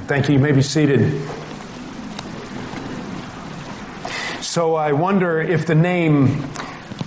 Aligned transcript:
Thank 0.00 0.28
you. 0.28 0.34
You 0.34 0.40
may 0.40 0.52
be 0.52 0.62
seated. 0.62 1.28
So 4.40 4.74
I 4.74 4.92
wonder 4.92 5.40
if 5.40 5.66
the 5.66 5.74
name 5.74 6.50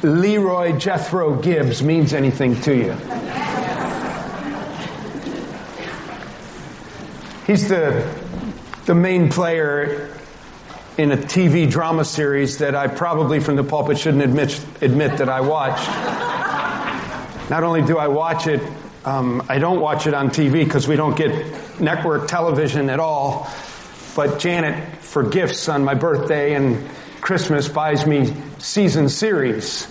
Leroy 0.02 0.78
Jethro 0.78 1.36
Gibbs 1.36 1.84
means 1.84 2.14
anything 2.14 2.60
to 2.62 2.76
you. 2.76 2.94
He's 7.46 7.70
the, 7.70 8.12
the 8.86 8.96
main 8.96 9.30
player 9.30 10.18
in 10.98 11.12
a 11.12 11.18
TV 11.18 11.70
drama 11.70 12.06
series 12.06 12.58
that 12.60 12.74
I 12.74 12.88
probably 12.88 13.40
from 13.40 13.56
the 13.56 13.64
pulpit 13.64 14.00
shouldn't 14.00 14.24
admit, 14.24 14.60
admit 14.82 15.18
that 15.18 15.30
I 15.30 15.42
watched. 15.42 15.88
Not 17.50 17.64
only 17.64 17.82
do 17.82 17.98
I 17.98 18.08
watch 18.08 18.48
it, 18.48 18.62
um, 19.06 19.44
I 19.48 19.60
don't 19.60 19.80
watch 19.80 20.08
it 20.08 20.16
on 20.16 20.30
TV 20.30 20.66
because 20.66 20.88
we 20.88 20.96
don't 20.96 21.16
get 21.16 21.80
network 21.80 22.28
television 22.28 22.90
at 22.90 23.00
all. 23.00 23.48
But 24.16 24.40
Janet, 24.40 24.98
for 25.04 25.24
gifts 25.24 25.70
on 25.70 25.84
my 25.84 25.94
birthday 25.94 26.56
and 26.56 26.90
Christmas, 27.22 27.68
buys 27.68 28.08
me 28.08 28.34
season 28.58 29.10
series. 29.10 29.88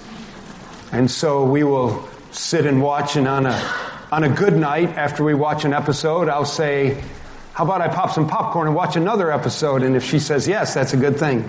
And 0.91 1.09
so 1.09 1.45
we 1.45 1.63
will 1.63 2.09
sit 2.33 2.67
and 2.67 2.83
watch 2.83 3.15
and 3.15 3.29
on 3.29 3.47
a, 3.47 3.73
on 4.11 4.25
a 4.25 4.29
good 4.29 4.57
night 4.57 4.91
after 4.91 5.23
we 5.23 5.35
watch 5.35 5.65
an 5.65 5.73
episode, 5.73 6.29
I'll 6.29 6.45
say, 6.45 7.01
how 7.53 7.65
about 7.65 7.83
I 7.83 7.89
pop 7.89 8.11
some 8.11 8.27
popcorn 8.27 8.67
and 8.67 8.75
watch 8.75 8.97
another 8.97 9.31
episode? 9.31 9.85
And 9.85 9.95
if 9.95 10.03
she 10.05 10.19
says 10.19 10.49
yes, 10.49 10.75
that's 10.75 10.93
a 10.93 10.97
good 10.97 11.19
thing. 11.19 11.49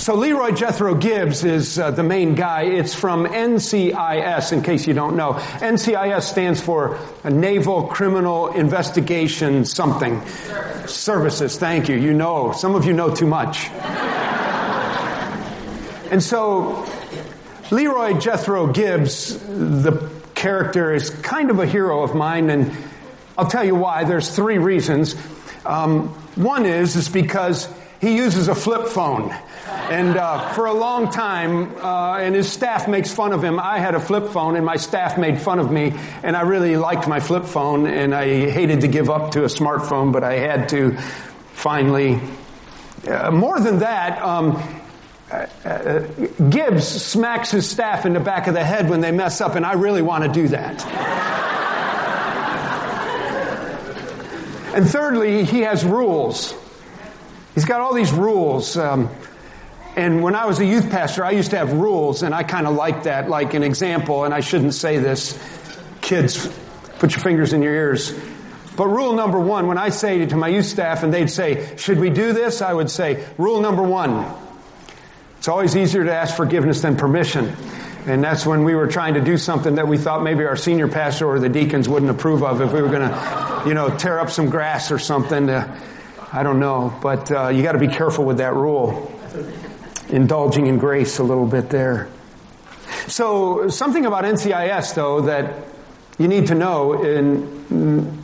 So 0.00 0.14
Leroy 0.14 0.52
Jethro 0.52 0.94
Gibbs 0.94 1.44
is 1.44 1.78
uh, 1.78 1.90
the 1.90 2.02
main 2.02 2.34
guy. 2.34 2.62
It's 2.62 2.94
from 2.94 3.26
NCIS, 3.26 4.50
in 4.50 4.62
case 4.62 4.86
you 4.86 4.94
don't 4.94 5.14
know. 5.14 5.34
NCIS 5.34 6.22
stands 6.22 6.58
for 6.58 6.98
Naval 7.22 7.86
Criminal 7.88 8.48
Investigation 8.48 9.66
something. 9.66 10.24
Services. 10.26 10.94
Services, 10.94 11.58
thank 11.58 11.90
you. 11.90 11.96
You 11.96 12.14
know. 12.14 12.52
Some 12.52 12.74
of 12.74 12.86
you 12.86 12.94
know 12.94 13.14
too 13.14 13.26
much. 13.26 13.68
and 16.10 16.22
so 16.22 16.86
Leroy 17.70 18.18
Jethro 18.18 18.68
Gibbs, 18.68 19.36
the 19.36 20.10
character 20.34 20.94
is 20.94 21.10
kind 21.10 21.50
of 21.50 21.58
a 21.58 21.66
hero 21.66 22.02
of 22.02 22.14
mine, 22.14 22.48
and 22.48 22.72
I'll 23.36 23.50
tell 23.50 23.64
you 23.64 23.74
why. 23.74 24.04
There's 24.04 24.34
three 24.34 24.56
reasons. 24.56 25.14
Um, 25.66 26.08
one 26.36 26.64
is 26.64 26.96
is 26.96 27.10
because 27.10 27.68
he 28.00 28.16
uses 28.16 28.48
a 28.48 28.54
flip 28.54 28.88
phone. 28.88 29.30
And 29.66 30.16
uh, 30.16 30.52
for 30.54 30.66
a 30.66 30.72
long 30.72 31.10
time, 31.10 31.76
uh, 31.76 32.18
and 32.18 32.34
his 32.34 32.50
staff 32.50 32.88
makes 32.88 33.12
fun 33.12 33.32
of 33.32 33.44
him. 33.44 33.58
I 33.58 33.78
had 33.78 33.94
a 33.94 34.00
flip 34.00 34.28
phone, 34.28 34.56
and 34.56 34.64
my 34.64 34.76
staff 34.76 35.18
made 35.18 35.40
fun 35.40 35.58
of 35.58 35.70
me, 35.70 35.92
and 36.22 36.36
I 36.36 36.42
really 36.42 36.76
liked 36.76 37.06
my 37.08 37.20
flip 37.20 37.44
phone, 37.44 37.86
and 37.86 38.14
I 38.14 38.50
hated 38.50 38.82
to 38.82 38.88
give 38.88 39.10
up 39.10 39.32
to 39.32 39.44
a 39.44 39.48
smartphone, 39.48 40.12
but 40.12 40.24
I 40.24 40.34
had 40.34 40.68
to 40.70 40.96
finally. 41.52 42.20
Uh, 43.06 43.30
more 43.30 43.58
than 43.60 43.80
that, 43.80 44.22
um, 44.22 44.62
uh, 45.30 45.46
uh, 45.64 46.00
Gibbs 46.48 46.86
smacks 46.86 47.50
his 47.50 47.68
staff 47.68 48.06
in 48.06 48.14
the 48.14 48.20
back 48.20 48.46
of 48.46 48.54
the 48.54 48.64
head 48.64 48.88
when 48.88 49.00
they 49.00 49.12
mess 49.12 49.40
up, 49.40 49.56
and 49.56 49.66
I 49.66 49.74
really 49.74 50.02
want 50.02 50.24
to 50.24 50.30
do 50.32 50.48
that. 50.48 50.84
And 54.74 54.88
thirdly, 54.88 55.44
he 55.44 55.60
has 55.60 55.84
rules. 55.84 56.54
He's 57.54 57.64
got 57.64 57.80
all 57.80 57.94
these 57.94 58.12
rules. 58.12 58.76
Um, 58.76 59.10
and 59.96 60.22
when 60.22 60.34
I 60.34 60.46
was 60.46 60.60
a 60.60 60.64
youth 60.64 60.90
pastor, 60.90 61.24
I 61.24 61.32
used 61.32 61.50
to 61.50 61.58
have 61.58 61.72
rules, 61.72 62.22
and 62.22 62.34
I 62.34 62.42
kind 62.42 62.66
of 62.66 62.74
like 62.74 63.04
that. 63.04 63.28
Like 63.28 63.54
an 63.54 63.62
example, 63.62 64.24
and 64.24 64.32
I 64.32 64.40
shouldn't 64.40 64.74
say 64.74 64.98
this. 64.98 65.38
Kids, 66.00 66.48
put 66.98 67.12
your 67.12 67.22
fingers 67.22 67.52
in 67.52 67.62
your 67.62 67.74
ears. 67.74 68.14
But 68.76 68.86
rule 68.86 69.12
number 69.14 69.38
one, 69.38 69.66
when 69.66 69.78
I 69.78 69.90
say 69.90 70.24
to 70.24 70.36
my 70.36 70.48
youth 70.48 70.64
staff 70.64 71.02
and 71.02 71.12
they'd 71.12 71.28
say, 71.28 71.76
should 71.76 71.98
we 71.98 72.08
do 72.08 72.32
this? 72.32 72.62
I 72.62 72.72
would 72.72 72.90
say, 72.90 73.26
rule 73.36 73.60
number 73.60 73.82
one, 73.82 74.32
it's 75.38 75.48
always 75.48 75.76
easier 75.76 76.04
to 76.04 76.14
ask 76.14 76.36
forgiveness 76.36 76.80
than 76.80 76.96
permission. 76.96 77.54
And 78.06 78.24
that's 78.24 78.46
when 78.46 78.64
we 78.64 78.74
were 78.74 78.86
trying 78.86 79.14
to 79.14 79.20
do 79.20 79.36
something 79.36 79.74
that 79.74 79.86
we 79.86 79.98
thought 79.98 80.22
maybe 80.22 80.44
our 80.44 80.56
senior 80.56 80.88
pastor 80.88 81.26
or 81.26 81.38
the 81.38 81.50
deacons 81.50 81.88
wouldn't 81.88 82.10
approve 82.10 82.42
of 82.42 82.62
if 82.62 82.72
we 82.72 82.80
were 82.80 82.88
going 82.88 83.06
to, 83.06 83.62
you 83.66 83.74
know, 83.74 83.94
tear 83.94 84.18
up 84.18 84.30
some 84.30 84.48
grass 84.48 84.90
or 84.90 84.98
something. 84.98 85.48
To, 85.48 85.76
I 86.32 86.42
don't 86.42 86.60
know. 86.60 86.96
But 87.00 87.30
uh, 87.30 87.48
you 87.48 87.62
got 87.62 87.72
to 87.72 87.78
be 87.78 87.88
careful 87.88 88.24
with 88.24 88.38
that 88.38 88.54
rule. 88.54 89.12
Indulging 90.08 90.66
in 90.66 90.78
grace 90.78 91.18
a 91.18 91.22
little 91.22 91.46
bit 91.46 91.70
there. 91.70 92.08
So, 93.06 93.68
something 93.68 94.06
about 94.06 94.24
NCIS, 94.24 94.94
though, 94.94 95.22
that 95.22 95.64
you 96.18 96.28
need 96.28 96.48
to 96.48 96.54
know, 96.54 97.02
and 97.02 98.22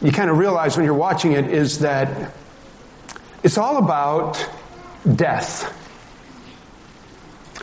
you 0.00 0.12
kind 0.12 0.30
of 0.30 0.38
realize 0.38 0.76
when 0.76 0.86
you're 0.86 0.94
watching 0.94 1.32
it, 1.32 1.48
is 1.50 1.80
that 1.80 2.32
it's 3.42 3.58
all 3.58 3.78
about 3.78 4.48
death. 5.14 5.78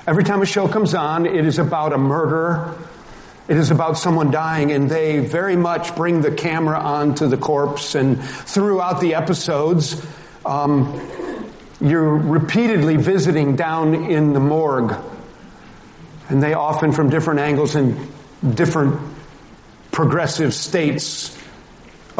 Every 0.05 0.23
time 0.23 0.41
a 0.41 0.45
show 0.45 0.67
comes 0.67 0.93
on, 0.93 1.25
it 1.25 1.45
is 1.45 1.59
about 1.59 1.93
a 1.93 1.97
murder. 1.97 2.75
It 3.49 3.57
is 3.57 3.71
about 3.71 3.97
someone 3.97 4.29
dying, 4.29 4.71
and 4.71 4.91
they 4.91 5.17
very 5.17 5.55
much 5.55 5.95
bring 5.95 6.21
the 6.21 6.31
camera 6.31 6.77
onto 6.77 7.25
the 7.27 7.35
corpse. 7.35 7.95
And 7.95 8.23
throughout 8.23 9.01
the 9.01 9.15
episodes, 9.15 9.99
um, 10.45 11.01
you're 11.81 12.15
repeatedly 12.15 12.97
visiting 12.97 13.55
down 13.55 13.95
in 13.95 14.33
the 14.33 14.39
morgue. 14.39 14.95
And 16.29 16.43
they 16.43 16.53
often, 16.53 16.91
from 16.91 17.09
different 17.09 17.39
angles 17.39 17.73
and 17.73 18.11
different 18.53 19.01
progressive 19.91 20.53
states 20.53 21.35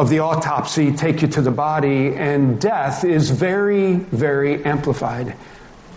of 0.00 0.10
the 0.10 0.18
autopsy, 0.18 0.90
take 0.90 1.22
you 1.22 1.28
to 1.28 1.42
the 1.42 1.52
body. 1.52 2.12
And 2.16 2.60
death 2.60 3.04
is 3.04 3.30
very, 3.30 3.94
very 3.94 4.64
amplified. 4.64 5.36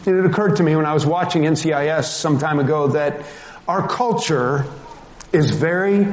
And 0.05 0.19
it 0.19 0.25
occurred 0.27 0.57
to 0.57 0.63
me 0.63 0.75
when 0.75 0.85
I 0.85 0.93
was 0.93 1.07
watching 1.07 1.41
NCIS 1.41 2.03
some 2.03 2.37
time 2.37 2.59
ago 2.59 2.89
that 2.89 3.23
our 3.67 3.87
culture 3.87 4.67
is 5.33 5.51
very, 5.51 6.07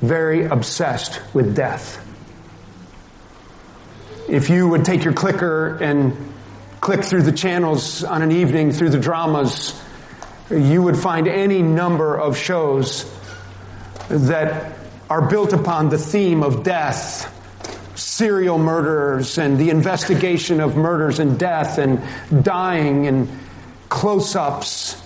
very 0.00 0.44
obsessed 0.44 1.20
with 1.34 1.56
death. 1.56 2.00
If 4.28 4.50
you 4.50 4.68
would 4.68 4.84
take 4.84 5.04
your 5.04 5.12
clicker 5.14 5.76
and 5.82 6.16
click 6.80 7.02
through 7.02 7.22
the 7.22 7.32
channels 7.32 8.04
on 8.04 8.22
an 8.22 8.30
evening 8.30 8.72
through 8.72 8.90
the 8.90 9.00
dramas, 9.00 9.80
you 10.50 10.82
would 10.82 10.98
find 10.98 11.26
any 11.26 11.62
number 11.62 12.16
of 12.16 12.36
shows 12.36 13.10
that 14.08 14.78
are 15.08 15.28
built 15.28 15.52
upon 15.52 15.88
the 15.88 15.98
theme 15.98 16.42
of 16.42 16.62
death 16.62 17.30
serial 17.96 18.58
murderers 18.58 19.38
and 19.38 19.58
the 19.58 19.70
investigation 19.70 20.60
of 20.60 20.76
murders 20.76 21.18
and 21.18 21.38
death 21.38 21.78
and 21.78 22.02
dying 22.44 23.06
and 23.06 23.28
close 23.88 24.34
ups. 24.36 25.00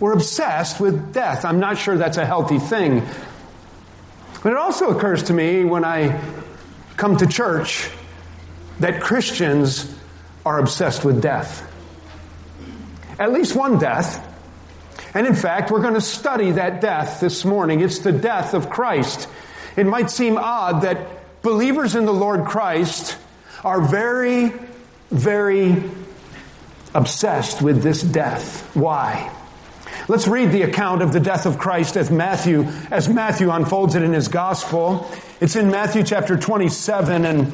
We're 0.00 0.12
obsessed 0.12 0.80
with 0.80 1.12
death. 1.12 1.44
I'm 1.44 1.58
not 1.58 1.78
sure 1.78 1.96
that's 1.96 2.18
a 2.18 2.26
healthy 2.26 2.58
thing. 2.58 3.06
But 4.42 4.52
it 4.52 4.58
also 4.58 4.90
occurs 4.90 5.24
to 5.24 5.32
me 5.32 5.64
when 5.64 5.84
I 5.84 6.20
come 6.96 7.16
to 7.16 7.26
church 7.26 7.90
that 8.78 9.00
Christians 9.00 9.92
are 10.46 10.60
obsessed 10.60 11.04
with 11.04 11.20
death. 11.20 11.64
At 13.18 13.32
least 13.32 13.56
one 13.56 13.78
death. 13.78 14.24
And 15.14 15.26
in 15.26 15.34
fact, 15.34 15.70
we're 15.70 15.82
going 15.82 15.94
to 15.94 16.00
study 16.00 16.52
that 16.52 16.80
death 16.80 17.20
this 17.20 17.44
morning. 17.44 17.80
It's 17.80 17.98
the 17.98 18.12
death 18.12 18.54
of 18.54 18.70
Christ. 18.70 19.28
It 19.76 19.84
might 19.84 20.10
seem 20.10 20.36
odd 20.36 20.82
that 20.82 21.42
believers 21.42 21.96
in 21.96 22.04
the 22.04 22.12
Lord 22.12 22.44
Christ 22.44 23.16
are 23.64 23.80
very, 23.80 24.52
very 25.10 25.82
obsessed 26.94 27.60
with 27.60 27.82
this 27.82 28.02
death. 28.02 28.76
Why? 28.76 29.34
Let's 30.08 30.26
read 30.26 30.52
the 30.52 30.62
account 30.62 31.02
of 31.02 31.12
the 31.12 31.20
death 31.20 31.44
of 31.44 31.58
Christ 31.58 31.94
as 31.94 32.10
Matthew, 32.10 32.62
as 32.90 33.10
Matthew 33.10 33.50
unfolds 33.50 33.94
it 33.94 34.02
in 34.02 34.14
his 34.14 34.28
gospel. 34.28 35.06
It's 35.38 35.54
in 35.54 35.70
Matthew 35.70 36.02
chapter 36.02 36.34
27 36.34 37.26
and 37.26 37.52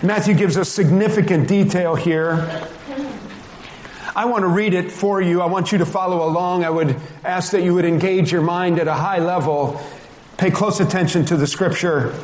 Matthew 0.00 0.34
gives 0.34 0.56
us 0.56 0.68
significant 0.68 1.48
detail 1.48 1.96
here. 1.96 2.68
I 4.14 4.26
want 4.26 4.42
to 4.42 4.48
read 4.48 4.74
it 4.74 4.92
for 4.92 5.20
you. 5.20 5.42
I 5.42 5.46
want 5.46 5.72
you 5.72 5.78
to 5.78 5.86
follow 5.86 6.24
along. 6.24 6.62
I 6.64 6.70
would 6.70 6.94
ask 7.24 7.50
that 7.50 7.64
you 7.64 7.74
would 7.74 7.84
engage 7.84 8.30
your 8.30 8.42
mind 8.42 8.78
at 8.78 8.86
a 8.86 8.94
high 8.94 9.18
level. 9.18 9.80
Pay 10.36 10.52
close 10.52 10.78
attention 10.78 11.24
to 11.24 11.36
the 11.36 11.48
scripture. 11.48 12.14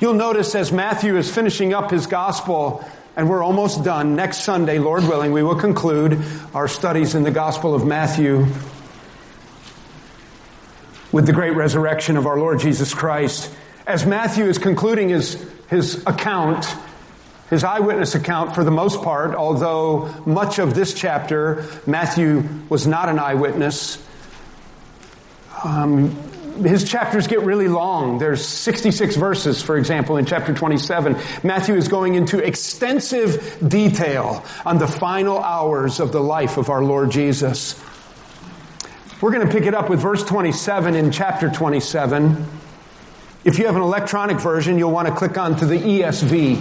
You'll 0.00 0.14
notice 0.14 0.54
as 0.54 0.70
Matthew 0.70 1.16
is 1.16 1.34
finishing 1.34 1.74
up 1.74 1.90
his 1.90 2.06
gospel, 2.06 2.88
and 3.16 3.28
we're 3.28 3.42
almost 3.42 3.84
done. 3.84 4.16
Next 4.16 4.38
Sunday, 4.38 4.78
Lord 4.78 5.04
willing, 5.04 5.32
we 5.32 5.42
will 5.42 5.56
conclude 5.56 6.18
our 6.54 6.68
studies 6.68 7.14
in 7.14 7.22
the 7.22 7.30
Gospel 7.30 7.74
of 7.74 7.86
Matthew 7.86 8.46
with 11.12 11.26
the 11.26 11.32
great 11.32 11.54
resurrection 11.54 12.16
of 12.16 12.26
our 12.26 12.38
Lord 12.38 12.60
Jesus 12.60 12.94
Christ. 12.94 13.52
As 13.86 14.06
Matthew 14.06 14.44
is 14.46 14.56
concluding 14.58 15.10
his, 15.10 15.44
his 15.68 16.02
account, 16.06 16.66
his 17.50 17.64
eyewitness 17.64 18.14
account 18.14 18.54
for 18.54 18.64
the 18.64 18.70
most 18.70 19.02
part, 19.02 19.34
although 19.34 20.08
much 20.24 20.58
of 20.58 20.74
this 20.74 20.94
chapter, 20.94 21.66
Matthew 21.86 22.44
was 22.70 22.86
not 22.86 23.10
an 23.10 23.18
eyewitness. 23.18 24.02
Um, 25.62 26.16
his 26.64 26.88
chapters 26.88 27.26
get 27.26 27.40
really 27.42 27.68
long. 27.68 28.18
There's 28.18 28.44
66 28.44 29.16
verses, 29.16 29.62
for 29.62 29.76
example, 29.76 30.16
in 30.16 30.26
chapter 30.26 30.54
27. 30.54 31.16
Matthew 31.42 31.74
is 31.74 31.88
going 31.88 32.14
into 32.14 32.38
extensive 32.38 33.58
detail 33.66 34.44
on 34.64 34.78
the 34.78 34.86
final 34.86 35.38
hours 35.38 36.00
of 36.00 36.12
the 36.12 36.20
life 36.20 36.56
of 36.56 36.70
our 36.70 36.82
Lord 36.82 37.10
Jesus. 37.10 37.82
We're 39.20 39.32
going 39.32 39.46
to 39.46 39.52
pick 39.52 39.66
it 39.66 39.74
up 39.74 39.88
with 39.88 40.00
verse 40.00 40.24
27 40.24 40.94
in 40.94 41.12
chapter 41.12 41.48
27. 41.48 42.44
If 43.44 43.58
you 43.58 43.66
have 43.66 43.76
an 43.76 43.82
electronic 43.82 44.40
version, 44.40 44.78
you'll 44.78 44.90
want 44.90 45.08
to 45.08 45.14
click 45.14 45.36
on 45.38 45.56
to 45.56 45.66
the 45.66 45.78
ESV 45.78 46.60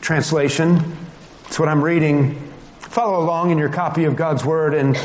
translation. 0.00 0.96
That's 1.44 1.58
what 1.58 1.68
I'm 1.68 1.82
reading. 1.82 2.52
Follow 2.78 3.24
along 3.24 3.50
in 3.50 3.58
your 3.58 3.68
copy 3.68 4.04
of 4.04 4.16
God's 4.16 4.44
Word 4.44 4.74
and 4.74 4.96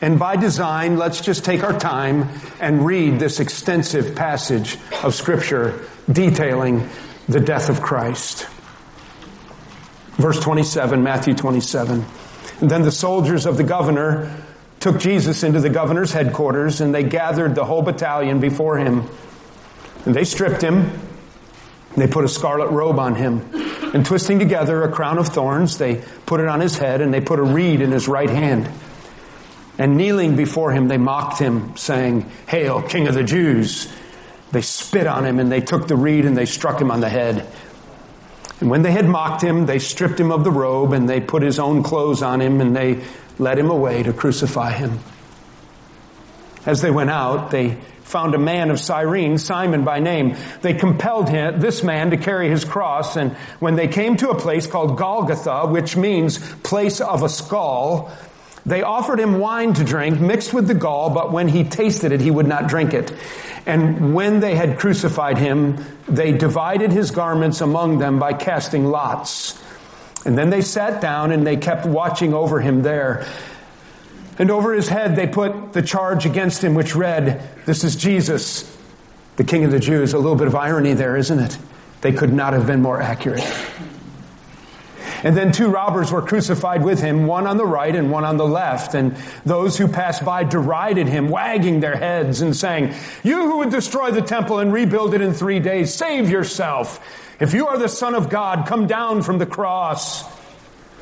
and 0.00 0.18
by 0.18 0.36
design, 0.36 0.96
let's 0.96 1.20
just 1.20 1.44
take 1.44 1.62
our 1.62 1.78
time 1.78 2.28
and 2.58 2.84
read 2.84 3.18
this 3.18 3.38
extensive 3.38 4.14
passage 4.14 4.78
of 5.02 5.14
Scripture 5.14 5.84
detailing 6.10 6.88
the 7.28 7.40
death 7.40 7.68
of 7.68 7.82
Christ. 7.82 8.46
Verse 10.12 10.40
27, 10.40 11.02
Matthew 11.02 11.34
27. 11.34 12.04
And 12.60 12.70
then 12.70 12.82
the 12.82 12.92
soldiers 12.92 13.46
of 13.46 13.56
the 13.56 13.62
governor 13.62 14.34
took 14.80 14.98
Jesus 14.98 15.42
into 15.42 15.60
the 15.60 15.70
governor's 15.70 16.12
headquarters 16.12 16.80
and 16.80 16.94
they 16.94 17.02
gathered 17.02 17.54
the 17.54 17.64
whole 17.64 17.82
battalion 17.82 18.40
before 18.40 18.78
him. 18.78 19.06
And 20.06 20.14
they 20.14 20.24
stripped 20.24 20.62
him. 20.62 20.76
and 20.76 21.96
They 21.96 22.06
put 22.06 22.24
a 22.24 22.28
scarlet 22.28 22.70
robe 22.70 22.98
on 22.98 23.14
him. 23.14 23.50
And 23.94 24.06
twisting 24.06 24.38
together 24.38 24.82
a 24.82 24.90
crown 24.90 25.18
of 25.18 25.28
thorns, 25.28 25.76
they 25.76 26.02
put 26.24 26.40
it 26.40 26.48
on 26.48 26.60
his 26.60 26.78
head 26.78 27.02
and 27.02 27.12
they 27.12 27.20
put 27.20 27.38
a 27.38 27.42
reed 27.42 27.82
in 27.82 27.92
his 27.92 28.08
right 28.08 28.30
hand. 28.30 28.70
And 29.80 29.96
kneeling 29.96 30.36
before 30.36 30.72
him, 30.72 30.88
they 30.88 30.98
mocked 30.98 31.38
him, 31.38 31.74
saying, 31.74 32.30
Hail, 32.46 32.82
King 32.82 33.08
of 33.08 33.14
the 33.14 33.24
Jews! 33.24 33.90
They 34.52 34.60
spit 34.60 35.06
on 35.06 35.24
him 35.24 35.38
and 35.38 35.50
they 35.50 35.62
took 35.62 35.88
the 35.88 35.96
reed 35.96 36.26
and 36.26 36.36
they 36.36 36.44
struck 36.44 36.78
him 36.78 36.90
on 36.90 37.00
the 37.00 37.08
head. 37.08 37.46
And 38.60 38.68
when 38.68 38.82
they 38.82 38.92
had 38.92 39.08
mocked 39.08 39.42
him, 39.42 39.64
they 39.64 39.78
stripped 39.78 40.20
him 40.20 40.32
of 40.32 40.44
the 40.44 40.50
robe 40.50 40.92
and 40.92 41.08
they 41.08 41.18
put 41.22 41.42
his 41.42 41.58
own 41.58 41.82
clothes 41.82 42.20
on 42.20 42.42
him 42.42 42.60
and 42.60 42.76
they 42.76 43.02
led 43.38 43.58
him 43.58 43.70
away 43.70 44.02
to 44.02 44.12
crucify 44.12 44.72
him. 44.72 44.98
As 46.66 46.82
they 46.82 46.90
went 46.90 47.08
out, 47.08 47.50
they 47.50 47.78
found 48.02 48.34
a 48.34 48.38
man 48.38 48.70
of 48.70 48.78
Cyrene, 48.78 49.38
Simon 49.38 49.84
by 49.84 49.98
name. 49.98 50.36
They 50.60 50.74
compelled 50.74 51.30
him, 51.30 51.58
this 51.58 51.82
man 51.82 52.10
to 52.10 52.18
carry 52.18 52.50
his 52.50 52.66
cross, 52.66 53.16
and 53.16 53.32
when 53.60 53.76
they 53.76 53.88
came 53.88 54.16
to 54.18 54.28
a 54.28 54.38
place 54.38 54.66
called 54.66 54.98
Golgotha, 54.98 55.68
which 55.68 55.96
means 55.96 56.38
place 56.56 57.00
of 57.00 57.22
a 57.22 57.30
skull, 57.30 58.12
they 58.70 58.82
offered 58.82 59.18
him 59.18 59.38
wine 59.38 59.74
to 59.74 59.84
drink 59.84 60.20
mixed 60.20 60.54
with 60.54 60.66
the 60.66 60.74
gall, 60.74 61.10
but 61.10 61.32
when 61.32 61.48
he 61.48 61.64
tasted 61.64 62.12
it, 62.12 62.20
he 62.20 62.30
would 62.30 62.46
not 62.46 62.68
drink 62.68 62.94
it. 62.94 63.12
And 63.66 64.14
when 64.14 64.40
they 64.40 64.54
had 64.54 64.78
crucified 64.78 65.38
him, 65.38 65.84
they 66.08 66.32
divided 66.32 66.92
his 66.92 67.10
garments 67.10 67.60
among 67.60 67.98
them 67.98 68.18
by 68.18 68.32
casting 68.32 68.86
lots. 68.86 69.60
And 70.24 70.36
then 70.36 70.50
they 70.50 70.60
sat 70.60 71.00
down 71.00 71.32
and 71.32 71.46
they 71.46 71.56
kept 71.56 71.86
watching 71.86 72.32
over 72.32 72.60
him 72.60 72.82
there. 72.82 73.26
And 74.38 74.50
over 74.50 74.72
his 74.72 74.88
head 74.88 75.16
they 75.16 75.26
put 75.26 75.72
the 75.72 75.82
charge 75.82 76.24
against 76.24 76.62
him, 76.62 76.74
which 76.74 76.94
read, 76.94 77.42
This 77.66 77.84
is 77.84 77.96
Jesus, 77.96 78.76
the 79.36 79.44
King 79.44 79.64
of 79.64 79.70
the 79.70 79.80
Jews. 79.80 80.14
A 80.14 80.18
little 80.18 80.36
bit 80.36 80.46
of 80.46 80.54
irony 80.54 80.94
there, 80.94 81.16
isn't 81.16 81.38
it? 81.38 81.58
They 82.00 82.12
could 82.12 82.32
not 82.32 82.52
have 82.52 82.66
been 82.66 82.82
more 82.82 83.00
accurate. 83.00 83.44
And 85.22 85.36
then 85.36 85.52
two 85.52 85.68
robbers 85.68 86.10
were 86.10 86.22
crucified 86.22 86.82
with 86.82 87.00
him, 87.00 87.26
one 87.26 87.46
on 87.46 87.56
the 87.56 87.66
right 87.66 87.94
and 87.94 88.10
one 88.10 88.24
on 88.24 88.36
the 88.36 88.46
left. 88.46 88.94
And 88.94 89.16
those 89.44 89.76
who 89.76 89.88
passed 89.88 90.24
by 90.24 90.44
derided 90.44 91.08
him, 91.08 91.28
wagging 91.28 91.80
their 91.80 91.96
heads 91.96 92.40
and 92.40 92.56
saying, 92.56 92.94
You 93.22 93.42
who 93.42 93.58
would 93.58 93.70
destroy 93.70 94.10
the 94.10 94.22
temple 94.22 94.58
and 94.58 94.72
rebuild 94.72 95.14
it 95.14 95.20
in 95.20 95.32
three 95.34 95.60
days, 95.60 95.92
save 95.92 96.30
yourself. 96.30 97.36
If 97.40 97.54
you 97.54 97.68
are 97.68 97.78
the 97.78 97.88
son 97.88 98.14
of 98.14 98.28
God, 98.28 98.66
come 98.66 98.86
down 98.86 99.22
from 99.22 99.38
the 99.38 99.46
cross. 99.46 100.24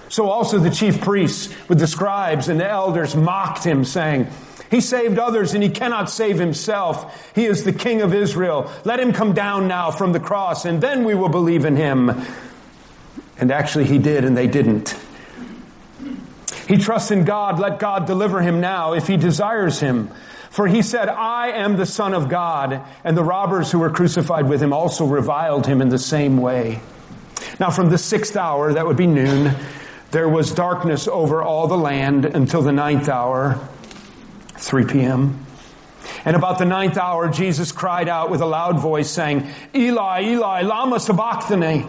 So 0.09 0.31
also 0.31 0.59
the 0.59 0.71
chief 0.71 1.01
priests 1.01 1.55
with 1.69 1.79
the 1.79 1.87
scribes 1.87 2.49
and 2.49 2.59
the 2.59 2.69
elders 2.69 3.15
mocked 3.15 3.65
him 3.65 3.85
saying, 3.85 4.29
he 4.71 4.81
saved 4.81 5.19
others 5.19 5.55
and 5.55 5.63
he 5.63 5.71
cannot 5.71 6.11
save 6.11 6.39
himself. 6.39 7.33
He 7.35 7.47
is 7.47 7.65
the 7.65 7.73
king 7.73 8.03
of 8.03 8.15
Israel. 8.15 8.71
Let 8.85 9.01
him 9.01 9.13
come 9.13 9.33
down 9.33 9.67
now 9.67 9.91
from 9.91 10.13
the 10.13 10.21
cross 10.21 10.65
and 10.65 10.81
then 10.81 11.05
we 11.05 11.15
will 11.15 11.31
believe 11.31 11.65
in 11.65 11.77
him. 11.77 12.27
And 13.39 13.53
actually, 13.53 13.85
he 13.85 13.99
did, 13.99 14.25
and 14.25 14.37
they 14.37 14.49
didn't. 14.49 14.97
He 16.67 16.77
trusts 16.77 17.11
in 17.11 17.25
God. 17.25 17.59
Let 17.59 17.79
God 17.79 18.07
deliver 18.07 18.43
him 18.43 18.61
now 18.61 18.93
if 18.93 19.07
he 19.07 19.17
desires 19.17 19.81
him. 19.81 20.11
For 20.51 20.67
he 20.67 20.83
said, 20.83 21.09
I 21.09 21.49
am 21.53 21.77
the 21.77 21.87
Son 21.87 22.15
of 22.15 22.29
God. 22.29 22.83
And 23.05 23.17
the 23.17 23.23
robbers 23.23 23.71
who 23.71 23.79
were 23.79 23.91
crucified 23.91 24.49
with 24.49 24.63
him 24.63 24.73
also 24.73 25.07
reviled 25.07 25.67
him 25.67 25.81
in 25.81 25.89
the 25.89 25.99
same 25.99 26.39
way. 26.39 26.81
Now, 27.61 27.71
from 27.71 27.91
the 27.91 27.99
sixth 27.99 28.37
hour, 28.37 28.73
that 28.75 28.87
would 28.87 28.97
be 28.97 29.07
noon, 29.07 29.55
there 30.11 30.29
was 30.29 30.53
darkness 30.53 31.07
over 31.07 31.43
all 31.43 31.69
the 31.69 31.77
land 31.77 32.25
until 32.25 32.63
the 32.63 32.73
ninth 32.73 33.09
hour, 33.09 33.61
3 34.55 34.85
p.m. 34.85 35.47
And 36.25 36.35
about 36.37 36.59
the 36.59 36.65
ninth 36.65 36.97
hour, 36.97 37.31
Jesus 37.31 37.73
cried 37.73 38.09
out 38.09 38.31
with 38.31 38.41
a 38.41 38.47
loud 38.47 38.81
voice, 38.81 39.11
saying, 39.11 39.49
Eli, 39.75 40.23
Eli, 40.25 40.63
lama 40.63 40.99
sabachthani 40.99 41.87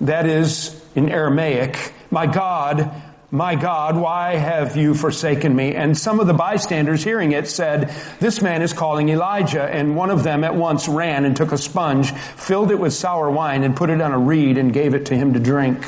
that 0.00 0.26
is, 0.26 0.80
in 0.94 1.08
Aramaic, 1.08 1.92
My 2.10 2.26
God, 2.26 2.90
my 3.30 3.56
God, 3.56 3.96
why 3.96 4.36
have 4.36 4.76
you 4.76 4.94
forsaken 4.94 5.54
me? 5.54 5.74
And 5.74 5.98
some 5.98 6.20
of 6.20 6.28
the 6.28 6.32
bystanders 6.32 7.02
hearing 7.02 7.32
it 7.32 7.48
said, 7.48 7.92
This 8.20 8.40
man 8.40 8.62
is 8.62 8.72
calling 8.72 9.08
Elijah. 9.08 9.64
And 9.64 9.96
one 9.96 10.10
of 10.10 10.22
them 10.22 10.44
at 10.44 10.54
once 10.54 10.86
ran 10.86 11.24
and 11.24 11.36
took 11.36 11.50
a 11.50 11.58
sponge, 11.58 12.12
filled 12.12 12.70
it 12.70 12.78
with 12.78 12.92
sour 12.92 13.28
wine, 13.28 13.64
and 13.64 13.74
put 13.74 13.90
it 13.90 14.00
on 14.00 14.12
a 14.12 14.18
reed 14.18 14.58
and 14.58 14.72
gave 14.72 14.94
it 14.94 15.06
to 15.06 15.16
him 15.16 15.34
to 15.34 15.40
drink. 15.40 15.84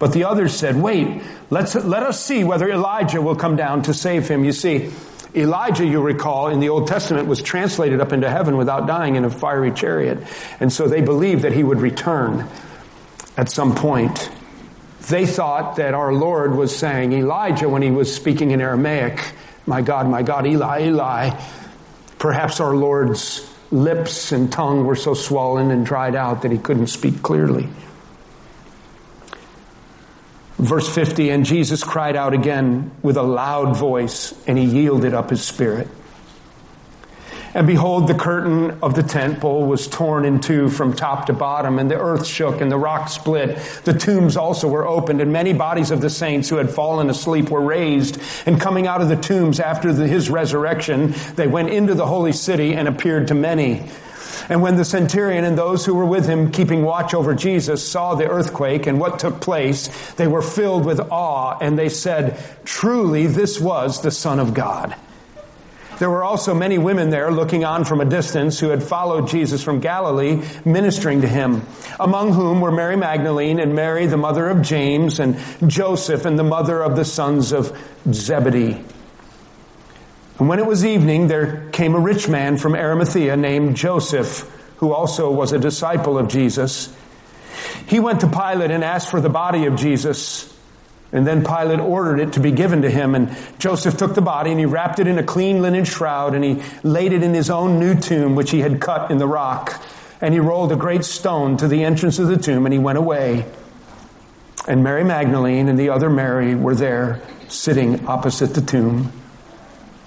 But 0.00 0.12
the 0.12 0.24
others 0.24 0.52
said, 0.52 0.76
Wait, 0.76 1.22
let's, 1.48 1.76
let 1.76 2.02
us 2.02 2.24
see 2.24 2.42
whether 2.42 2.68
Elijah 2.68 3.22
will 3.22 3.36
come 3.36 3.54
down 3.54 3.82
to 3.82 3.94
save 3.94 4.28
him. 4.28 4.44
You 4.44 4.52
see, 4.52 4.90
Elijah, 5.34 5.86
you 5.86 6.02
recall, 6.02 6.48
in 6.48 6.58
the 6.58 6.70
Old 6.70 6.88
Testament 6.88 7.28
was 7.28 7.40
translated 7.40 8.00
up 8.00 8.12
into 8.12 8.28
heaven 8.28 8.56
without 8.56 8.86
dying 8.88 9.14
in 9.14 9.24
a 9.24 9.30
fiery 9.30 9.70
chariot. 9.70 10.18
And 10.58 10.72
so 10.72 10.88
they 10.88 11.00
believed 11.02 11.42
that 11.42 11.52
he 11.52 11.62
would 11.62 11.80
return 11.80 12.48
at 13.36 13.50
some 13.50 13.74
point. 13.74 14.30
They 15.08 15.26
thought 15.26 15.76
that 15.76 15.94
our 15.94 16.12
Lord 16.12 16.54
was 16.54 16.74
saying, 16.74 17.12
Elijah, 17.12 17.68
when 17.68 17.82
he 17.82 17.90
was 17.90 18.14
speaking 18.14 18.52
in 18.52 18.60
Aramaic, 18.60 19.22
my 19.66 19.82
God, 19.82 20.08
my 20.08 20.22
God, 20.22 20.46
Eli, 20.46 20.86
Eli. 20.86 21.30
Perhaps 22.18 22.60
our 22.60 22.74
Lord's 22.74 23.50
lips 23.70 24.32
and 24.32 24.50
tongue 24.50 24.86
were 24.86 24.96
so 24.96 25.14
swollen 25.14 25.70
and 25.70 25.84
dried 25.84 26.14
out 26.14 26.42
that 26.42 26.52
he 26.52 26.58
couldn't 26.58 26.86
speak 26.86 27.22
clearly. 27.22 27.68
Verse 30.56 30.88
50, 30.88 31.30
and 31.30 31.44
Jesus 31.44 31.82
cried 31.82 32.16
out 32.16 32.32
again 32.32 32.92
with 33.02 33.16
a 33.16 33.22
loud 33.22 33.76
voice, 33.76 34.32
and 34.46 34.56
he 34.56 34.64
yielded 34.64 35.12
up 35.12 35.30
his 35.30 35.42
spirit. 35.42 35.88
And 37.54 37.68
behold, 37.68 38.08
the 38.08 38.14
curtain 38.14 38.72
of 38.82 38.96
the 38.96 39.04
temple 39.04 39.64
was 39.66 39.86
torn 39.86 40.24
in 40.24 40.40
two 40.40 40.68
from 40.68 40.92
top 40.92 41.26
to 41.26 41.32
bottom, 41.32 41.78
and 41.78 41.88
the 41.88 41.98
earth 41.98 42.26
shook, 42.26 42.60
and 42.60 42.70
the 42.70 42.76
rock 42.76 43.08
split. 43.08 43.56
The 43.84 43.94
tombs 43.94 44.36
also 44.36 44.66
were 44.66 44.84
opened, 44.84 45.20
and 45.20 45.32
many 45.32 45.52
bodies 45.52 45.92
of 45.92 46.00
the 46.00 46.10
saints 46.10 46.48
who 46.48 46.56
had 46.56 46.68
fallen 46.68 47.08
asleep 47.08 47.50
were 47.50 47.60
raised. 47.60 48.20
And 48.44 48.60
coming 48.60 48.88
out 48.88 49.02
of 49.02 49.08
the 49.08 49.16
tombs 49.16 49.60
after 49.60 49.92
the, 49.92 50.08
his 50.08 50.30
resurrection, 50.30 51.14
they 51.36 51.46
went 51.46 51.70
into 51.70 51.94
the 51.94 52.06
holy 52.06 52.32
city 52.32 52.74
and 52.74 52.88
appeared 52.88 53.28
to 53.28 53.34
many. 53.34 53.88
And 54.48 54.60
when 54.60 54.76
the 54.76 54.84
centurion 54.84 55.44
and 55.44 55.56
those 55.56 55.86
who 55.86 55.94
were 55.94 56.04
with 56.04 56.26
him 56.26 56.50
keeping 56.50 56.82
watch 56.82 57.14
over 57.14 57.34
Jesus 57.34 57.86
saw 57.86 58.16
the 58.16 58.28
earthquake 58.28 58.86
and 58.86 58.98
what 58.98 59.20
took 59.20 59.40
place, 59.40 59.88
they 60.14 60.26
were 60.26 60.42
filled 60.42 60.84
with 60.84 61.00
awe, 61.00 61.56
and 61.60 61.78
they 61.78 61.88
said, 61.88 62.38
Truly, 62.64 63.28
this 63.28 63.60
was 63.60 64.02
the 64.02 64.10
Son 64.10 64.40
of 64.40 64.54
God. 64.54 64.96
There 65.98 66.10
were 66.10 66.24
also 66.24 66.54
many 66.54 66.78
women 66.78 67.10
there 67.10 67.30
looking 67.30 67.64
on 67.64 67.84
from 67.84 68.00
a 68.00 68.04
distance 68.04 68.58
who 68.58 68.70
had 68.70 68.82
followed 68.82 69.28
Jesus 69.28 69.62
from 69.62 69.80
Galilee, 69.80 70.42
ministering 70.64 71.20
to 71.20 71.28
him, 71.28 71.62
among 72.00 72.32
whom 72.32 72.60
were 72.60 72.72
Mary 72.72 72.96
Magdalene 72.96 73.60
and 73.60 73.74
Mary, 73.74 74.06
the 74.06 74.16
mother 74.16 74.48
of 74.48 74.62
James, 74.62 75.20
and 75.20 75.36
Joseph, 75.66 76.24
and 76.24 76.38
the 76.38 76.44
mother 76.44 76.82
of 76.82 76.96
the 76.96 77.04
sons 77.04 77.52
of 77.52 77.76
Zebedee. 78.10 78.82
And 80.38 80.48
when 80.48 80.58
it 80.58 80.66
was 80.66 80.84
evening, 80.84 81.28
there 81.28 81.68
came 81.70 81.94
a 81.94 82.00
rich 82.00 82.28
man 82.28 82.56
from 82.56 82.74
Arimathea 82.74 83.36
named 83.36 83.76
Joseph, 83.76 84.50
who 84.78 84.92
also 84.92 85.30
was 85.30 85.52
a 85.52 85.58
disciple 85.58 86.18
of 86.18 86.28
Jesus. 86.28 86.94
He 87.86 88.00
went 88.00 88.20
to 88.20 88.28
Pilate 88.28 88.70
and 88.70 88.82
asked 88.82 89.10
for 89.10 89.20
the 89.20 89.28
body 89.28 89.66
of 89.66 89.76
Jesus. 89.76 90.53
And 91.14 91.24
then 91.24 91.44
Pilate 91.44 91.78
ordered 91.78 92.18
it 92.18 92.32
to 92.32 92.40
be 92.40 92.50
given 92.50 92.82
to 92.82 92.90
him. 92.90 93.14
And 93.14 93.34
Joseph 93.60 93.96
took 93.96 94.16
the 94.16 94.20
body 94.20 94.50
and 94.50 94.58
he 94.58 94.66
wrapped 94.66 94.98
it 94.98 95.06
in 95.06 95.16
a 95.16 95.22
clean 95.22 95.62
linen 95.62 95.84
shroud 95.84 96.34
and 96.34 96.42
he 96.42 96.60
laid 96.82 97.12
it 97.12 97.22
in 97.22 97.32
his 97.32 97.50
own 97.50 97.78
new 97.78 97.94
tomb, 97.94 98.34
which 98.34 98.50
he 98.50 98.60
had 98.60 98.80
cut 98.80 99.12
in 99.12 99.18
the 99.18 99.26
rock. 99.26 99.80
And 100.20 100.34
he 100.34 100.40
rolled 100.40 100.72
a 100.72 100.76
great 100.76 101.04
stone 101.04 101.56
to 101.58 101.68
the 101.68 101.84
entrance 101.84 102.18
of 102.18 102.26
the 102.26 102.36
tomb 102.36 102.66
and 102.66 102.72
he 102.72 102.80
went 102.80 102.98
away. 102.98 103.46
And 104.66 104.82
Mary 104.82 105.04
Magdalene 105.04 105.68
and 105.68 105.78
the 105.78 105.90
other 105.90 106.10
Mary 106.10 106.56
were 106.56 106.74
there 106.74 107.22
sitting 107.46 108.06
opposite 108.06 108.54
the 108.54 108.60
tomb. 108.60 109.12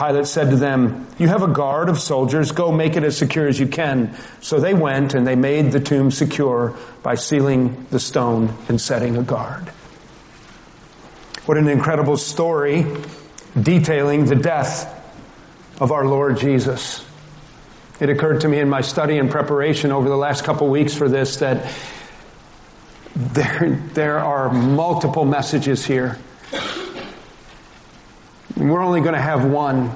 Pilate 0.00 0.26
said 0.26 0.48
to 0.48 0.56
them, 0.56 1.06
You 1.18 1.28
have 1.28 1.42
a 1.42 1.48
guard 1.48 1.90
of 1.90 1.98
soldiers, 1.98 2.52
go 2.52 2.72
make 2.72 2.96
it 2.96 3.04
as 3.04 3.18
secure 3.18 3.46
as 3.46 3.60
you 3.60 3.66
can. 3.66 4.16
So 4.40 4.58
they 4.58 4.72
went 4.72 5.12
and 5.12 5.26
they 5.26 5.36
made 5.36 5.72
the 5.72 5.80
tomb 5.80 6.10
secure 6.10 6.74
by 7.02 7.16
sealing 7.16 7.86
the 7.90 8.00
stone 8.00 8.56
and 8.70 8.80
setting 8.80 9.18
a 9.18 9.22
guard. 9.22 9.68
What 11.44 11.58
an 11.58 11.68
incredible 11.68 12.16
story 12.16 12.86
detailing 13.60 14.24
the 14.24 14.36
death 14.36 14.88
of 15.80 15.92
our 15.92 16.06
Lord 16.06 16.38
Jesus. 16.38 17.04
It 18.00 18.08
occurred 18.08 18.40
to 18.40 18.48
me 18.48 18.58
in 18.58 18.70
my 18.70 18.80
study 18.80 19.18
and 19.18 19.30
preparation 19.30 19.92
over 19.92 20.08
the 20.08 20.16
last 20.16 20.44
couple 20.44 20.68
weeks 20.68 20.94
for 20.94 21.10
this 21.10 21.36
that 21.36 21.70
there, 23.14 23.78
there 23.92 24.18
are 24.18 24.50
multiple 24.50 25.26
messages 25.26 25.84
here 25.84 26.18
we're 28.56 28.82
only 28.82 29.00
going 29.00 29.14
to 29.14 29.20
have 29.20 29.44
one. 29.44 29.94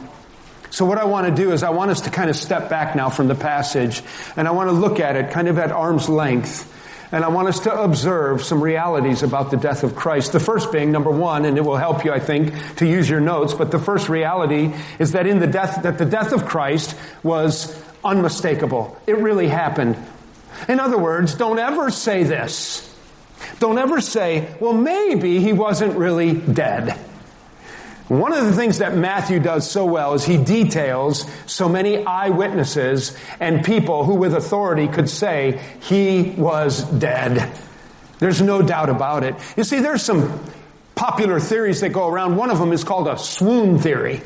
So 0.71 0.85
what 0.85 0.99
I 0.99 1.05
want 1.05 1.29
to 1.29 1.35
do 1.35 1.53
is 1.53 1.63
I 1.63 1.71
want 1.71 1.91
us 1.91 2.03
to 2.03 2.11
kind 2.11 2.29
of 2.29 2.37
step 2.37 2.69
back 2.69 2.97
now 2.97 3.09
from 3.09 3.29
the 3.29 3.35
passage 3.35 4.03
and 4.37 4.49
I 4.49 4.51
want 4.51 4.71
to 4.71 4.73
look 4.73 4.99
at 4.99 5.17
it 5.17 5.31
kind 5.31 5.49
of 5.49 5.59
at 5.59 5.71
arm's 5.71 6.09
length. 6.09 6.73
And 7.13 7.25
I 7.25 7.29
want 7.29 7.47
us 7.47 7.61
to 7.61 7.73
observe 7.73 8.43
some 8.43 8.61
realities 8.61 9.23
about 9.23 9.53
the 9.53 9.57
death 9.57 9.85
of 9.85 9.95
Christ. 9.95 10.33
The 10.33 10.41
first 10.41 10.73
being, 10.73 10.91
number 10.91 11.13
one, 11.13 11.45
and 11.45 11.57
it 11.57 11.61
will 11.61 11.77
help 11.77 12.05
you, 12.05 12.13
I 12.13 12.19
think, 12.19 12.77
to 12.79 12.87
use 12.87 13.09
your 13.09 13.21
notes, 13.21 13.55
but 13.55 13.71
the 13.71 13.79
first 13.79 14.09
reality 14.09 14.75
is 14.99 15.13
that 15.13 15.29
in 15.29 15.39
the 15.39 15.47
death, 15.47 15.85
that 15.85 15.97
the 15.97 16.07
death 16.07 16.33
of 16.33 16.47
Christ 16.47 16.97
was 17.23 17.81
unmistakable. 18.03 19.01
It 19.07 19.19
really 19.19 19.47
happened. 19.47 19.97
In 20.67 20.81
other 20.81 20.99
words, 20.99 21.35
don't 21.35 21.61
ever 21.61 21.91
say 21.91 22.25
this. 22.25 22.91
Don't 23.61 23.79
ever 23.79 24.01
say, 24.01 24.53
well, 24.59 24.73
maybe 24.73 25.39
he 25.39 25.53
wasn't 25.53 25.97
really 25.97 26.33
dead. 26.33 26.99
One 28.09 28.35
of 28.35 28.45
the 28.45 28.53
things 28.53 28.79
that 28.79 28.95
Matthew 28.95 29.41
does 29.41 29.71
so 29.71 29.87
well 29.87 30.13
is 30.13 30.25
he 30.25 30.37
details 30.37 31.25
so 31.47 31.69
many 31.71 32.05
eyewitnesses 32.05 33.17
and 33.41 33.65
people 33.65 34.05
who 34.05 34.15
with 34.17 34.35
authority 34.35 34.89
could 34.89 35.09
say 35.09 35.61
he 35.81 36.35
was 36.37 36.83
dead. 36.85 37.51
There's 38.19 38.43
no 38.43 38.61
doubt 38.61 38.91
about 38.91 39.25
it. 39.25 39.35
You 39.57 39.65
see, 39.65 39.81
there's 39.81 40.03
some 40.03 40.39
popular 40.95 41.41
theories 41.41 41.81
that 41.81 41.91
go 41.91 42.07
around. 42.07 42.37
One 42.37 42.51
of 42.51 42.59
them 42.59 42.73
is 42.73 42.85
called 42.85 43.09
a 43.09 43.19
swoon 43.19 43.79
theory. 43.79 44.21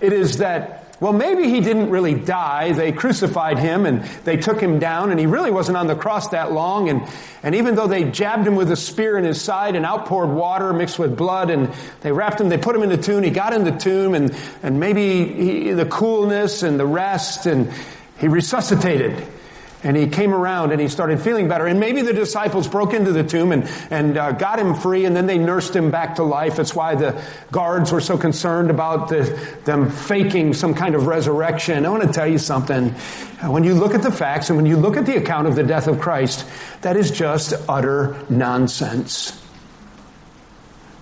It 0.00 0.12
is 0.12 0.38
that 0.38 0.79
well, 1.00 1.14
maybe 1.14 1.48
he 1.48 1.60
didn't 1.60 1.88
really 1.88 2.14
die. 2.14 2.72
They 2.72 2.92
crucified 2.92 3.58
him 3.58 3.86
and 3.86 4.04
they 4.24 4.36
took 4.36 4.60
him 4.60 4.78
down 4.78 5.10
and 5.10 5.18
he 5.18 5.24
really 5.24 5.50
wasn't 5.50 5.78
on 5.78 5.86
the 5.86 5.96
cross 5.96 6.28
that 6.28 6.52
long. 6.52 6.90
And, 6.90 7.02
and 7.42 7.54
even 7.54 7.74
though 7.74 7.86
they 7.86 8.04
jabbed 8.04 8.46
him 8.46 8.54
with 8.54 8.70
a 8.70 8.76
spear 8.76 9.16
in 9.16 9.24
his 9.24 9.40
side 9.40 9.76
and 9.76 9.86
outpoured 9.86 10.28
water 10.28 10.74
mixed 10.74 10.98
with 10.98 11.16
blood 11.16 11.48
and 11.48 11.72
they 12.02 12.12
wrapped 12.12 12.38
him, 12.38 12.50
they 12.50 12.58
put 12.58 12.76
him 12.76 12.82
in 12.82 12.90
the 12.90 12.98
tomb, 12.98 13.22
he 13.22 13.30
got 13.30 13.54
in 13.54 13.64
the 13.64 13.72
tomb 13.72 14.14
and, 14.14 14.36
and 14.62 14.78
maybe 14.78 15.24
he, 15.24 15.72
the 15.72 15.86
coolness 15.86 16.62
and 16.62 16.78
the 16.78 16.86
rest 16.86 17.46
and 17.46 17.72
he 18.18 18.28
resuscitated 18.28 19.26
and 19.82 19.96
he 19.96 20.08
came 20.08 20.34
around 20.34 20.72
and 20.72 20.80
he 20.80 20.88
started 20.88 21.20
feeling 21.20 21.48
better. 21.48 21.66
And 21.66 21.80
maybe 21.80 22.02
the 22.02 22.12
disciples 22.12 22.68
broke 22.68 22.92
into 22.92 23.12
the 23.12 23.24
tomb 23.24 23.50
and, 23.50 23.64
and 23.90 24.18
uh, 24.18 24.32
got 24.32 24.58
him 24.58 24.74
free 24.74 25.06
and 25.06 25.16
then 25.16 25.26
they 25.26 25.38
nursed 25.38 25.74
him 25.74 25.90
back 25.90 26.16
to 26.16 26.22
life. 26.22 26.56
That's 26.56 26.74
why 26.74 26.94
the 26.96 27.22
guards 27.50 27.90
were 27.90 28.00
so 28.00 28.18
concerned 28.18 28.70
about 28.70 29.08
the, 29.08 29.22
them 29.64 29.90
faking 29.90 30.52
some 30.52 30.74
kind 30.74 30.94
of 30.94 31.06
resurrection. 31.06 31.86
I 31.86 31.88
want 31.88 32.02
to 32.02 32.12
tell 32.12 32.26
you 32.26 32.38
something. 32.38 32.90
When 33.40 33.64
you 33.64 33.74
look 33.74 33.94
at 33.94 34.02
the 34.02 34.12
facts 34.12 34.50
and 34.50 34.56
when 34.58 34.66
you 34.66 34.76
look 34.76 34.98
at 34.98 35.06
the 35.06 35.16
account 35.16 35.46
of 35.46 35.54
the 35.54 35.62
death 35.62 35.86
of 35.88 35.98
Christ, 35.98 36.46
that 36.82 36.96
is 36.96 37.10
just 37.10 37.54
utter 37.66 38.22
nonsense. 38.28 39.40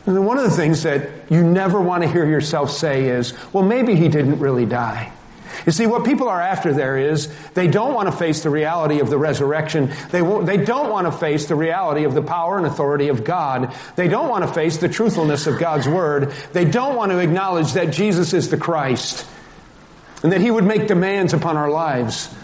And 0.07 0.25
one 0.25 0.39
of 0.39 0.45
the 0.45 0.57
things 0.57 0.85
that 0.85 1.11
you 1.31 1.43
never 1.43 1.81
want 1.81 2.05
to 2.05 2.09
hear 2.09 2.25
yourself 2.25 2.71
say 2.71 3.09
is, 3.09 3.35
well, 3.53 3.65
maybe 3.65 3.97
he 3.97 4.09
didn't 4.09 4.39
really 4.39 4.65
die. 4.67 5.13
You 5.67 5.73
see, 5.73 5.87
what 5.87 6.05
people 6.05 6.28
are 6.28 6.40
after 6.40 6.73
there 6.73 6.97
is 6.97 7.33
they 7.55 7.67
don't 7.67 7.95
want 7.95 8.11
to 8.11 8.17
face 8.17 8.43
the 8.43 8.50
reality 8.50 9.00
of 9.00 9.11
the 9.11 9.19
resurrection. 9.19 9.90
They, 10.11 10.21
they 10.21 10.57
don't 10.64 10.90
want 10.90 11.07
to 11.07 11.12
face 11.12 11.47
the 11.47 11.55
reality 11.55 12.05
of 12.05 12.14
the 12.14 12.23
power 12.23 12.59
and 12.59 12.67
authority 12.67 13.09
of 13.09 13.25
God. 13.25 13.75
They 13.97 14.09
don't 14.09 14.28
want 14.28 14.47
to 14.47 14.52
face 14.52 14.78
the 14.78 14.88
truthfulness 14.88 15.47
of 15.47 15.59
God's 15.59 15.88
word. 15.88 16.33
They 16.52 16.64
don't 16.64 16.97
want 16.97 17.12
to 17.12 17.19
acknowledge 17.19 17.73
that 17.73 17.93
Jesus 17.93 18.33
is 18.33 18.50
the 18.50 18.57
Christ 18.57 19.26
and 20.23 20.33
that 20.33 20.40
he 20.40 20.50
would 20.50 20.64
make 20.64 20.87
demands 20.87 21.33
upon 21.33 21.57
our 21.57 21.71
lives. 21.71 22.35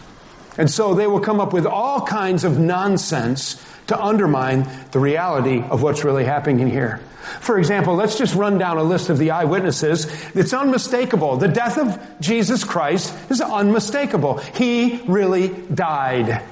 And 0.57 0.71
so 0.71 0.95
they 0.95 1.07
will 1.07 1.21
come 1.21 1.41
up 1.41 1.53
with 1.53 1.67
all 1.67 2.07
kinds 2.07 2.45
of 2.45 2.59
nonsense 2.59 3.61
to 3.89 4.01
undermine 4.01 4.69
the 4.93 4.99
reality 4.99 5.63
of 5.63 5.83
what's 5.83 6.05
really 6.05 6.25
happening 6.25 6.69
here. 6.69 7.01
For 7.41 7.59
example, 7.59 7.95
let's 7.95 8.17
just 8.17 8.35
run 8.35 8.59
down 8.59 8.79
a 8.79 8.83
list 8.83 9.11
of 9.11 9.19
the 9.19 9.31
eyewitnesses. 9.33 10.07
It's 10.35 10.53
unmistakable. 10.53 11.37
The 11.37 11.49
death 11.49 11.79
of 11.79 12.21
Jesus 12.21 12.65
Christ 12.65 13.15
is 13.31 13.41
unmistakable. 13.41 14.39
He 14.39 15.01
really 15.07 15.49
died. 15.49 16.43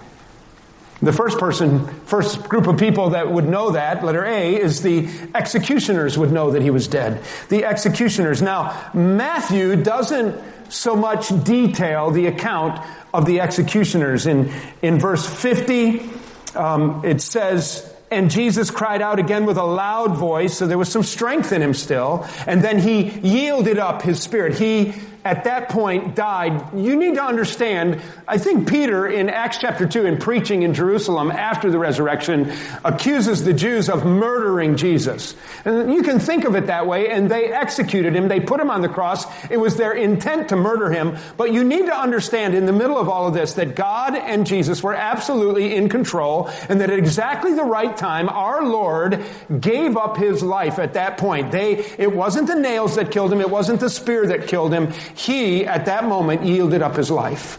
The 1.03 1.13
first 1.13 1.39
person, 1.39 1.89
first 2.05 2.49
group 2.49 2.69
of 2.69 2.79
people 2.79 3.11
that 3.11 3.31
would 3.31 3.49
know 3.49 3.73
that, 3.73 4.05
letter 4.05 4.25
A, 4.25 4.55
is 4.55 4.83
the 4.83 5.09
executioners 5.35 6.17
would 6.17 6.31
know 6.31 6.53
that 6.53 6.63
he 6.63 6.71
was 6.71 6.87
dead. 6.87 7.25
The 7.49 7.65
executioners. 7.65 8.41
Now, 8.41 8.91
Matthew 8.95 9.75
doesn't 9.75 10.41
so 10.73 10.95
much 10.95 11.29
detail 11.45 12.13
the 12.13 12.27
account 12.27 12.81
of 13.13 13.27
the 13.27 13.41
executioners. 13.41 14.27
In, 14.27 14.53
in 14.81 15.01
verse 15.01 15.27
50, 15.27 16.09
um, 16.55 17.05
it 17.05 17.21
says, 17.21 17.92
and 18.13 18.31
Jesus 18.31 18.71
cried 18.71 19.03
out 19.03 19.19
again 19.19 19.47
with 19.47 19.57
a 19.57 19.65
loud 19.65 20.17
voice, 20.17 20.57
so 20.57 20.67
there 20.67 20.79
was 20.79 20.91
some 20.91 21.03
strength 21.03 21.53
in 21.53 21.63
him 21.63 21.75
still. 21.75 22.27
And 22.47 22.63
then 22.63 22.79
he 22.79 23.11
yielded 23.21 23.79
up 23.79 24.03
his 24.03 24.21
spirit. 24.21 24.59
He 24.59 24.95
at 25.25 25.45
that 25.45 25.69
point 25.69 26.17
died. 26.17 26.75
You 26.75 26.97
need 26.97 27.15
to 27.15 27.23
understand, 27.23 28.01
I 28.27 28.39
think 28.39 28.69
Peter 28.69 29.07
in 29.07 29.29
Acts 29.29 29.59
chapter 29.59 29.87
2 29.87 30.07
in 30.07 30.19
preaching 30.19 30.63
in 30.63 30.75
Jerusalem 30.75 31.31
after 31.31 31.71
the 31.71 31.79
resurrection 31.79 32.53
accuses 32.85 33.45
the 33.45 33.53
Jews 33.53 33.89
of 33.89 34.05
murdering 34.05 34.77
Jesus. 34.77 35.35
And 35.65 35.93
you 35.93 36.03
can 36.03 36.19
think 36.19 36.45
of 36.45 36.57
it 36.57 36.67
that 36.67 36.87
way 36.87 37.09
and 37.09 37.31
they 37.31 37.53
executed 37.53 38.17
him. 38.17 38.29
They 38.29 38.41
put 38.41 38.61
him 38.61 38.71
on 38.71 38.83
the 38.83 38.89
cross. 38.89 39.25
It 39.51 39.59
was 39.59 39.77
their 39.77 39.93
intent 39.93 40.49
to 40.49 40.57
murder 40.57 40.91
him. 40.91 41.17
But 41.37 41.53
you 41.53 41.63
need 41.63 41.87
to 41.87 41.97
understand 41.97 42.55
in 42.55 42.67
the 42.67 42.73
middle 42.73 42.99
of 42.99 43.09
all 43.09 43.29
of 43.29 43.35
this 43.35 43.55
that 43.55 43.77
God 43.77 44.17
and 44.17 44.47
Jesus 44.47 44.83
were 44.83 44.95
absolutely 44.95 45.77
in 45.77 45.89
control 45.89 46.51
and 46.69 46.81
that 46.81 46.91
at 46.91 46.99
exactly 46.99 47.55
the 47.55 47.65
right 47.65 47.97
time 47.97 48.29
our 48.29 48.65
Lord 48.65 49.25
gave 49.61 49.97
up 49.97 50.17
his 50.17 50.43
life 50.43 50.81
at 50.81 50.95
that 50.95 51.19
point. 51.19 51.53
They, 51.53 51.85
it 51.99 52.13
wasn't 52.13 52.49
the 52.49 52.57
nails 52.57 52.97
that 52.97 53.13
killed 53.13 53.33
him. 53.33 53.41
It 53.41 53.51
wasn't 53.51 53.79
the 53.79 53.91
spear 53.91 54.27
that 54.27 54.49
killed 54.49 54.73
him 54.73 54.93
he, 55.15 55.67
at 55.67 55.87
that 55.87 56.05
moment, 56.05 56.45
yielded 56.45 56.83
up 56.83 56.97
his 56.97 57.11
life. 57.11 57.59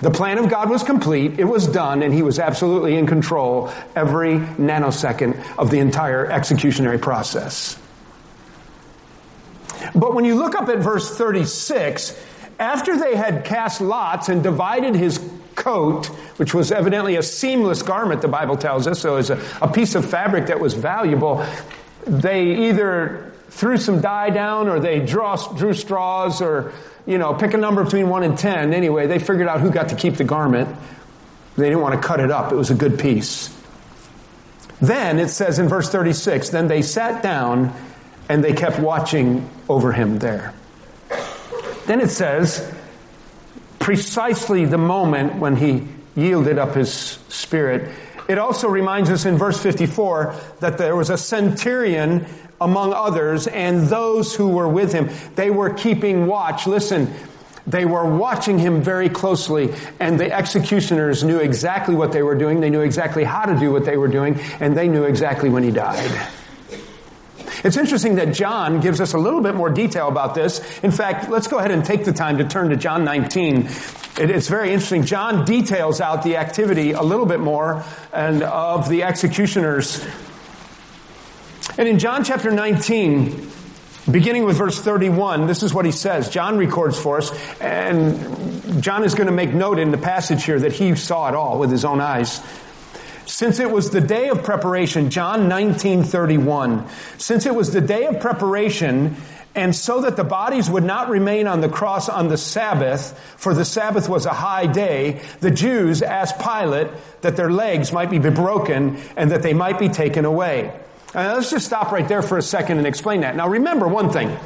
The 0.00 0.10
plan 0.10 0.38
of 0.38 0.48
God 0.48 0.70
was 0.70 0.84
complete, 0.84 1.40
it 1.40 1.44
was 1.44 1.66
done, 1.66 2.02
and 2.02 2.14
he 2.14 2.22
was 2.22 2.38
absolutely 2.38 2.96
in 2.96 3.06
control 3.06 3.72
every 3.96 4.38
nanosecond 4.38 5.44
of 5.58 5.70
the 5.70 5.80
entire 5.80 6.26
executionary 6.28 7.00
process. 7.00 7.76
But 9.94 10.14
when 10.14 10.24
you 10.24 10.36
look 10.36 10.54
up 10.54 10.68
at 10.68 10.78
verse 10.78 11.16
36, 11.16 12.16
after 12.60 12.96
they 12.96 13.16
had 13.16 13.44
cast 13.44 13.80
lots 13.80 14.28
and 14.28 14.42
divided 14.42 14.94
his 14.94 15.18
coat, 15.56 16.06
which 16.38 16.54
was 16.54 16.70
evidently 16.70 17.16
a 17.16 17.22
seamless 17.22 17.82
garment, 17.82 18.22
the 18.22 18.28
Bible 18.28 18.56
tells 18.56 18.86
us, 18.86 19.00
so 19.00 19.14
it 19.14 19.16
was 19.16 19.30
a, 19.30 19.42
a 19.60 19.70
piece 19.70 19.96
of 19.96 20.08
fabric 20.08 20.46
that 20.46 20.60
was 20.60 20.74
valuable, 20.74 21.44
they 22.06 22.68
either 22.68 23.27
threw 23.50 23.76
some 23.76 24.00
dye 24.00 24.30
down 24.30 24.68
or 24.68 24.80
they 24.80 25.00
draw, 25.00 25.36
drew 25.54 25.74
straws 25.74 26.40
or, 26.40 26.72
you 27.06 27.18
know, 27.18 27.34
pick 27.34 27.54
a 27.54 27.56
number 27.56 27.84
between 27.84 28.08
1 28.08 28.22
and 28.22 28.38
10. 28.38 28.72
Anyway, 28.72 29.06
they 29.06 29.18
figured 29.18 29.48
out 29.48 29.60
who 29.60 29.70
got 29.70 29.88
to 29.90 29.96
keep 29.96 30.14
the 30.14 30.24
garment. 30.24 30.74
They 31.56 31.64
didn't 31.64 31.80
want 31.80 32.00
to 32.00 32.06
cut 32.06 32.20
it 32.20 32.30
up. 32.30 32.52
It 32.52 32.56
was 32.56 32.70
a 32.70 32.74
good 32.74 32.98
piece. 32.98 33.54
Then 34.80 35.18
it 35.18 35.28
says 35.28 35.58
in 35.58 35.68
verse 35.68 35.90
36, 35.90 36.50
then 36.50 36.68
they 36.68 36.82
sat 36.82 37.22
down 37.22 37.74
and 38.28 38.44
they 38.44 38.52
kept 38.52 38.78
watching 38.78 39.48
over 39.68 39.92
him 39.92 40.18
there. 40.18 40.54
Then 41.86 42.00
it 42.00 42.10
says, 42.10 42.72
precisely 43.78 44.66
the 44.66 44.78
moment 44.78 45.36
when 45.36 45.56
he 45.56 45.88
yielded 46.14 46.58
up 46.58 46.74
his 46.74 46.92
spirit. 47.28 47.90
It 48.28 48.38
also 48.38 48.68
reminds 48.68 49.08
us 49.08 49.24
in 49.24 49.38
verse 49.38 49.60
54 49.60 50.34
that 50.60 50.76
there 50.76 50.94
was 50.94 51.08
a 51.08 51.16
centurion 51.16 52.26
among 52.60 52.92
others 52.92 53.46
and 53.46 53.86
those 53.88 54.34
who 54.34 54.48
were 54.48 54.68
with 54.68 54.92
him. 54.92 55.10
They 55.34 55.50
were 55.50 55.70
keeping 55.70 56.26
watch. 56.26 56.66
Listen, 56.66 57.12
They 57.68 57.84
were 57.84 58.16
watching 58.16 58.58
him 58.58 58.80
very 58.80 59.10
closely, 59.10 59.74
and 60.00 60.18
the 60.18 60.32
executioners 60.32 61.22
knew 61.22 61.36
exactly 61.38 61.94
what 61.94 62.12
they 62.12 62.22
were 62.22 62.34
doing. 62.34 62.60
They 62.60 62.70
knew 62.70 62.80
exactly 62.80 63.24
how 63.24 63.44
to 63.44 63.54
do 63.58 63.70
what 63.70 63.84
they 63.84 63.98
were 63.98 64.08
doing, 64.08 64.40
and 64.58 64.74
they 64.74 64.88
knew 64.88 65.04
exactly 65.04 65.50
when 65.50 65.62
he 65.62 65.70
died. 65.70 66.10
It's 67.62 67.76
interesting 67.76 68.14
that 68.14 68.32
John 68.32 68.80
gives 68.80 69.02
us 69.02 69.12
a 69.12 69.18
little 69.18 69.42
bit 69.42 69.54
more 69.54 69.68
detail 69.68 70.08
about 70.08 70.34
this. 70.34 70.62
In 70.82 70.90
fact, 70.92 71.28
let's 71.28 71.46
go 71.46 71.58
ahead 71.58 71.70
and 71.70 71.84
take 71.84 72.06
the 72.06 72.12
time 72.12 72.38
to 72.38 72.44
turn 72.44 72.70
to 72.70 72.76
John 72.76 73.04
19. 73.04 73.68
it's 74.16 74.48
very 74.48 74.72
interesting. 74.72 75.04
John 75.04 75.44
details 75.44 76.00
out 76.00 76.22
the 76.22 76.36
activity 76.38 76.92
a 76.92 77.02
little 77.02 77.26
bit 77.26 77.40
more 77.40 77.84
and 78.14 78.42
of 78.42 78.88
the 78.88 79.02
executioners. 79.02 80.02
And 81.76 81.86
in 81.86 81.98
John 81.98 82.24
chapter 82.24 82.50
19, 82.50 83.50
beginning 84.10 84.44
with 84.44 84.56
verse 84.56 84.80
31, 84.80 85.46
this 85.46 85.62
is 85.62 85.74
what 85.74 85.84
he 85.84 85.92
says. 85.92 86.30
John 86.30 86.56
records 86.56 86.98
for 86.98 87.18
us, 87.18 87.30
and 87.60 88.82
John 88.82 89.04
is 89.04 89.14
going 89.14 89.26
to 89.26 89.32
make 89.32 89.52
note 89.52 89.78
in 89.78 89.90
the 89.90 89.98
passage 89.98 90.44
here 90.44 90.58
that 90.58 90.72
he 90.72 90.94
saw 90.94 91.28
it 91.28 91.34
all 91.34 91.58
with 91.58 91.70
his 91.70 91.84
own 91.84 92.00
eyes. 92.00 92.40
Since 93.26 93.60
it 93.60 93.70
was 93.70 93.90
the 93.90 94.00
day 94.00 94.30
of 94.30 94.42
preparation, 94.42 95.10
John 95.10 95.48
1931, 95.48 96.86
since 97.18 97.44
it 97.44 97.54
was 97.54 97.72
the 97.72 97.82
day 97.82 98.06
of 98.06 98.20
preparation, 98.20 99.16
and 99.54 99.74
so 99.74 100.00
that 100.00 100.16
the 100.16 100.24
bodies 100.24 100.70
would 100.70 100.84
not 100.84 101.10
remain 101.10 101.46
on 101.46 101.60
the 101.60 101.68
cross 101.68 102.08
on 102.08 102.28
the 102.28 102.38
Sabbath, 102.38 103.18
for 103.36 103.52
the 103.52 103.64
Sabbath 103.64 104.08
was 104.08 104.24
a 104.24 104.32
high 104.32 104.66
day, 104.66 105.20
the 105.40 105.50
Jews 105.50 106.00
asked 106.00 106.38
Pilate 106.38 106.88
that 107.20 107.36
their 107.36 107.50
legs 107.50 107.92
might 107.92 108.08
be 108.08 108.18
broken 108.18 108.96
and 109.16 109.30
that 109.30 109.42
they 109.42 109.54
might 109.54 109.78
be 109.78 109.88
taken 109.88 110.24
away. 110.24 110.72
Uh, 111.14 111.34
let's 111.36 111.50
just 111.50 111.64
stop 111.64 111.90
right 111.90 112.06
there 112.06 112.22
for 112.22 112.36
a 112.36 112.42
second 112.42 112.78
and 112.78 112.86
explain 112.86 113.22
that. 113.22 113.34
Now 113.34 113.48
remember 113.48 113.88
one 113.88 114.10
thing. 114.10 114.36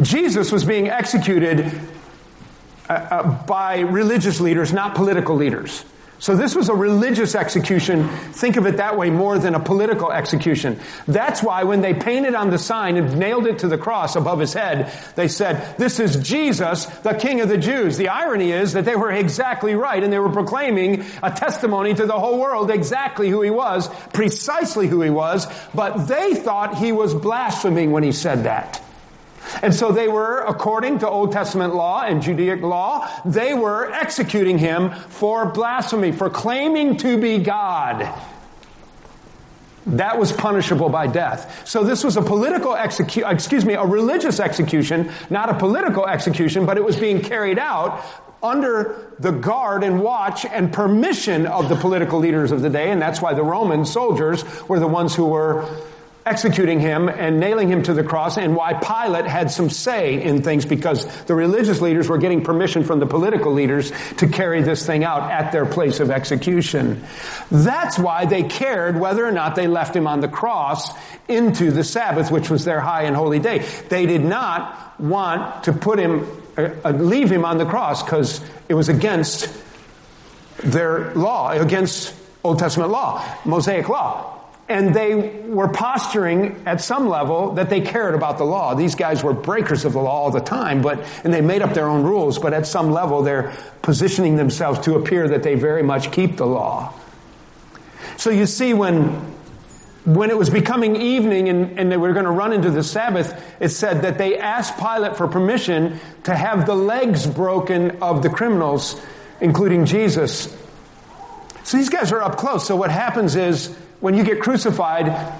Jesus 0.00 0.50
was 0.50 0.64
being 0.64 0.88
executed 0.88 1.70
uh, 2.88 2.92
uh, 2.92 3.46
by 3.46 3.80
religious 3.80 4.40
leaders, 4.40 4.72
not 4.72 4.94
political 4.94 5.36
leaders. 5.36 5.84
So 6.20 6.34
this 6.34 6.56
was 6.56 6.68
a 6.68 6.74
religious 6.74 7.36
execution. 7.36 8.08
Think 8.08 8.56
of 8.56 8.66
it 8.66 8.78
that 8.78 8.96
way 8.96 9.08
more 9.08 9.38
than 9.38 9.54
a 9.54 9.60
political 9.60 10.10
execution. 10.10 10.80
That's 11.06 11.44
why 11.44 11.62
when 11.62 11.80
they 11.80 11.94
painted 11.94 12.34
on 12.34 12.50
the 12.50 12.58
sign 12.58 12.96
and 12.96 13.18
nailed 13.18 13.46
it 13.46 13.60
to 13.60 13.68
the 13.68 13.78
cross 13.78 14.16
above 14.16 14.40
his 14.40 14.52
head, 14.52 14.92
they 15.14 15.28
said, 15.28 15.78
this 15.78 16.00
is 16.00 16.16
Jesus, 16.16 16.86
the 16.86 17.14
King 17.14 17.40
of 17.40 17.48
the 17.48 17.56
Jews. 17.56 17.96
The 17.96 18.08
irony 18.08 18.50
is 18.50 18.72
that 18.72 18.84
they 18.84 18.96
were 18.96 19.12
exactly 19.12 19.76
right 19.76 20.02
and 20.02 20.12
they 20.12 20.18
were 20.18 20.28
proclaiming 20.28 21.04
a 21.22 21.30
testimony 21.30 21.94
to 21.94 22.06
the 22.06 22.18
whole 22.18 22.40
world 22.40 22.70
exactly 22.70 23.30
who 23.30 23.42
he 23.42 23.50
was, 23.50 23.88
precisely 24.12 24.88
who 24.88 25.00
he 25.02 25.10
was, 25.10 25.46
but 25.72 26.08
they 26.08 26.34
thought 26.34 26.78
he 26.78 26.90
was 26.90 27.14
blaspheming 27.14 27.92
when 27.92 28.02
he 28.02 28.12
said 28.12 28.42
that. 28.42 28.82
And 29.62 29.74
so 29.74 29.92
they 29.92 30.08
were, 30.08 30.40
according 30.40 31.00
to 31.00 31.08
Old 31.08 31.32
Testament 31.32 31.74
law 31.74 32.02
and 32.02 32.22
Judaic 32.22 32.62
law, 32.62 33.08
they 33.24 33.54
were 33.54 33.92
executing 33.92 34.58
him 34.58 34.90
for 34.90 35.46
blasphemy, 35.46 36.12
for 36.12 36.30
claiming 36.30 36.96
to 36.98 37.18
be 37.18 37.38
God. 37.38 38.08
That 39.86 40.18
was 40.18 40.32
punishable 40.32 40.90
by 40.90 41.06
death. 41.06 41.66
So 41.66 41.82
this 41.82 42.04
was 42.04 42.18
a 42.18 42.22
political 42.22 42.76
execution, 42.76 43.30
excuse 43.30 43.64
me, 43.64 43.74
a 43.74 43.86
religious 43.86 44.38
execution, 44.38 45.10
not 45.30 45.48
a 45.48 45.54
political 45.54 46.06
execution, 46.06 46.66
but 46.66 46.76
it 46.76 46.84
was 46.84 46.96
being 46.96 47.22
carried 47.22 47.58
out 47.58 48.04
under 48.42 49.14
the 49.18 49.32
guard 49.32 49.82
and 49.82 50.00
watch 50.00 50.44
and 50.44 50.72
permission 50.72 51.46
of 51.46 51.68
the 51.68 51.74
political 51.74 52.18
leaders 52.18 52.52
of 52.52 52.62
the 52.62 52.70
day, 52.70 52.90
and 52.90 53.00
that's 53.00 53.20
why 53.20 53.34
the 53.34 53.42
Roman 53.42 53.84
soldiers 53.84 54.44
were 54.68 54.78
the 54.78 54.86
ones 54.86 55.14
who 55.14 55.26
were 55.26 55.64
executing 56.28 56.78
him 56.78 57.08
and 57.08 57.40
nailing 57.40 57.68
him 57.68 57.82
to 57.82 57.94
the 57.94 58.04
cross 58.04 58.36
and 58.36 58.54
why 58.54 58.74
Pilate 58.74 59.24
had 59.24 59.50
some 59.50 59.70
say 59.70 60.22
in 60.22 60.42
things 60.42 60.66
because 60.66 61.06
the 61.24 61.34
religious 61.34 61.80
leaders 61.80 62.08
were 62.08 62.18
getting 62.18 62.44
permission 62.44 62.84
from 62.84 63.00
the 63.00 63.06
political 63.06 63.52
leaders 63.52 63.90
to 64.18 64.28
carry 64.28 64.62
this 64.62 64.86
thing 64.86 65.04
out 65.04 65.30
at 65.30 65.52
their 65.52 65.64
place 65.64 66.00
of 66.00 66.10
execution. 66.10 67.02
That's 67.50 67.98
why 67.98 68.26
they 68.26 68.42
cared 68.42 69.00
whether 69.00 69.24
or 69.24 69.32
not 69.32 69.56
they 69.56 69.66
left 69.66 69.96
him 69.96 70.06
on 70.06 70.20
the 70.20 70.28
cross 70.28 70.90
into 71.28 71.70
the 71.70 71.82
Sabbath, 71.82 72.30
which 72.30 72.50
was 72.50 72.64
their 72.64 72.80
high 72.80 73.04
and 73.04 73.16
holy 73.16 73.38
day. 73.38 73.66
They 73.88 74.04
did 74.04 74.22
not 74.22 75.00
want 75.00 75.64
to 75.64 75.72
put 75.72 75.98
him, 75.98 76.26
uh, 76.56 76.68
uh 76.84 76.90
leave 76.90 77.30
him 77.32 77.44
on 77.46 77.56
the 77.56 77.66
cross 77.66 78.02
because 78.02 78.42
it 78.68 78.74
was 78.74 78.90
against 78.90 79.50
their 80.58 81.14
law, 81.14 81.50
against 81.52 82.14
Old 82.44 82.58
Testament 82.58 82.90
law, 82.90 83.24
Mosaic 83.44 83.88
law 83.88 84.37
and 84.68 84.94
they 84.94 85.14
were 85.46 85.68
posturing 85.68 86.62
at 86.66 86.80
some 86.82 87.08
level 87.08 87.54
that 87.54 87.70
they 87.70 87.80
cared 87.80 88.14
about 88.14 88.36
the 88.36 88.44
law. 88.44 88.74
These 88.74 88.96
guys 88.96 89.24
were 89.24 89.32
breakers 89.32 89.86
of 89.86 89.94
the 89.94 90.00
law 90.00 90.24
all 90.24 90.30
the 90.30 90.40
time, 90.40 90.82
but, 90.82 91.00
and 91.24 91.32
they 91.32 91.40
made 91.40 91.62
up 91.62 91.72
their 91.72 91.88
own 91.88 92.02
rules, 92.02 92.38
but 92.38 92.52
at 92.52 92.66
some 92.66 92.90
level 92.90 93.22
they're 93.22 93.52
positioning 93.80 94.36
themselves 94.36 94.80
to 94.80 94.96
appear 94.96 95.28
that 95.28 95.42
they 95.42 95.54
very 95.54 95.82
much 95.82 96.12
keep 96.12 96.36
the 96.36 96.46
law. 96.46 96.92
So 98.18 98.30
you 98.30 98.44
see 98.44 98.74
when, 98.74 99.04
when 100.04 100.28
it 100.28 100.36
was 100.36 100.50
becoming 100.50 100.96
evening 100.96 101.48
and, 101.48 101.78
and 101.78 101.90
they 101.90 101.96
were 101.96 102.12
going 102.12 102.26
to 102.26 102.30
run 102.30 102.52
into 102.52 102.70
the 102.70 102.82
Sabbath, 102.82 103.42
it 103.60 103.70
said 103.70 104.02
that 104.02 104.18
they 104.18 104.36
asked 104.38 104.76
Pilate 104.76 105.16
for 105.16 105.28
permission 105.28 105.98
to 106.24 106.34
have 106.34 106.66
the 106.66 106.74
legs 106.74 107.26
broken 107.26 108.02
of 108.02 108.22
the 108.22 108.28
criminals, 108.28 109.00
including 109.40 109.86
Jesus. 109.86 110.54
So 111.64 111.76
these 111.76 111.88
guys 111.88 112.12
are 112.12 112.20
up 112.20 112.36
close. 112.36 112.66
So 112.66 112.76
what 112.76 112.90
happens 112.90 113.34
is, 113.34 113.74
when 114.00 114.14
you 114.14 114.24
get 114.24 114.40
crucified, 114.40 115.32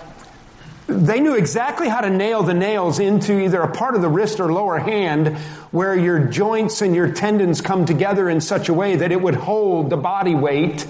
they 0.88 1.20
knew 1.20 1.34
exactly 1.34 1.88
how 1.88 2.00
to 2.00 2.08
nail 2.08 2.42
the 2.42 2.54
nails 2.54 2.98
into 2.98 3.38
either 3.38 3.60
a 3.60 3.70
part 3.70 3.94
of 3.94 4.00
the 4.00 4.08
wrist 4.08 4.40
or 4.40 4.50
lower 4.50 4.78
hand 4.78 5.36
where 5.70 5.94
your 5.94 6.18
joints 6.18 6.80
and 6.80 6.94
your 6.94 7.12
tendons 7.12 7.60
come 7.60 7.84
together 7.84 8.28
in 8.28 8.40
such 8.40 8.70
a 8.70 8.74
way 8.74 8.96
that 8.96 9.12
it 9.12 9.20
would 9.20 9.34
hold 9.34 9.90
the 9.90 9.98
body 9.98 10.34
weight. 10.34 10.86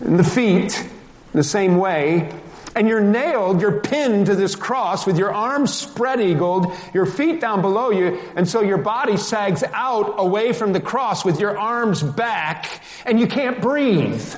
And 0.00 0.18
the 0.18 0.24
feet, 0.24 0.88
the 1.32 1.42
same 1.42 1.76
way. 1.76 2.32
And 2.74 2.88
you're 2.88 3.02
nailed, 3.02 3.60
you're 3.60 3.80
pinned 3.80 4.26
to 4.26 4.36
this 4.36 4.54
cross 4.54 5.06
with 5.06 5.18
your 5.18 5.34
arms 5.34 5.74
spread 5.74 6.20
eagled, 6.20 6.72
your 6.94 7.04
feet 7.04 7.40
down 7.40 7.60
below 7.60 7.90
you, 7.90 8.18
and 8.34 8.48
so 8.48 8.62
your 8.62 8.78
body 8.78 9.16
sags 9.16 9.62
out 9.74 10.14
away 10.18 10.52
from 10.52 10.72
the 10.72 10.80
cross 10.80 11.24
with 11.24 11.38
your 11.38 11.58
arms 11.58 12.02
back, 12.02 12.80
and 13.04 13.20
you 13.20 13.26
can't 13.26 13.60
breathe. 13.60 14.34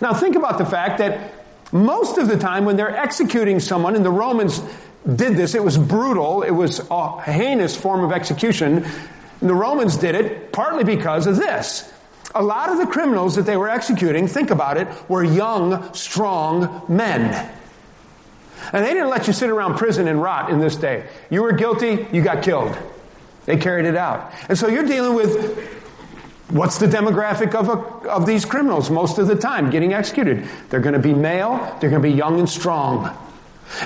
Now 0.00 0.14
think 0.14 0.36
about 0.36 0.58
the 0.58 0.66
fact 0.66 0.98
that 0.98 1.34
most 1.72 2.18
of 2.18 2.28
the 2.28 2.36
time 2.36 2.64
when 2.64 2.76
they're 2.76 2.96
executing 2.96 3.60
someone, 3.60 3.94
and 3.96 4.04
the 4.04 4.10
Romans 4.10 4.60
did 5.06 5.36
this, 5.36 5.54
it 5.54 5.62
was 5.62 5.78
brutal, 5.78 6.42
it 6.42 6.50
was 6.50 6.80
a 6.90 7.20
heinous 7.22 7.76
form 7.76 8.04
of 8.04 8.12
execution. 8.12 8.86
The 9.40 9.54
Romans 9.54 9.96
did 9.96 10.14
it 10.14 10.52
partly 10.52 10.84
because 10.84 11.26
of 11.26 11.36
this. 11.36 11.90
A 12.34 12.42
lot 12.42 12.70
of 12.70 12.78
the 12.78 12.86
criminals 12.86 13.36
that 13.36 13.46
they 13.46 13.56
were 13.56 13.68
executing, 13.68 14.28
think 14.28 14.50
about 14.50 14.76
it, 14.76 14.88
were 15.08 15.24
young, 15.24 15.92
strong 15.94 16.84
men. 16.88 17.50
And 18.72 18.84
they 18.84 18.92
didn't 18.92 19.08
let 19.08 19.26
you 19.26 19.32
sit 19.32 19.50
around 19.50 19.78
prison 19.78 20.06
and 20.06 20.22
rot 20.22 20.50
in 20.50 20.60
this 20.60 20.76
day. 20.76 21.06
You 21.30 21.42
were 21.42 21.52
guilty, 21.52 22.06
you 22.12 22.22
got 22.22 22.42
killed. 22.42 22.76
They 23.46 23.56
carried 23.56 23.86
it 23.86 23.96
out. 23.96 24.32
And 24.48 24.56
so 24.56 24.68
you're 24.68 24.86
dealing 24.86 25.14
with 25.14 25.79
What's 26.50 26.78
the 26.78 26.86
demographic 26.86 27.54
of, 27.54 27.68
a, 27.68 28.08
of 28.08 28.26
these 28.26 28.44
criminals 28.44 28.90
most 28.90 29.18
of 29.18 29.28
the 29.28 29.36
time 29.36 29.70
getting 29.70 29.92
executed? 29.92 30.48
They're 30.68 30.80
going 30.80 30.94
to 30.94 30.98
be 30.98 31.14
male, 31.14 31.58
they're 31.80 31.90
going 31.90 32.02
to 32.02 32.08
be 32.08 32.14
young 32.14 32.40
and 32.40 32.48
strong. 32.48 33.16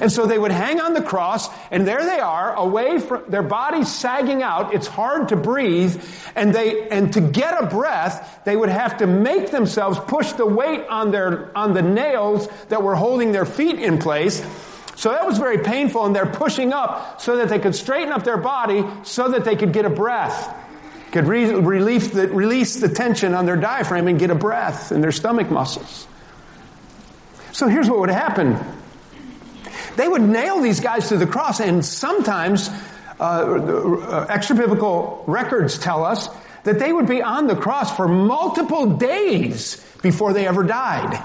And 0.01 0.11
so 0.11 0.25
they 0.25 0.39
would 0.39 0.51
hang 0.51 0.81
on 0.81 0.95
the 0.95 1.03
cross, 1.03 1.51
and 1.71 1.87
there 1.87 2.03
they 2.03 2.19
are, 2.19 2.55
away 2.55 3.01
from 3.01 3.25
their 3.29 3.43
bodies 3.43 3.93
sagging 3.93 4.43
out. 4.43 4.73
It's 4.73 4.87
hard 4.87 5.29
to 5.29 5.37
breathe, 5.37 6.03
and 6.35 6.55
they 6.55 6.89
and 6.89 7.13
to 7.13 7.21
get 7.21 7.63
a 7.63 7.67
breath, 7.67 8.41
they 8.47 8.57
would 8.57 8.71
have 8.71 8.97
to 8.99 9.07
make 9.07 9.51
themselves 9.51 9.99
push 10.01 10.33
the 10.33 10.47
weight 10.47 10.87
on 10.89 11.11
their 11.11 11.57
on 11.57 11.75
the 11.75 11.83
nails 11.83 12.49
that 12.71 12.83
were 12.83 12.95
holding 12.95 13.33
their 13.33 13.45
feet 13.45 13.79
in 13.79 13.99
place. 13.99 14.43
So 14.97 15.11
that 15.11 15.27
was 15.27 15.37
very 15.37 15.59
painful, 15.59 16.07
and 16.07 16.17
they're 16.17 16.25
pushing 16.25 16.73
up 16.73 17.21
so 17.21 17.37
that 17.37 17.51
they 17.51 17.59
could 17.59 17.75
straighten 17.75 18.11
up 18.11 18.25
their 18.25 18.39
body 18.39 18.87
so 19.03 19.33
that 19.33 19.45
they 19.45 19.55
could 19.55 19.75
get 19.75 19.85
a 19.85 19.91
breath 19.91 20.64
could 21.15 21.29
re- 21.29 21.55
release, 21.55 22.09
the, 22.09 22.27
release 22.27 22.81
the 22.81 22.89
tension 22.89 23.35
on 23.35 23.47
their 23.47 23.57
diaphragm 23.57 24.09
and 24.09 24.19
get 24.19 24.31
a 24.31 24.35
breath 24.35 24.91
in 24.91 25.01
their 25.01 25.13
stomach 25.13 25.49
muscles. 25.49 26.09
So 27.53 27.69
here's 27.69 27.89
what 27.89 28.01
would 28.01 28.11
happen. 28.11 28.59
They 29.95 30.09
would 30.09 30.23
nail 30.23 30.61
these 30.61 30.81
guys 30.81 31.11
to 31.11 31.17
the 31.17 31.27
cross, 31.27 31.61
and 31.61 31.85
sometimes 31.85 32.69
uh, 33.21 33.23
uh, 33.23 34.27
extra 34.29 34.57
biblical 34.57 35.23
records 35.29 35.79
tell 35.79 36.05
us 36.05 36.29
that 36.65 36.81
they 36.81 36.93
would 36.93 37.07
be 37.07 37.23
on 37.23 37.47
the 37.47 37.55
cross 37.55 37.97
for 37.97 38.09
multiple 38.09 38.97
days 38.97 39.77
before 40.03 40.33
they 40.33 40.49
ever 40.49 40.65
died. 40.65 41.23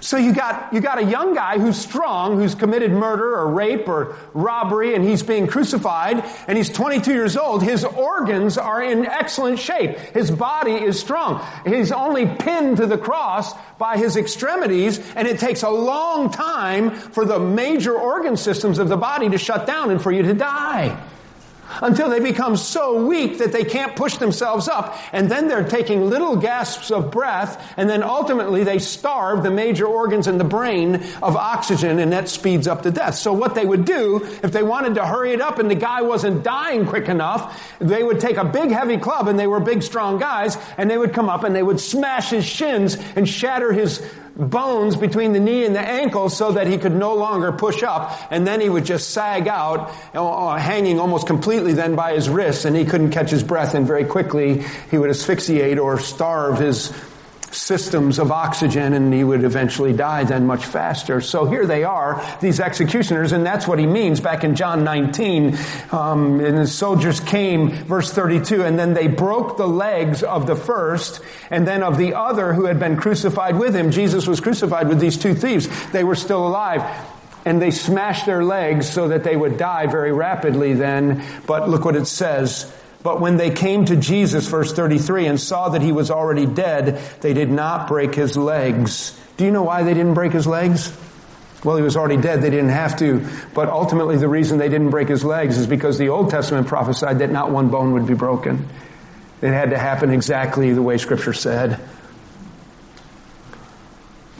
So 0.00 0.16
you 0.16 0.32
got, 0.32 0.72
you 0.72 0.80
got 0.80 0.98
a 0.98 1.04
young 1.04 1.34
guy 1.34 1.58
who's 1.58 1.76
strong, 1.76 2.36
who's 2.36 2.54
committed 2.54 2.92
murder 2.92 3.36
or 3.36 3.50
rape 3.50 3.88
or 3.88 4.16
robbery, 4.34 4.94
and 4.94 5.04
he's 5.04 5.22
being 5.22 5.46
crucified, 5.46 6.24
and 6.46 6.56
he's 6.56 6.68
22 6.68 7.12
years 7.12 7.36
old. 7.36 7.62
His 7.62 7.84
organs 7.84 8.58
are 8.58 8.82
in 8.82 9.06
excellent 9.06 9.58
shape. 9.58 9.98
His 9.98 10.30
body 10.30 10.72
is 10.72 10.98
strong. 10.98 11.44
He's 11.66 11.92
only 11.92 12.26
pinned 12.26 12.78
to 12.78 12.86
the 12.86 12.98
cross 12.98 13.54
by 13.78 13.96
his 13.96 14.16
extremities, 14.16 14.98
and 15.14 15.26
it 15.26 15.38
takes 15.38 15.62
a 15.62 15.70
long 15.70 16.30
time 16.30 16.90
for 16.90 17.24
the 17.24 17.38
major 17.38 17.94
organ 17.94 18.36
systems 18.36 18.78
of 18.78 18.88
the 18.88 18.96
body 18.96 19.28
to 19.30 19.38
shut 19.38 19.66
down 19.66 19.90
and 19.90 20.02
for 20.02 20.12
you 20.12 20.22
to 20.22 20.34
die. 20.34 21.02
Until 21.82 22.08
they 22.10 22.20
become 22.20 22.56
so 22.56 23.04
weak 23.06 23.38
that 23.38 23.52
they 23.52 23.64
can't 23.64 23.96
push 23.96 24.16
themselves 24.16 24.68
up. 24.68 24.98
And 25.12 25.30
then 25.30 25.48
they're 25.48 25.68
taking 25.68 26.08
little 26.08 26.36
gasps 26.36 26.90
of 26.90 27.10
breath, 27.10 27.74
and 27.76 27.88
then 27.88 28.02
ultimately 28.02 28.64
they 28.64 28.78
starve 28.78 29.42
the 29.42 29.50
major 29.50 29.86
organs 29.86 30.26
in 30.26 30.38
the 30.38 30.44
brain 30.44 30.96
of 31.22 31.36
oxygen, 31.36 31.98
and 31.98 32.12
that 32.12 32.28
speeds 32.28 32.66
up 32.68 32.82
the 32.82 32.90
death. 32.90 33.16
So 33.16 33.32
what 33.32 33.54
they 33.54 33.64
would 33.64 33.84
do, 33.84 34.24
if 34.42 34.52
they 34.52 34.62
wanted 34.62 34.94
to 34.96 35.06
hurry 35.06 35.32
it 35.32 35.40
up 35.40 35.58
and 35.58 35.70
the 35.70 35.74
guy 35.74 36.02
wasn't 36.02 36.42
dying 36.42 36.86
quick 36.86 37.08
enough, 37.08 37.76
they 37.78 38.02
would 38.02 38.20
take 38.20 38.36
a 38.36 38.44
big 38.44 38.70
heavy 38.70 38.98
club, 38.98 39.28
and 39.28 39.38
they 39.38 39.46
were 39.46 39.60
big 39.60 39.82
strong 39.82 40.18
guys, 40.18 40.56
and 40.76 40.90
they 40.90 40.98
would 40.98 41.12
come 41.12 41.28
up 41.28 41.44
and 41.44 41.54
they 41.54 41.62
would 41.62 41.80
smash 41.80 42.30
his 42.30 42.44
shins 42.44 42.96
and 43.16 43.28
shatter 43.28 43.72
his 43.72 44.02
bones 44.36 44.96
between 44.96 45.32
the 45.32 45.40
knee 45.40 45.64
and 45.64 45.74
the 45.74 45.80
ankle 45.80 46.28
so 46.28 46.52
that 46.52 46.66
he 46.66 46.76
could 46.76 46.94
no 46.94 47.14
longer 47.14 47.52
push 47.52 47.82
up 47.82 48.20
and 48.30 48.46
then 48.46 48.60
he 48.60 48.68
would 48.68 48.84
just 48.84 49.10
sag 49.10 49.48
out 49.48 49.90
uh, 50.14 50.48
uh, 50.48 50.56
hanging 50.58 51.00
almost 51.00 51.26
completely 51.26 51.72
then 51.72 51.94
by 51.94 52.12
his 52.12 52.28
wrists 52.28 52.66
and 52.66 52.76
he 52.76 52.84
couldn't 52.84 53.10
catch 53.10 53.30
his 53.30 53.42
breath 53.42 53.74
and 53.74 53.86
very 53.86 54.04
quickly 54.04 54.62
he 54.90 54.98
would 54.98 55.08
asphyxiate 55.08 55.78
or 55.78 55.98
starve 55.98 56.58
his 56.58 56.92
systems 57.54 58.18
of 58.18 58.30
oxygen 58.30 58.92
and 58.92 59.12
he 59.12 59.24
would 59.24 59.44
eventually 59.44 59.92
die 59.92 60.24
then 60.24 60.46
much 60.46 60.64
faster. 60.64 61.20
So 61.20 61.44
here 61.44 61.66
they 61.66 61.84
are, 61.84 62.24
these 62.40 62.60
executioners, 62.60 63.32
and 63.32 63.44
that's 63.44 63.66
what 63.66 63.78
he 63.78 63.86
means 63.86 64.20
back 64.20 64.44
in 64.44 64.56
John 64.56 64.84
19. 64.84 65.56
Um, 65.92 66.40
and 66.40 66.58
the 66.58 66.66
soldiers 66.66 67.20
came, 67.20 67.70
verse 67.70 68.12
32, 68.12 68.62
and 68.62 68.78
then 68.78 68.94
they 68.94 69.08
broke 69.08 69.56
the 69.56 69.68
legs 69.68 70.22
of 70.22 70.46
the 70.46 70.56
first 70.56 71.20
and 71.50 71.66
then 71.66 71.82
of 71.82 71.98
the 71.98 72.14
other 72.14 72.52
who 72.52 72.64
had 72.64 72.78
been 72.78 72.96
crucified 72.96 73.58
with 73.58 73.74
him. 73.74 73.90
Jesus 73.90 74.26
was 74.26 74.40
crucified 74.40 74.88
with 74.88 75.00
these 75.00 75.18
two 75.18 75.34
thieves. 75.34 75.68
They 75.92 76.04
were 76.04 76.16
still 76.16 76.46
alive 76.46 76.82
and 77.44 77.62
they 77.62 77.70
smashed 77.70 78.26
their 78.26 78.44
legs 78.44 78.90
so 78.90 79.08
that 79.08 79.22
they 79.22 79.36
would 79.36 79.56
die 79.56 79.86
very 79.86 80.12
rapidly 80.12 80.74
then. 80.74 81.24
But 81.46 81.68
look 81.68 81.84
what 81.84 81.94
it 81.94 82.06
says. 82.06 82.70
But 83.06 83.20
when 83.20 83.36
they 83.36 83.52
came 83.52 83.84
to 83.84 83.94
Jesus, 83.94 84.48
verse 84.48 84.72
33, 84.72 85.26
and 85.28 85.40
saw 85.40 85.68
that 85.68 85.80
he 85.80 85.92
was 85.92 86.10
already 86.10 86.44
dead, 86.44 87.00
they 87.20 87.34
did 87.34 87.52
not 87.52 87.86
break 87.86 88.16
his 88.16 88.36
legs. 88.36 89.16
Do 89.36 89.44
you 89.44 89.52
know 89.52 89.62
why 89.62 89.84
they 89.84 89.94
didn't 89.94 90.14
break 90.14 90.32
his 90.32 90.44
legs? 90.44 90.92
Well, 91.62 91.76
he 91.76 91.84
was 91.84 91.96
already 91.96 92.16
dead. 92.16 92.42
They 92.42 92.50
didn't 92.50 92.70
have 92.70 92.98
to. 92.98 93.24
But 93.54 93.68
ultimately, 93.68 94.16
the 94.16 94.26
reason 94.26 94.58
they 94.58 94.68
didn't 94.68 94.90
break 94.90 95.06
his 95.06 95.24
legs 95.24 95.56
is 95.56 95.68
because 95.68 95.98
the 95.98 96.08
Old 96.08 96.30
Testament 96.30 96.66
prophesied 96.66 97.20
that 97.20 97.30
not 97.30 97.52
one 97.52 97.68
bone 97.68 97.92
would 97.92 98.08
be 98.08 98.14
broken. 98.14 98.68
It 99.40 99.52
had 99.52 99.70
to 99.70 99.78
happen 99.78 100.10
exactly 100.10 100.72
the 100.72 100.82
way 100.82 100.98
Scripture 100.98 101.32
said. 101.32 101.78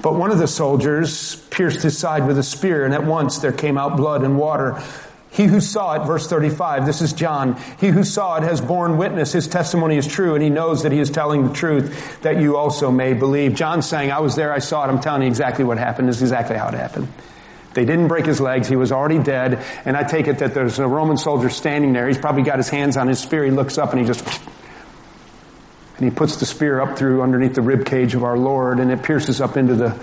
But 0.03 0.17
one 0.17 0.33
of 0.33 0.39
the 0.39 0.49
soldiers 0.49 1.37
pierced 1.51 1.83
his 1.83 1.97
side 1.97 2.27
with 2.27 2.37
a 2.37 2.43
spear, 2.43 2.85
and 2.85 2.93
at 2.93 3.05
once 3.05 3.39
there 3.39 3.53
came 3.53 3.79
out 3.79 3.97
blood 3.97 4.25
and 4.25 4.37
water. 4.37 4.83
He 5.37 5.45
who 5.45 5.61
saw 5.61 6.03
it, 6.03 6.07
verse 6.07 6.27
35, 6.27 6.87
this 6.87 7.03
is 7.03 7.13
John, 7.13 7.61
he 7.79 7.89
who 7.89 8.05
saw 8.05 8.37
it 8.39 8.43
has 8.43 8.63
borne 8.63 8.97
witness, 8.97 9.33
his 9.33 9.47
testimony 9.47 9.99
is 9.99 10.07
true, 10.07 10.33
and 10.35 10.43
he 10.43 10.49
knows 10.49 10.85
that 10.85 10.93
he 10.93 10.99
is 10.99 11.11
telling 11.11 11.47
the 11.47 11.53
truth, 11.53 12.23
that 12.23 12.41
you 12.41 12.57
also 12.57 12.91
may 12.91 13.13
believe. 13.13 13.55
John's 13.55 13.87
saying, 13.87 14.11
I 14.11 14.21
was 14.21 14.35
there, 14.35 14.51
I 14.51 14.61
saw 14.61 14.87
it, 14.87 14.89
I'm 14.89 14.99
telling 14.99 15.21
you 15.21 15.29
exactly 15.29 15.63
what 15.63 15.77
happened. 15.77 16.09
This 16.09 16.17
is 16.17 16.23
exactly 16.23 16.57
how 16.57 16.69
it 16.69 16.75
happened. 16.75 17.09
They 17.75 17.85
didn't 17.85 18.09
break 18.09 18.25
his 18.25 18.41
legs, 18.41 18.67
he 18.67 18.77
was 18.77 18.93
already 18.93 19.19
dead, 19.19 19.63
and 19.85 19.95
I 19.95 20.05
take 20.05 20.27
it 20.27 20.39
that 20.39 20.55
there's 20.55 20.79
a 20.79 20.89
Roman 20.89 21.19
soldier 21.19 21.51
standing 21.51 21.93
there, 21.93 22.09
he's 22.09 22.17
probably 22.17 22.43
got 22.43 22.57
his 22.57 22.71
hands 22.71 22.97
on 22.97 23.07
his 23.07 23.19
spear, 23.19 23.45
he 23.45 23.51
looks 23.51 23.77
up 23.77 23.91
and 23.91 24.01
he 24.01 24.07
just, 24.07 24.27
and 25.99 26.11
he 26.11 26.17
puts 26.17 26.37
the 26.37 26.47
spear 26.47 26.81
up 26.81 26.97
through 26.97 27.21
underneath 27.21 27.55
the 27.55 27.61
rib 27.61 27.85
cage 27.85 28.15
of 28.15 28.25
our 28.25 28.39
Lord, 28.39 28.81
and 28.81 28.91
it 28.91 29.03
pierces 29.03 29.43
up 29.43 29.59
into 29.59 29.75
the 29.75 30.03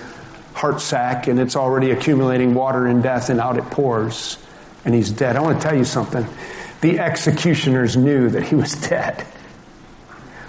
heart 0.54 0.80
sac, 0.80 1.26
and 1.26 1.40
it's 1.40 1.56
already 1.56 1.90
accumulating 1.90 2.54
water 2.54 2.86
and 2.86 3.02
death, 3.02 3.32
and 3.32 3.40
out 3.40 3.58
it 3.58 3.66
pours 3.72 4.38
and 4.86 4.94
he's 4.94 5.12
dead. 5.12 5.36
I 5.36 5.42
want 5.42 5.62
to 5.62 5.68
tell 5.68 5.78
you 5.78 5.86
something. 5.86 6.26
The 6.82 7.00
executioners 7.00 7.96
knew 7.96 8.30
that 8.30 8.44
he 8.44 8.56
was 8.56 8.74
dead. 8.74 9.26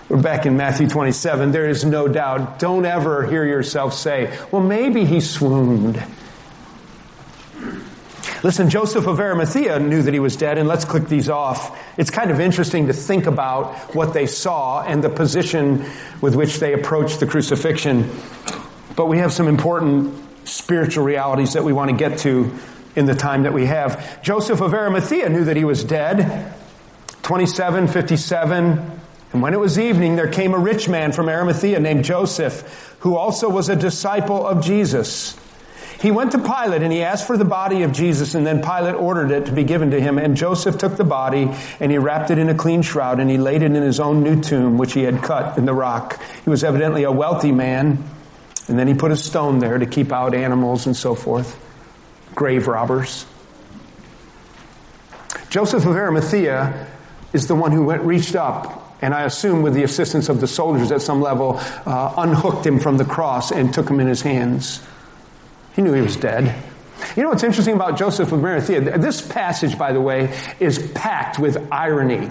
We're 0.08 0.20
back 0.20 0.46
in 0.46 0.56
Matthew 0.56 0.88
27. 0.88 1.52
There 1.52 1.68
is 1.68 1.84
no 1.84 2.08
doubt. 2.08 2.58
Don't 2.58 2.84
ever 2.84 3.26
hear 3.26 3.44
yourself 3.44 3.94
say, 3.94 4.36
well, 4.50 4.62
maybe 4.62 5.04
he 5.04 5.20
swooned. 5.20 6.02
Listen, 8.42 8.68
Joseph 8.68 9.06
of 9.06 9.20
Arimathea 9.20 9.78
knew 9.80 10.02
that 10.02 10.12
he 10.12 10.20
was 10.20 10.36
dead, 10.36 10.58
and 10.58 10.68
let's 10.68 10.84
click 10.84 11.08
these 11.08 11.30
off. 11.30 11.80
It's 11.98 12.10
kind 12.10 12.30
of 12.30 12.40
interesting 12.40 12.88
to 12.88 12.92
think 12.92 13.24
about 13.26 13.94
what 13.94 14.12
they 14.12 14.26
saw 14.26 14.82
and 14.82 15.02
the 15.02 15.08
position 15.08 15.86
with 16.20 16.34
which 16.34 16.58
they 16.58 16.74
approached 16.74 17.20
the 17.20 17.26
crucifixion. 17.26 18.10
But 18.96 19.06
we 19.06 19.16
have 19.18 19.32
some 19.32 19.48
important 19.48 20.14
spiritual 20.46 21.04
realities 21.04 21.54
that 21.54 21.64
we 21.64 21.72
want 21.72 21.90
to 21.90 21.96
get 21.96 22.18
to 22.18 22.52
in 22.96 23.06
the 23.06 23.14
time 23.14 23.42
that 23.42 23.52
we 23.52 23.66
have. 23.66 24.22
Joseph 24.22 24.60
of 24.60 24.74
Arimathea 24.74 25.28
knew 25.28 25.44
that 25.44 25.56
he 25.56 25.64
was 25.64 25.84
dead. 25.84 26.54
27, 27.22 27.88
57. 27.88 28.90
And 29.32 29.42
when 29.42 29.52
it 29.54 29.58
was 29.58 29.78
evening, 29.78 30.16
there 30.16 30.28
came 30.28 30.54
a 30.54 30.58
rich 30.58 30.88
man 30.88 31.12
from 31.12 31.28
Arimathea 31.28 31.80
named 31.80 32.04
Joseph, 32.04 32.96
who 33.00 33.16
also 33.16 33.48
was 33.48 33.68
a 33.68 33.76
disciple 33.76 34.46
of 34.46 34.62
Jesus. 34.62 35.36
He 36.00 36.10
went 36.10 36.32
to 36.32 36.38
Pilate 36.38 36.82
and 36.82 36.92
he 36.92 37.02
asked 37.02 37.26
for 37.26 37.38
the 37.38 37.46
body 37.46 37.82
of 37.82 37.92
Jesus 37.92 38.34
and 38.34 38.46
then 38.46 38.60
Pilate 38.60 38.94
ordered 38.94 39.30
it 39.30 39.46
to 39.46 39.52
be 39.52 39.64
given 39.64 39.92
to 39.92 40.00
him 40.00 40.18
and 40.18 40.36
Joseph 40.36 40.76
took 40.76 40.96
the 40.96 41.04
body 41.04 41.50
and 41.80 41.90
he 41.90 41.96
wrapped 41.96 42.30
it 42.30 42.36
in 42.36 42.50
a 42.50 42.54
clean 42.54 42.82
shroud 42.82 43.20
and 43.20 43.30
he 43.30 43.38
laid 43.38 43.62
it 43.62 43.72
in 43.72 43.82
his 43.82 44.00
own 44.00 44.22
new 44.22 44.42
tomb 44.42 44.76
which 44.76 44.92
he 44.92 45.02
had 45.02 45.22
cut 45.22 45.56
in 45.56 45.64
the 45.64 45.72
rock. 45.72 46.20
He 46.44 46.50
was 46.50 46.62
evidently 46.62 47.04
a 47.04 47.10
wealthy 47.10 47.52
man 47.52 48.04
and 48.68 48.78
then 48.78 48.86
he 48.86 48.92
put 48.92 49.12
a 49.12 49.16
stone 49.16 49.60
there 49.60 49.78
to 49.78 49.86
keep 49.86 50.12
out 50.12 50.34
animals 50.34 50.86
and 50.86 50.94
so 50.94 51.14
forth 51.14 51.58
grave 52.34 52.66
robbers. 52.66 53.26
Joseph 55.50 55.86
of 55.86 55.94
Arimathea 55.94 56.88
is 57.32 57.46
the 57.46 57.54
one 57.54 57.72
who 57.72 57.84
went, 57.84 58.02
reached 58.02 58.34
up, 58.34 58.98
and 59.02 59.14
I 59.14 59.22
assume 59.22 59.62
with 59.62 59.74
the 59.74 59.82
assistance 59.82 60.28
of 60.28 60.40
the 60.40 60.48
soldiers 60.48 60.90
at 60.90 61.02
some 61.02 61.20
level, 61.20 61.60
uh, 61.86 62.14
unhooked 62.16 62.66
him 62.66 62.80
from 62.80 62.96
the 62.96 63.04
cross 63.04 63.52
and 63.52 63.72
took 63.72 63.88
him 63.88 64.00
in 64.00 64.06
his 64.06 64.22
hands. 64.22 64.82
He 65.76 65.82
knew 65.82 65.92
he 65.92 66.00
was 66.00 66.16
dead. 66.16 66.54
You 67.16 67.22
know 67.22 67.28
what's 67.28 67.42
interesting 67.42 67.74
about 67.74 67.98
Joseph 67.98 68.32
of 68.32 68.42
Arimathea? 68.42 68.98
This 68.98 69.20
passage, 69.20 69.76
by 69.76 69.92
the 69.92 70.00
way, 70.00 70.36
is 70.58 70.90
packed 70.92 71.38
with 71.38 71.68
irony. 71.70 72.30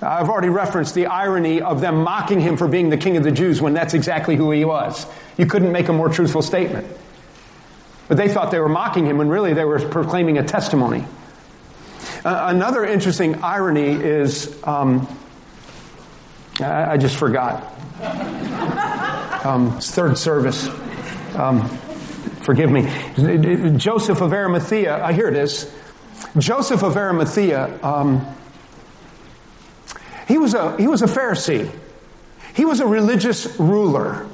I've 0.00 0.28
already 0.28 0.48
referenced 0.48 0.94
the 0.94 1.06
irony 1.06 1.60
of 1.60 1.80
them 1.80 2.02
mocking 2.02 2.40
him 2.40 2.56
for 2.56 2.66
being 2.68 2.90
the 2.90 2.96
king 2.96 3.16
of 3.16 3.22
the 3.22 3.30
Jews 3.30 3.60
when 3.60 3.72
that's 3.72 3.94
exactly 3.94 4.36
who 4.36 4.50
he 4.50 4.64
was. 4.64 5.06
You 5.36 5.46
couldn't 5.46 5.72
make 5.72 5.88
a 5.88 5.92
more 5.92 6.08
truthful 6.08 6.42
statement. 6.42 6.86
But 8.12 8.18
they 8.18 8.28
thought 8.28 8.50
they 8.50 8.58
were 8.58 8.68
mocking 8.68 9.06
him 9.06 9.16
when 9.16 9.30
really 9.30 9.54
they 9.54 9.64
were 9.64 9.80
proclaiming 9.80 10.36
a 10.36 10.42
testimony. 10.44 11.06
Uh, 12.22 12.48
another 12.48 12.84
interesting 12.84 13.42
irony 13.42 13.88
is, 13.88 14.54
um, 14.64 15.08
I, 16.60 16.92
I, 16.92 16.96
just 16.98 17.16
forgot. 17.16 17.74
Um, 19.46 19.80
third 19.80 20.18
service. 20.18 20.68
Um, 21.36 21.66
forgive 22.42 22.70
me. 22.70 22.82
Joseph 23.78 24.20
of 24.20 24.34
Arimathea, 24.34 24.94
uh, 24.94 25.12
here 25.14 25.28
it 25.28 25.36
is. 25.38 25.74
Joseph 26.36 26.82
of 26.82 26.98
Arimathea, 26.98 27.82
um, 27.82 28.26
he 30.28 30.36
was 30.36 30.52
a, 30.52 30.76
he 30.76 30.86
was 30.86 31.00
a 31.00 31.06
Pharisee. 31.06 31.74
He 32.54 32.66
was 32.66 32.80
a 32.80 32.86
religious 32.86 33.58
ruler. 33.58 34.26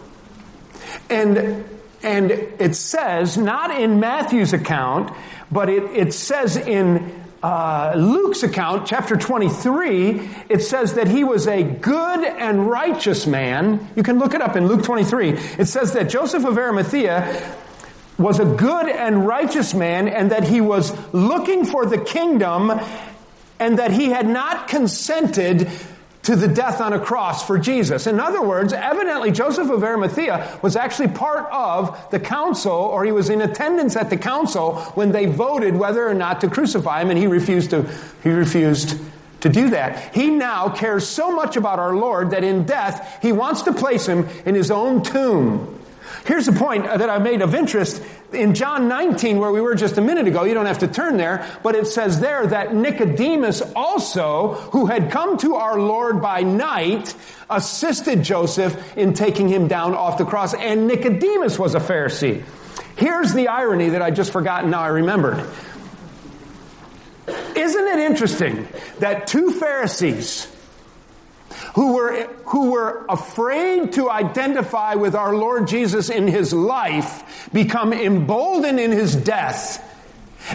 And 1.08 1.77
and 2.02 2.30
it 2.30 2.74
says, 2.74 3.36
not 3.36 3.70
in 3.70 4.00
Matthew's 4.00 4.52
account, 4.52 5.12
but 5.50 5.68
it, 5.68 5.82
it 5.84 6.14
says 6.14 6.56
in 6.56 7.22
uh, 7.42 7.94
Luke's 7.96 8.42
account, 8.42 8.86
chapter 8.86 9.16
23, 9.16 10.28
it 10.48 10.62
says 10.62 10.94
that 10.94 11.08
he 11.08 11.24
was 11.24 11.46
a 11.46 11.62
good 11.62 12.24
and 12.24 12.68
righteous 12.68 13.26
man. 13.26 13.88
You 13.96 14.02
can 14.02 14.18
look 14.18 14.34
it 14.34 14.42
up 14.42 14.56
in 14.56 14.66
Luke 14.66 14.82
23. 14.82 15.30
It 15.30 15.66
says 15.66 15.92
that 15.92 16.08
Joseph 16.08 16.44
of 16.44 16.58
Arimathea 16.58 17.56
was 18.18 18.40
a 18.40 18.44
good 18.44 18.88
and 18.88 19.26
righteous 19.26 19.74
man 19.74 20.08
and 20.08 20.32
that 20.32 20.44
he 20.44 20.60
was 20.60 20.92
looking 21.14 21.64
for 21.64 21.86
the 21.86 21.98
kingdom 21.98 22.72
and 23.60 23.78
that 23.78 23.92
he 23.92 24.06
had 24.06 24.26
not 24.26 24.68
consented 24.68 25.68
to 26.28 26.36
the 26.36 26.46
death 26.46 26.82
on 26.82 26.92
a 26.92 27.00
cross 27.00 27.46
for 27.46 27.58
Jesus. 27.58 28.06
In 28.06 28.20
other 28.20 28.42
words, 28.42 28.74
evidently 28.74 29.30
Joseph 29.30 29.70
of 29.70 29.82
Arimathea 29.82 30.58
was 30.60 30.76
actually 30.76 31.08
part 31.08 31.50
of 31.50 31.98
the 32.10 32.20
council 32.20 32.70
or 32.70 33.02
he 33.06 33.12
was 33.12 33.30
in 33.30 33.40
attendance 33.40 33.96
at 33.96 34.10
the 34.10 34.16
council 34.18 34.74
when 34.92 35.10
they 35.10 35.24
voted 35.24 35.74
whether 35.74 36.06
or 36.06 36.12
not 36.12 36.42
to 36.42 36.50
crucify 36.50 37.00
him 37.00 37.08
and 37.08 37.18
he 37.18 37.26
refused 37.26 37.70
to, 37.70 37.90
he 38.22 38.28
refused 38.28 39.00
to 39.40 39.48
do 39.48 39.70
that. 39.70 40.14
He 40.14 40.28
now 40.28 40.68
cares 40.68 41.06
so 41.06 41.30
much 41.30 41.56
about 41.56 41.78
our 41.78 41.96
Lord 41.96 42.32
that 42.32 42.44
in 42.44 42.66
death 42.66 43.20
he 43.22 43.32
wants 43.32 43.62
to 43.62 43.72
place 43.72 44.04
him 44.04 44.28
in 44.44 44.54
his 44.54 44.70
own 44.70 45.02
tomb. 45.02 45.80
Here's 46.26 46.44
the 46.44 46.52
point 46.52 46.84
that 46.84 47.08
I 47.08 47.16
made 47.16 47.40
of 47.40 47.54
interest. 47.54 48.02
In 48.32 48.54
John 48.54 48.88
19, 48.88 49.38
where 49.38 49.50
we 49.50 49.62
were 49.62 49.74
just 49.74 49.96
a 49.96 50.02
minute 50.02 50.26
ago, 50.26 50.44
you 50.44 50.52
don't 50.52 50.66
have 50.66 50.80
to 50.80 50.88
turn 50.88 51.16
there, 51.16 51.46
but 51.62 51.74
it 51.74 51.86
says 51.86 52.20
there 52.20 52.46
that 52.46 52.74
Nicodemus 52.74 53.62
also, 53.74 54.54
who 54.72 54.84
had 54.84 55.10
come 55.10 55.38
to 55.38 55.54
our 55.54 55.80
Lord 55.80 56.20
by 56.20 56.42
night, 56.42 57.14
assisted 57.48 58.22
Joseph 58.22 58.96
in 58.98 59.14
taking 59.14 59.48
him 59.48 59.66
down 59.66 59.94
off 59.94 60.18
the 60.18 60.26
cross. 60.26 60.52
And 60.52 60.86
Nicodemus 60.86 61.58
was 61.58 61.74
a 61.74 61.80
Pharisee. 61.80 62.44
Here's 62.96 63.32
the 63.32 63.48
irony 63.48 63.90
that 63.90 64.02
I 64.02 64.10
just 64.10 64.32
forgot 64.32 64.66
now 64.66 64.80
I 64.80 64.88
remembered. 64.88 65.48
Isn't 67.56 67.86
it 67.86 67.98
interesting 67.98 68.68
that 68.98 69.26
two 69.26 69.52
Pharisees 69.52 70.54
who 71.78 71.92
were, 71.92 72.24
who 72.46 72.72
were 72.72 73.06
afraid 73.08 73.92
to 73.92 74.10
identify 74.10 74.96
with 74.96 75.14
our 75.14 75.32
Lord 75.32 75.68
Jesus 75.68 76.10
in 76.10 76.26
his 76.26 76.52
life 76.52 77.48
become 77.52 77.92
emboldened 77.92 78.80
in 78.80 78.90
his 78.90 79.14
death 79.14 79.84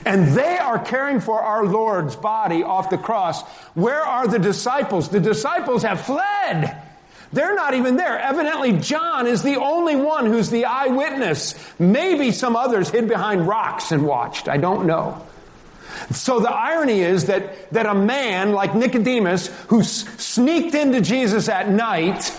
and 0.06 0.28
they 0.36 0.58
are 0.58 0.84
caring 0.84 1.22
for 1.22 1.40
our 1.40 1.64
Lord's 1.66 2.18
body 2.18 2.62
off 2.62 2.90
the 2.90 2.98
cross. 2.98 3.42
Where 3.74 4.02
are 4.02 4.28
the 4.28 4.38
disciples? 4.38 5.08
The 5.08 5.22
disciples 5.22 5.84
have 5.84 6.02
fled. 6.02 6.76
They're 7.32 7.56
not 7.56 7.74
even 7.74 7.96
there. 7.96 8.20
Evidently, 8.20 8.74
John 8.74 9.26
is 9.26 9.44
the 9.44 9.62
only 9.62 9.96
one 9.96 10.26
who's 10.26 10.50
the 10.50 10.66
eyewitness. 10.66 11.56
Maybe 11.80 12.34
some 12.34 12.58
others 12.58 12.90
hid 12.90 13.08
behind 13.08 13.48
rocks 13.48 13.94
and 13.94 14.06
watched. 14.06 14.50
I 14.50 14.58
don't 14.58 14.88
know. 14.88 15.26
So 16.12 16.40
the 16.40 16.52
irony 16.52 17.02
is 17.02 17.26
that, 17.26 17.72
that 17.72 17.86
a 17.86 17.94
man 17.94 18.52
like 18.52 18.76
Nicodemus, 18.76 19.48
who 19.68 19.84
sneaked 19.84 20.76
into 20.76 21.02
Jesus 21.02 21.50
at 21.50 21.70
night 21.70 22.36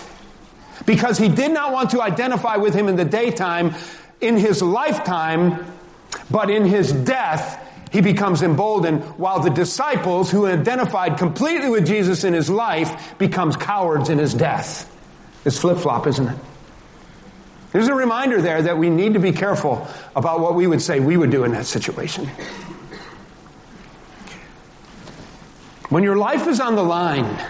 because 0.85 1.17
he 1.17 1.29
did 1.29 1.51
not 1.51 1.71
want 1.71 1.91
to 1.91 2.01
identify 2.01 2.57
with 2.57 2.73
him 2.73 2.87
in 2.87 2.95
the 2.95 3.05
daytime, 3.05 3.75
in 4.21 4.37
his 4.37 4.61
lifetime, 4.61 5.65
but 6.29 6.49
in 6.49 6.65
his 6.65 6.91
death, 6.91 7.61
he 7.91 8.01
becomes 8.01 8.41
emboldened 8.41 9.03
while 9.17 9.39
the 9.39 9.49
disciples 9.49 10.29
who 10.29 10.45
identified 10.45 11.17
completely 11.17 11.69
with 11.69 11.87
Jesus 11.87 12.23
in 12.23 12.33
his 12.33 12.49
life 12.49 13.17
becomes 13.17 13.55
cowards 13.55 14.09
in 14.09 14.17
his 14.17 14.33
death. 14.33 14.91
It's 15.45 15.57
flip-flop, 15.57 16.07
isn't 16.07 16.27
it? 16.27 16.37
There's 17.71 17.87
a 17.87 17.93
reminder 17.93 18.41
there 18.41 18.61
that 18.61 18.77
we 18.77 18.89
need 18.89 19.13
to 19.13 19.19
be 19.19 19.33
careful 19.33 19.87
about 20.15 20.39
what 20.39 20.55
we 20.55 20.65
would 20.65 20.81
say 20.81 20.99
we 20.99 21.17
would 21.17 21.29
do 21.29 21.43
in 21.43 21.51
that 21.51 21.65
situation. 21.65 22.29
When 25.89 26.03
your 26.03 26.15
life 26.15 26.47
is 26.47 26.59
on 26.59 26.75
the 26.75 26.83
line, 26.83 27.45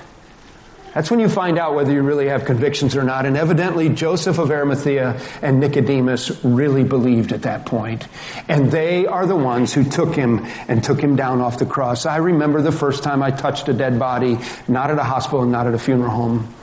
that's 0.94 1.12
when 1.12 1.20
you 1.20 1.28
find 1.28 1.58
out 1.60 1.76
whether 1.76 1.92
you 1.92 2.02
really 2.02 2.28
have 2.28 2.46
convictions 2.46 2.96
or 2.96 3.04
not. 3.04 3.26
And 3.26 3.36
evidently, 3.36 3.90
Joseph 3.90 4.40
of 4.40 4.50
Arimathea 4.50 5.20
and 5.42 5.60
Nicodemus 5.60 6.44
really 6.44 6.86
believed 6.86 7.34
at 7.34 7.42
that 7.42 7.66
point. 7.66 8.08
And 8.48 8.72
they 8.72 9.06
are 9.06 9.26
the 9.26 9.36
ones 9.36 9.74
who 9.74 9.84
took 9.84 10.16
him 10.16 10.46
and 10.70 10.84
took 10.84 11.02
him 11.02 11.18
down 11.18 11.42
off 11.42 11.60
the 11.60 11.66
cross. 11.66 12.06
I 12.06 12.18
remember 12.18 12.62
the 12.62 12.72
first 12.72 13.04
time 13.04 13.22
I 13.22 13.32
touched 13.32 13.68
a 13.68 13.74
dead 13.74 14.00
body, 14.00 14.38
not 14.70 14.90
at 14.90 14.98
a 14.98 15.04
hospital, 15.04 15.44
and 15.44 15.52
not 15.52 15.68
at 15.68 15.74
a 15.74 15.80
funeral 15.80 16.12
home. 16.12 16.54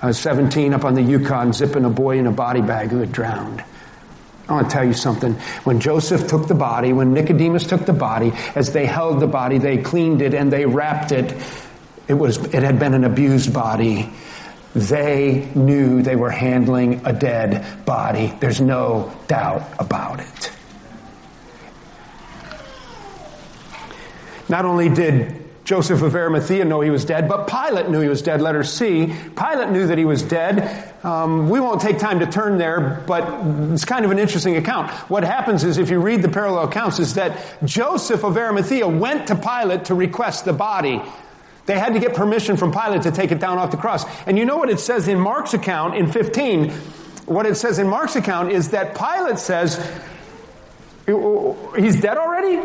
I 0.00 0.06
was 0.06 0.18
17 0.18 0.72
up 0.72 0.84
on 0.84 0.94
the 0.94 1.02
Yukon 1.02 1.52
zipping 1.52 1.84
a 1.84 1.90
boy 1.90 2.18
in 2.18 2.26
a 2.26 2.32
body 2.32 2.62
bag 2.62 2.90
who 2.90 2.98
had 2.98 3.12
drowned. 3.12 3.64
I 4.50 4.54
want 4.54 4.68
to 4.68 4.74
tell 4.74 4.84
you 4.84 4.92
something. 4.92 5.34
When 5.64 5.80
Joseph 5.80 6.28
took 6.28 6.48
the 6.48 6.54
body, 6.54 6.92
when 6.92 7.14
Nicodemus 7.14 7.66
took 7.66 7.86
the 7.86 7.92
body, 7.92 8.32
as 8.54 8.72
they 8.72 8.84
held 8.84 9.20
the 9.20 9.26
body, 9.26 9.58
they 9.58 9.78
cleaned 9.78 10.20
it 10.20 10.34
and 10.34 10.52
they 10.52 10.66
wrapped 10.66 11.12
it 11.12 11.34
it 12.10 12.14
was, 12.14 12.38
it 12.38 12.64
had 12.64 12.80
been 12.80 12.92
an 12.92 13.04
abused 13.04 13.54
body. 13.54 14.10
They 14.74 15.48
knew 15.54 16.02
they 16.02 16.16
were 16.16 16.30
handling 16.30 17.06
a 17.06 17.12
dead 17.12 17.84
body. 17.84 18.34
There's 18.40 18.60
no 18.60 19.16
doubt 19.28 19.62
about 19.78 20.18
it. 20.18 20.52
Not 24.48 24.64
only 24.64 24.88
did 24.88 25.39
Joseph 25.70 26.02
of 26.02 26.16
Arimathea 26.16 26.64
know 26.64 26.80
he 26.80 26.90
was 26.90 27.04
dead, 27.04 27.28
but 27.28 27.46
Pilate 27.46 27.88
knew 27.88 28.00
he 28.00 28.08
was 28.08 28.22
dead. 28.22 28.42
Letter 28.42 28.64
C. 28.64 29.06
Pilate 29.06 29.70
knew 29.70 29.86
that 29.86 29.98
he 29.98 30.04
was 30.04 30.20
dead. 30.20 30.92
Um, 31.04 31.48
we 31.48 31.60
won't 31.60 31.80
take 31.80 32.00
time 32.00 32.18
to 32.18 32.26
turn 32.26 32.58
there, 32.58 33.04
but 33.06 33.22
it's 33.72 33.84
kind 33.84 34.04
of 34.04 34.10
an 34.10 34.18
interesting 34.18 34.56
account. 34.56 34.90
What 35.08 35.22
happens 35.22 35.62
is, 35.62 35.78
if 35.78 35.88
you 35.88 36.00
read 36.00 36.22
the 36.22 36.28
parallel 36.28 36.64
accounts, 36.64 36.98
is 36.98 37.14
that 37.14 37.64
Joseph 37.64 38.24
of 38.24 38.36
Arimathea 38.36 38.88
went 38.88 39.28
to 39.28 39.36
Pilate 39.36 39.84
to 39.84 39.94
request 39.94 40.44
the 40.44 40.52
body. 40.52 41.00
They 41.66 41.78
had 41.78 41.94
to 41.94 42.00
get 42.00 42.16
permission 42.16 42.56
from 42.56 42.72
Pilate 42.72 43.02
to 43.02 43.12
take 43.12 43.30
it 43.30 43.38
down 43.38 43.58
off 43.58 43.70
the 43.70 43.76
cross. 43.76 44.04
And 44.26 44.36
you 44.36 44.44
know 44.44 44.56
what 44.56 44.70
it 44.70 44.80
says 44.80 45.06
in 45.06 45.20
Mark's 45.20 45.54
account 45.54 45.94
in 45.94 46.10
15? 46.10 46.70
What 47.26 47.46
it 47.46 47.54
says 47.54 47.78
in 47.78 47.86
Mark's 47.86 48.16
account 48.16 48.50
is 48.50 48.70
that 48.70 48.96
Pilate 48.98 49.38
says, 49.38 49.76
He's 51.06 52.00
dead 52.00 52.16
already? 52.16 52.60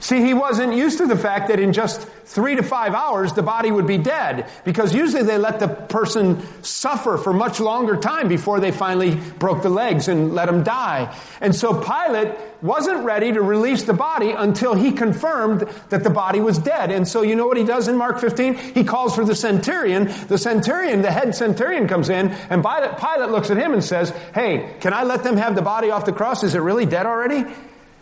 See, 0.00 0.22
he 0.24 0.34
wasn't 0.34 0.74
used 0.74 0.98
to 0.98 1.06
the 1.06 1.16
fact 1.16 1.48
that 1.48 1.60
in 1.60 1.72
just 1.72 2.06
three 2.28 2.54
to 2.56 2.62
five 2.62 2.94
hours 2.94 3.32
the 3.32 3.42
body 3.42 3.70
would 3.70 3.86
be 3.86 3.96
dead 3.96 4.48
because 4.64 4.94
usually 4.94 5.22
they 5.22 5.38
let 5.38 5.60
the 5.60 5.68
person 5.68 6.40
suffer 6.62 7.16
for 7.16 7.32
much 7.32 7.58
longer 7.58 7.96
time 7.96 8.28
before 8.28 8.60
they 8.60 8.70
finally 8.70 9.14
broke 9.38 9.62
the 9.62 9.70
legs 9.70 10.08
and 10.08 10.34
let 10.34 10.48
him 10.48 10.62
die. 10.62 11.14
And 11.40 11.54
so 11.54 11.80
Pilate 11.80 12.34
wasn't 12.60 13.04
ready 13.04 13.32
to 13.32 13.40
release 13.40 13.84
the 13.84 13.94
body 13.94 14.30
until 14.30 14.74
he 14.74 14.92
confirmed 14.92 15.60
that 15.88 16.04
the 16.04 16.10
body 16.10 16.40
was 16.40 16.58
dead. 16.58 16.90
And 16.90 17.06
so 17.06 17.22
you 17.22 17.34
know 17.34 17.46
what 17.46 17.56
he 17.56 17.64
does 17.64 17.88
in 17.88 17.96
Mark 17.96 18.20
15? 18.20 18.54
He 18.54 18.84
calls 18.84 19.14
for 19.14 19.24
the 19.24 19.34
centurion. 19.34 20.12
The 20.28 20.38
centurion, 20.38 21.02
the 21.02 21.10
head 21.10 21.34
centurion 21.34 21.88
comes 21.88 22.08
in 22.08 22.28
and 22.50 22.62
Pilate, 22.62 23.30
looks 23.30 23.50
at 23.50 23.56
him 23.56 23.72
and 23.72 23.82
says, 23.82 24.10
Hey, 24.34 24.74
can 24.80 24.92
I 24.92 25.04
let 25.04 25.22
them 25.22 25.36
have 25.36 25.54
the 25.54 25.62
body 25.62 25.90
off 25.90 26.04
the 26.04 26.12
cross? 26.12 26.42
Is 26.42 26.54
it 26.54 26.60
really 26.60 26.86
dead 26.86 27.06
already? 27.06 27.44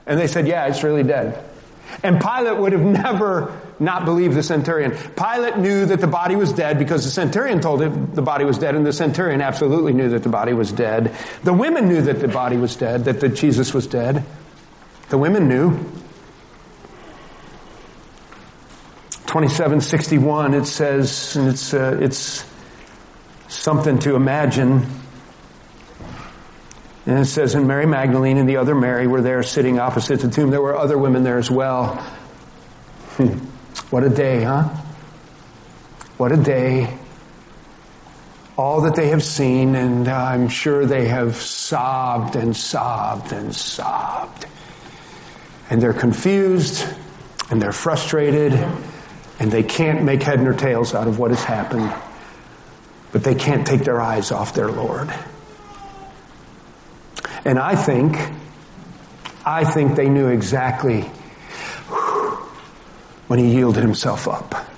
And 0.07 0.19
they 0.19 0.27
said, 0.27 0.49
Yeah, 0.49 0.67
it's 0.67 0.83
really 0.83 1.03
dead. 1.03 1.56
And 2.03 2.21
Pilate 2.21 2.57
would 2.57 2.73
have 2.73 2.83
never 3.05 3.61
not 3.79 4.05
believed 4.05 4.35
the 4.35 4.43
centurion. 4.43 4.93
Pilate 5.17 5.59
knew 5.59 5.87
that 5.87 6.01
the 6.01 6.07
body 6.07 6.37
was 6.37 6.53
dead 6.53 6.79
because 6.79 7.05
the 7.05 7.11
centurion 7.11 7.61
told 7.61 7.83
him 7.83 8.15
the 8.15 8.23
body 8.23 8.45
was 8.45 8.59
dead, 8.59 8.75
and 8.75 8.87
the 8.87 8.93
centurion 8.93 9.41
absolutely 9.41 9.93
knew 9.93 10.11
that 10.11 10.23
the 10.23 10.29
body 10.29 10.53
was 10.53 10.73
dead. 10.73 11.15
The 11.45 11.53
women 11.53 11.89
knew 11.89 12.03
that 12.03 12.21
the 12.21 12.29
body 12.29 12.57
was 12.57 12.77
dead, 12.77 13.05
that 13.05 13.21
the 13.21 13.29
Jesus 13.29 13.75
was 13.75 13.87
dead. 13.87 14.25
The 15.09 15.19
women 15.19 15.49
knew. 15.49 15.71
2761, 19.27 20.55
it 20.55 20.67
says, 20.67 21.37
and 21.37 21.49
it's, 21.49 21.75
uh, 21.75 21.99
it's 22.01 22.45
something 23.49 23.99
to 23.99 24.15
imagine. 24.15 24.87
And 27.07 27.21
it 27.21 27.27
says, 27.27 27.55
and 27.55 27.69
Mary 27.69 27.87
Magdalene 27.87 28.37
and 28.37 28.49
the 28.49 28.57
other 28.57 28.75
Mary 28.75 29.07
were 29.07 29.23
there 29.23 29.45
sitting 29.45 29.79
opposite 29.79 30.21
the 30.21 30.29
tomb. 30.29 30.51
There 30.51 30.61
were 30.61 30.77
other 30.77 30.99
women 30.99 31.23
there 31.23 31.39
as 31.39 31.49
well. 31.49 31.95
Hmm. 33.17 33.39
What 33.91 34.03
a 34.03 34.11
day, 34.11 34.43
huh? 34.43 34.65
What 36.17 36.33
a 36.33 36.37
day. 36.37 36.93
All 38.59 38.81
that 38.83 38.97
they 38.97 39.11
have 39.11 39.23
seen, 39.23 39.77
and 39.77 40.09
I'm 40.09 40.49
sure 40.49 40.85
they 40.85 41.07
have 41.07 41.37
sobbed 41.37 42.35
and 42.35 42.57
sobbed 42.57 43.33
and 43.33 43.55
sobbed. 43.55 44.47
And 45.71 45.81
they're 45.81 45.93
confused, 45.93 46.85
and 47.51 47.63
they're 47.63 47.73
frustrated, 47.73 48.53
and 49.39 49.53
they 49.53 49.63
can't 49.63 50.03
make 50.03 50.23
head 50.23 50.43
nor 50.43 50.55
tails 50.55 50.93
out 50.95 51.07
of 51.07 51.21
what 51.21 51.31
has 51.31 51.45
happened. 51.45 51.95
But 53.13 53.23
they 53.23 53.35
can't 53.37 53.65
take 53.65 53.85
their 53.85 54.01
eyes 54.01 54.33
off 54.33 54.55
their 54.55 54.71
Lord. 54.73 55.13
And 57.47 57.61
I 57.61 57.77
think, 57.77 58.17
I 59.45 59.63
think 59.63 59.95
they 59.95 60.09
knew 60.09 60.27
exactly 60.27 61.03
when 63.29 63.39
he 63.39 63.55
yielded 63.55 63.85
himself 63.85 64.27
up. 64.27 64.69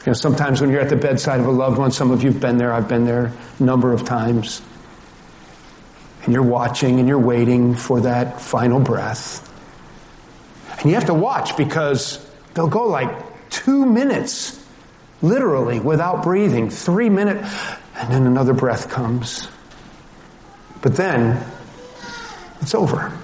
You 0.00 0.06
know, 0.08 0.12
sometimes 0.14 0.60
when 0.60 0.70
you're 0.70 0.80
at 0.80 0.88
the 0.88 0.96
bedside 0.96 1.38
of 1.38 1.46
a 1.46 1.52
loved 1.52 1.78
one, 1.78 1.92
some 1.92 2.10
of 2.10 2.24
you've 2.24 2.40
been 2.40 2.58
there, 2.58 2.72
I've 2.72 2.88
been 2.88 3.04
there 3.04 3.32
a 3.60 3.62
number 3.62 3.92
of 3.92 4.04
times, 4.04 4.60
and 6.24 6.34
you're 6.34 6.42
watching 6.42 6.98
and 6.98 7.06
you're 7.06 7.16
waiting 7.20 7.76
for 7.76 8.00
that 8.00 8.40
final 8.40 8.80
breath. 8.80 9.48
And 10.80 10.86
you 10.86 10.94
have 10.96 11.06
to 11.06 11.14
watch 11.14 11.56
because 11.56 12.18
they'll 12.54 12.66
go 12.66 12.88
like 12.88 13.50
two 13.50 13.86
minutes, 13.86 14.60
literally, 15.22 15.78
without 15.78 16.24
breathing, 16.24 16.70
three 16.70 17.08
minutes, 17.08 17.48
and 17.94 18.12
then 18.12 18.26
another 18.26 18.52
breath 18.52 18.90
comes. 18.90 19.46
But 20.82 20.96
then 20.96 21.42
it's 22.60 22.74
over. 22.74 23.16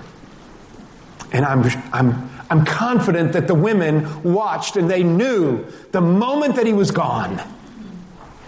And 1.32 1.44
I'm, 1.44 1.64
I'm, 1.92 2.30
I'm 2.48 2.64
confident 2.64 3.34
that 3.34 3.46
the 3.46 3.54
women 3.54 4.22
watched 4.22 4.76
and 4.76 4.90
they 4.90 5.02
knew 5.02 5.66
the 5.92 6.00
moment 6.00 6.56
that 6.56 6.66
he 6.66 6.72
was 6.72 6.90
gone. 6.90 7.42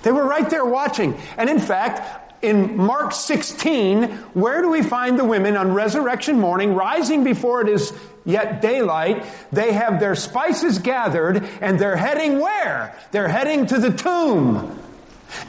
They 0.02 0.12
were 0.12 0.26
right 0.26 0.48
there 0.48 0.64
watching. 0.64 1.20
And 1.36 1.50
in 1.50 1.58
fact, 1.58 2.42
in 2.42 2.76
Mark 2.78 3.12
16, 3.12 4.04
where 4.32 4.62
do 4.62 4.70
we 4.70 4.82
find 4.82 5.18
the 5.18 5.24
women 5.24 5.56
on 5.56 5.74
resurrection 5.74 6.40
morning 6.40 6.74
rising 6.74 7.22
before 7.22 7.60
it 7.60 7.68
is 7.68 7.92
yet 8.24 8.62
daylight? 8.62 9.26
They 9.52 9.72
have 9.72 10.00
their 10.00 10.14
spices 10.14 10.78
gathered 10.78 11.46
and 11.60 11.78
they're 11.78 11.96
heading 11.96 12.38
where? 12.38 12.96
They're 13.10 13.28
heading 13.28 13.66
to 13.66 13.78
the 13.78 13.92
tomb. 13.92 14.78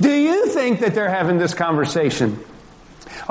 Do 0.01 0.11
you 0.11 0.47
think 0.47 0.81
that 0.81 0.93
they're 0.93 1.09
having 1.09 1.37
this 1.37 1.53
conversation? 1.53 2.43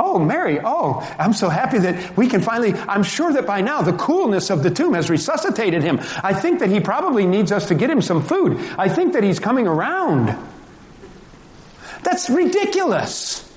Oh, 0.02 0.18
Mary, 0.18 0.58
oh, 0.64 1.06
I'm 1.18 1.34
so 1.34 1.50
happy 1.50 1.78
that 1.78 2.16
we 2.16 2.26
can 2.26 2.40
finally, 2.40 2.72
I'm 2.72 3.02
sure 3.02 3.30
that 3.34 3.46
by 3.46 3.60
now 3.60 3.82
the 3.82 3.92
coolness 3.92 4.48
of 4.48 4.62
the 4.62 4.70
tomb 4.70 4.94
has 4.94 5.10
resuscitated 5.10 5.82
him. 5.82 6.00
I 6.24 6.32
think 6.32 6.60
that 6.60 6.70
he 6.70 6.80
probably 6.80 7.26
needs 7.26 7.52
us 7.52 7.68
to 7.68 7.74
get 7.74 7.90
him 7.90 8.00
some 8.00 8.22
food. 8.22 8.56
I 8.78 8.88
think 8.88 9.12
that 9.12 9.22
he's 9.22 9.38
coming 9.38 9.66
around. 9.66 10.34
That's 12.02 12.30
ridiculous. 12.30 13.49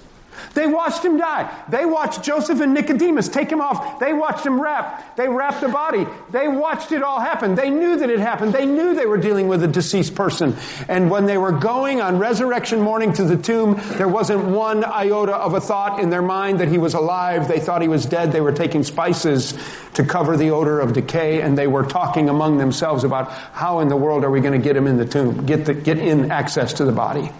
They 0.54 0.68
watched 0.68 1.04
him 1.04 1.18
die. 1.18 1.52
They 1.68 1.84
watched 1.86 2.24
Joseph 2.24 2.60
and 2.60 2.74
Nicodemus 2.74 3.28
take 3.28 3.52
him 3.52 3.60
off. 3.60 4.00
They 4.00 4.14
watched 4.14 4.46
him 4.46 4.62
wrap. 4.62 5.16
They 5.16 5.28
wrapped 5.28 5.62
the 5.62 5.68
body. 5.68 6.06
They 6.30 6.48
watched 6.48 6.92
it 6.92 7.02
all 7.02 7.20
happen. 7.20 7.56
They 7.56 7.72
knew 7.72 7.98
that 7.98 8.10
it 8.10 8.20
happened. 8.20 8.54
They 8.54 8.68
knew 8.68 8.94
they 8.94 9.08
were 9.08 9.18
dealing 9.18 9.48
with 9.48 9.64
a 9.64 9.68
deceased 9.68 10.14
person. 10.14 10.56
And 10.88 11.10
when 11.10 11.26
they 11.26 11.40
were 11.40 11.52
going 11.52 12.02
on 12.02 12.20
resurrection 12.20 12.82
morning 12.82 13.14
to 13.14 13.24
the 13.24 13.36
tomb, 13.36 13.82
there 13.98 14.08
wasn't 14.08 14.46
one 14.46 14.84
iota 14.84 15.34
of 15.34 15.56
a 15.56 15.62
thought 15.62 16.00
in 16.00 16.12
their 16.12 16.22
mind 16.22 16.60
that 16.60 16.68
he 16.68 16.78
was 16.78 16.94
alive. 16.94 17.48
They 17.48 17.60
thought 17.60 17.82
he 17.82 17.88
was 17.88 18.06
dead. 18.06 18.32
They 18.32 18.42
were 18.42 18.52
taking 18.52 18.84
spices 18.84 19.58
to 19.96 20.04
cover 20.04 20.38
the 20.38 20.52
odor 20.52 20.80
of 20.80 20.94
decay 20.94 21.42
and 21.42 21.58
they 21.58 21.68
were 21.68 21.84
talking 21.84 22.30
among 22.30 22.58
themselves 22.58 23.04
about 23.04 23.32
how 23.32 23.80
in 23.80 23.88
the 23.88 23.98
world 23.98 24.24
are 24.24 24.32
we 24.32 24.42
going 24.42 24.60
to 24.60 24.64
get 24.64 24.76
him 24.76 24.88
in 24.88 24.98
the 24.98 25.06
tomb, 25.06 25.46
get 25.46 25.66
the, 25.66 25.74
get 25.74 25.98
in 25.98 26.32
access 26.32 26.74
to 26.74 26.86
the 26.86 26.92
body. 26.92 27.32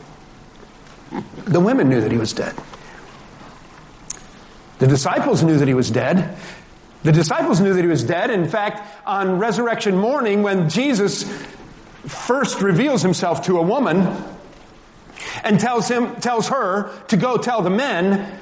The 1.46 1.60
women 1.60 1.90
knew 1.90 2.02
that 2.02 2.12
he 2.12 2.18
was 2.18 2.34
dead. 2.34 2.56
The 4.80 4.88
disciples 4.88 5.44
knew 5.44 5.58
that 5.58 5.68
he 5.68 5.74
was 5.74 5.90
dead. 5.90 6.38
The 7.04 7.12
disciples 7.12 7.60
knew 7.60 7.74
that 7.74 7.82
he 7.82 7.88
was 7.88 8.04
dead. 8.04 8.30
In 8.30 8.48
fact, 8.48 8.82
on 9.06 9.40
resurrection 9.40 9.98
morning, 9.98 10.42
when 10.42 10.70
Jesus 10.70 11.24
first 12.08 12.62
reveals 12.62 13.02
himself 13.02 13.46
to 13.46 13.58
a 13.58 13.62
woman 13.62 14.08
and 15.44 15.60
tells 15.60 15.88
him, 15.88 16.16
tells 16.18 16.48
her 16.50 16.92
to 17.08 17.18
go 17.18 17.38
tell 17.38 17.62
the 17.62 17.70
men, 17.70 18.40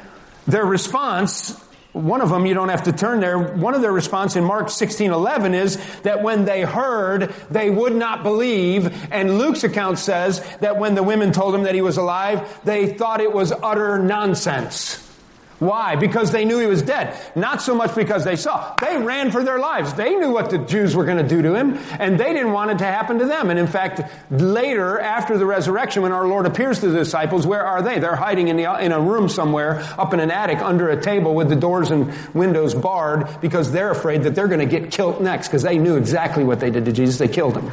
their 0.48 0.66
response, 0.66 1.60
one 1.94 2.22
of 2.22 2.30
them, 2.30 2.46
you 2.46 2.54
don't 2.54 2.70
have 2.70 2.84
to 2.84 2.94
turn 2.94 3.20
there, 3.20 3.38
one 3.38 3.74
of 3.74 3.82
their 3.82 3.92
response 3.92 4.36
in 4.36 4.44
Mark 4.44 4.70
16, 4.70 5.12
11 5.12 5.54
is 5.54 5.78
that 6.02 6.24
when 6.24 6.46
they 6.46 6.62
heard, 6.62 7.34
they 7.50 7.70
would 7.70 7.96
not 7.96 8.24
believe. 8.24 9.12
And 9.12 9.38
Luke's 9.38 9.64
account 9.64 10.00
says 10.00 10.40
that 10.60 10.78
when 10.78 10.96
the 10.96 11.04
women 11.04 11.32
told 11.32 11.54
him 11.54 11.64
that 11.64 11.76
he 11.76 11.82
was 11.82 11.98
alive, 11.98 12.62
they 12.64 12.94
thought 12.94 13.22
it 13.22 13.34
was 13.34 13.52
utter 13.52 14.00
nonsense. 14.00 15.01
Why? 15.62 15.96
Because 15.96 16.32
they 16.32 16.44
knew 16.44 16.58
he 16.58 16.66
was 16.66 16.82
dead. 16.82 17.16
Not 17.36 17.62
so 17.62 17.76
much 17.76 17.94
because 17.94 18.24
they 18.24 18.36
saw. 18.36 18.74
They 18.82 18.98
ran 18.98 19.30
for 19.30 19.44
their 19.44 19.60
lives. 19.60 19.94
They 19.94 20.16
knew 20.16 20.32
what 20.32 20.50
the 20.50 20.58
Jews 20.58 20.96
were 20.96 21.06
going 21.06 21.20
to 21.20 21.28
do 21.28 21.44
to 21.44 21.54
him, 21.54 21.78
and 22.00 22.20
they 22.20 22.34
didn't 22.34 22.52
want 22.52 22.72
it 22.72 22.80
to 22.80 22.86
happen 22.86 23.20
to 23.20 23.28
them. 23.28 23.52
And 23.52 23.60
in 23.60 23.68
fact, 23.68 24.02
later, 24.32 25.00
after 25.00 25.38
the 25.38 25.46
resurrection, 25.46 26.02
when 26.02 26.14
our 26.14 26.28
Lord 26.28 26.48
appears 26.48 26.80
to 26.80 26.90
the 26.90 26.98
disciples, 26.98 27.46
where 27.46 27.64
are 27.64 27.84
they? 27.84 28.00
They're 28.00 28.16
hiding 28.16 28.48
in, 28.48 28.58
the, 28.58 28.84
in 28.84 28.92
a 28.92 29.00
room 29.00 29.30
somewhere, 29.30 29.88
up 30.00 30.16
in 30.16 30.20
an 30.20 30.32
attic, 30.32 30.58
under 30.64 30.90
a 30.90 31.00
table 31.00 31.36
with 31.36 31.48
the 31.48 31.56
doors 31.56 31.92
and 31.92 32.12
windows 32.34 32.74
barred, 32.74 33.40
because 33.40 33.72
they're 33.72 33.92
afraid 33.92 34.24
that 34.24 34.34
they're 34.34 34.48
going 34.48 34.68
to 34.68 34.80
get 34.80 34.90
killed 34.90 35.22
next, 35.22 35.50
because 35.50 35.62
they 35.62 35.78
knew 35.78 35.96
exactly 35.96 36.44
what 36.44 36.60
they 36.60 36.72
did 36.72 36.86
to 36.86 36.92
Jesus. 36.92 37.20
They 37.20 37.28
killed 37.28 37.56
him. 37.56 37.70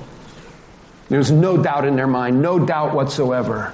There's 1.08 1.30
no 1.30 1.56
doubt 1.56 1.86
in 1.86 1.96
their 1.96 2.06
mind, 2.06 2.42
no 2.42 2.58
doubt 2.58 2.94
whatsoever. 2.94 3.72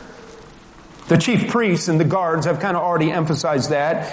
The 1.08 1.18
chief 1.18 1.50
priests 1.50 1.88
and 1.88 2.00
the 2.00 2.04
guards 2.04 2.46
have 2.46 2.60
kind 2.60 2.76
of 2.76 2.82
already 2.82 3.10
emphasized 3.10 3.70
that. 3.70 4.10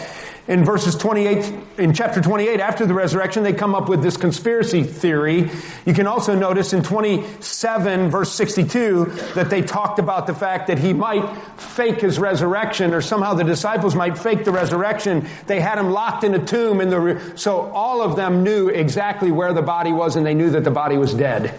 In 0.47 0.65
verses 0.65 0.95
28, 0.95 1.53
in 1.77 1.93
chapter 1.93 2.19
28, 2.19 2.59
after 2.59 2.85
the 2.85 2.95
resurrection, 2.95 3.43
they 3.43 3.53
come 3.53 3.75
up 3.75 3.87
with 3.87 4.01
this 4.01 4.17
conspiracy 4.17 4.83
theory. 4.83 5.49
You 5.85 5.93
can 5.93 6.07
also 6.07 6.35
notice 6.35 6.73
in 6.73 6.83
27 6.83 8.09
verse 8.09 8.33
62 8.33 9.05
that 9.35 9.49
they 9.49 9.61
talked 9.61 9.99
about 9.99 10.27
the 10.27 10.33
fact 10.33 10.67
that 10.67 10.79
he 10.79 10.93
might 10.93 11.23
fake 11.57 12.01
his 12.01 12.17
resurrection 12.19 12.93
or 12.93 13.01
somehow 13.01 13.35
the 13.35 13.43
disciples 13.43 13.95
might 13.95 14.17
fake 14.17 14.43
the 14.43 14.51
resurrection. 14.51 15.27
They 15.45 15.61
had 15.61 15.77
him 15.77 15.91
locked 15.91 16.23
in 16.23 16.33
a 16.33 16.43
tomb 16.43 16.81
in 16.81 16.89
the, 16.89 17.33
so 17.35 17.71
all 17.71 18.01
of 18.01 18.15
them 18.15 18.43
knew 18.43 18.67
exactly 18.67 19.31
where 19.31 19.53
the 19.53 19.61
body 19.61 19.93
was 19.93 20.15
and 20.15 20.25
they 20.25 20.33
knew 20.33 20.49
that 20.49 20.63
the 20.63 20.71
body 20.71 20.97
was 20.97 21.13
dead. 21.13 21.57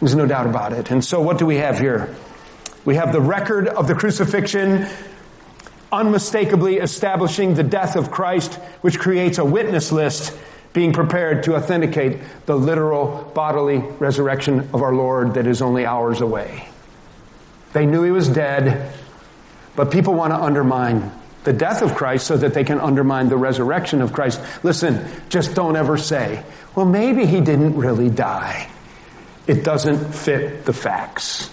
There's 0.00 0.14
no 0.14 0.26
doubt 0.26 0.46
about 0.46 0.72
it. 0.72 0.90
And 0.90 1.04
so 1.04 1.20
what 1.20 1.38
do 1.38 1.44
we 1.44 1.56
have 1.56 1.78
here? 1.78 2.14
We 2.86 2.94
have 2.94 3.12
the 3.12 3.20
record 3.20 3.66
of 3.66 3.88
the 3.88 3.94
crucifixion 3.96 4.86
unmistakably 5.92 6.76
establishing 6.76 7.54
the 7.54 7.64
death 7.64 7.96
of 7.96 8.12
Christ, 8.12 8.54
which 8.80 8.98
creates 8.98 9.38
a 9.38 9.44
witness 9.44 9.90
list 9.90 10.36
being 10.72 10.92
prepared 10.92 11.42
to 11.44 11.56
authenticate 11.56 12.20
the 12.46 12.54
literal 12.56 13.30
bodily 13.34 13.78
resurrection 13.78 14.60
of 14.72 14.82
our 14.82 14.94
Lord 14.94 15.34
that 15.34 15.48
is 15.48 15.62
only 15.62 15.84
hours 15.84 16.20
away. 16.20 16.68
They 17.72 17.86
knew 17.86 18.04
he 18.04 18.12
was 18.12 18.28
dead, 18.28 18.92
but 19.74 19.90
people 19.90 20.14
want 20.14 20.32
to 20.32 20.40
undermine 20.40 21.10
the 21.42 21.52
death 21.52 21.82
of 21.82 21.96
Christ 21.96 22.26
so 22.26 22.36
that 22.36 22.54
they 22.54 22.62
can 22.62 22.78
undermine 22.78 23.28
the 23.28 23.36
resurrection 23.36 24.00
of 24.00 24.12
Christ. 24.12 24.40
Listen, 24.62 25.04
just 25.28 25.54
don't 25.54 25.74
ever 25.74 25.96
say, 25.96 26.44
well, 26.76 26.86
maybe 26.86 27.26
he 27.26 27.40
didn't 27.40 27.76
really 27.76 28.10
die. 28.10 28.70
It 29.48 29.64
doesn't 29.64 30.14
fit 30.14 30.64
the 30.64 30.72
facts. 30.72 31.50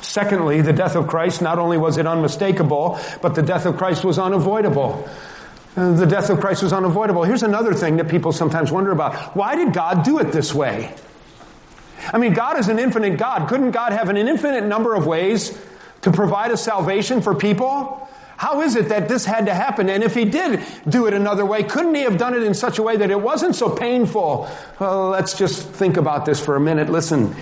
Secondly, 0.00 0.60
the 0.60 0.72
death 0.72 0.96
of 0.96 1.06
Christ, 1.06 1.42
not 1.42 1.58
only 1.58 1.76
was 1.76 1.96
it 1.96 2.06
unmistakable, 2.06 2.98
but 3.20 3.34
the 3.34 3.42
death 3.42 3.66
of 3.66 3.76
Christ 3.76 4.04
was 4.04 4.18
unavoidable. 4.18 5.08
Uh, 5.76 5.92
the 5.92 6.06
death 6.06 6.30
of 6.30 6.40
Christ 6.40 6.62
was 6.62 6.72
unavoidable. 6.72 7.24
Here's 7.24 7.42
another 7.42 7.74
thing 7.74 7.96
that 7.96 8.08
people 8.08 8.32
sometimes 8.32 8.70
wonder 8.70 8.92
about. 8.92 9.36
Why 9.36 9.56
did 9.56 9.72
God 9.72 10.04
do 10.04 10.20
it 10.20 10.32
this 10.32 10.54
way? 10.54 10.94
I 12.12 12.18
mean, 12.18 12.32
God 12.32 12.58
is 12.58 12.68
an 12.68 12.78
infinite 12.78 13.18
God. 13.18 13.48
Couldn't 13.48 13.72
God 13.72 13.92
have 13.92 14.08
an 14.08 14.16
infinite 14.16 14.64
number 14.64 14.94
of 14.94 15.06
ways 15.06 15.58
to 16.02 16.12
provide 16.12 16.50
a 16.50 16.56
salvation 16.56 17.22
for 17.22 17.34
people? 17.34 18.08
How 18.36 18.62
is 18.62 18.76
it 18.76 18.88
that 18.88 19.08
this 19.08 19.24
had 19.24 19.46
to 19.46 19.54
happen? 19.54 19.88
And 19.88 20.02
if 20.02 20.14
he 20.14 20.24
did 20.24 20.60
do 20.88 21.06
it 21.06 21.14
another 21.14 21.46
way, 21.46 21.62
couldn't 21.62 21.94
he 21.94 22.02
have 22.02 22.18
done 22.18 22.34
it 22.34 22.42
in 22.42 22.52
such 22.52 22.78
a 22.78 22.82
way 22.82 22.96
that 22.96 23.10
it 23.10 23.20
wasn't 23.20 23.54
so 23.54 23.70
painful? 23.70 24.48
Well, 24.78 25.08
let's 25.08 25.38
just 25.38 25.68
think 25.68 25.96
about 25.96 26.26
this 26.26 26.44
for 26.44 26.56
a 26.56 26.60
minute. 26.60 26.90
Listen, 26.90 27.34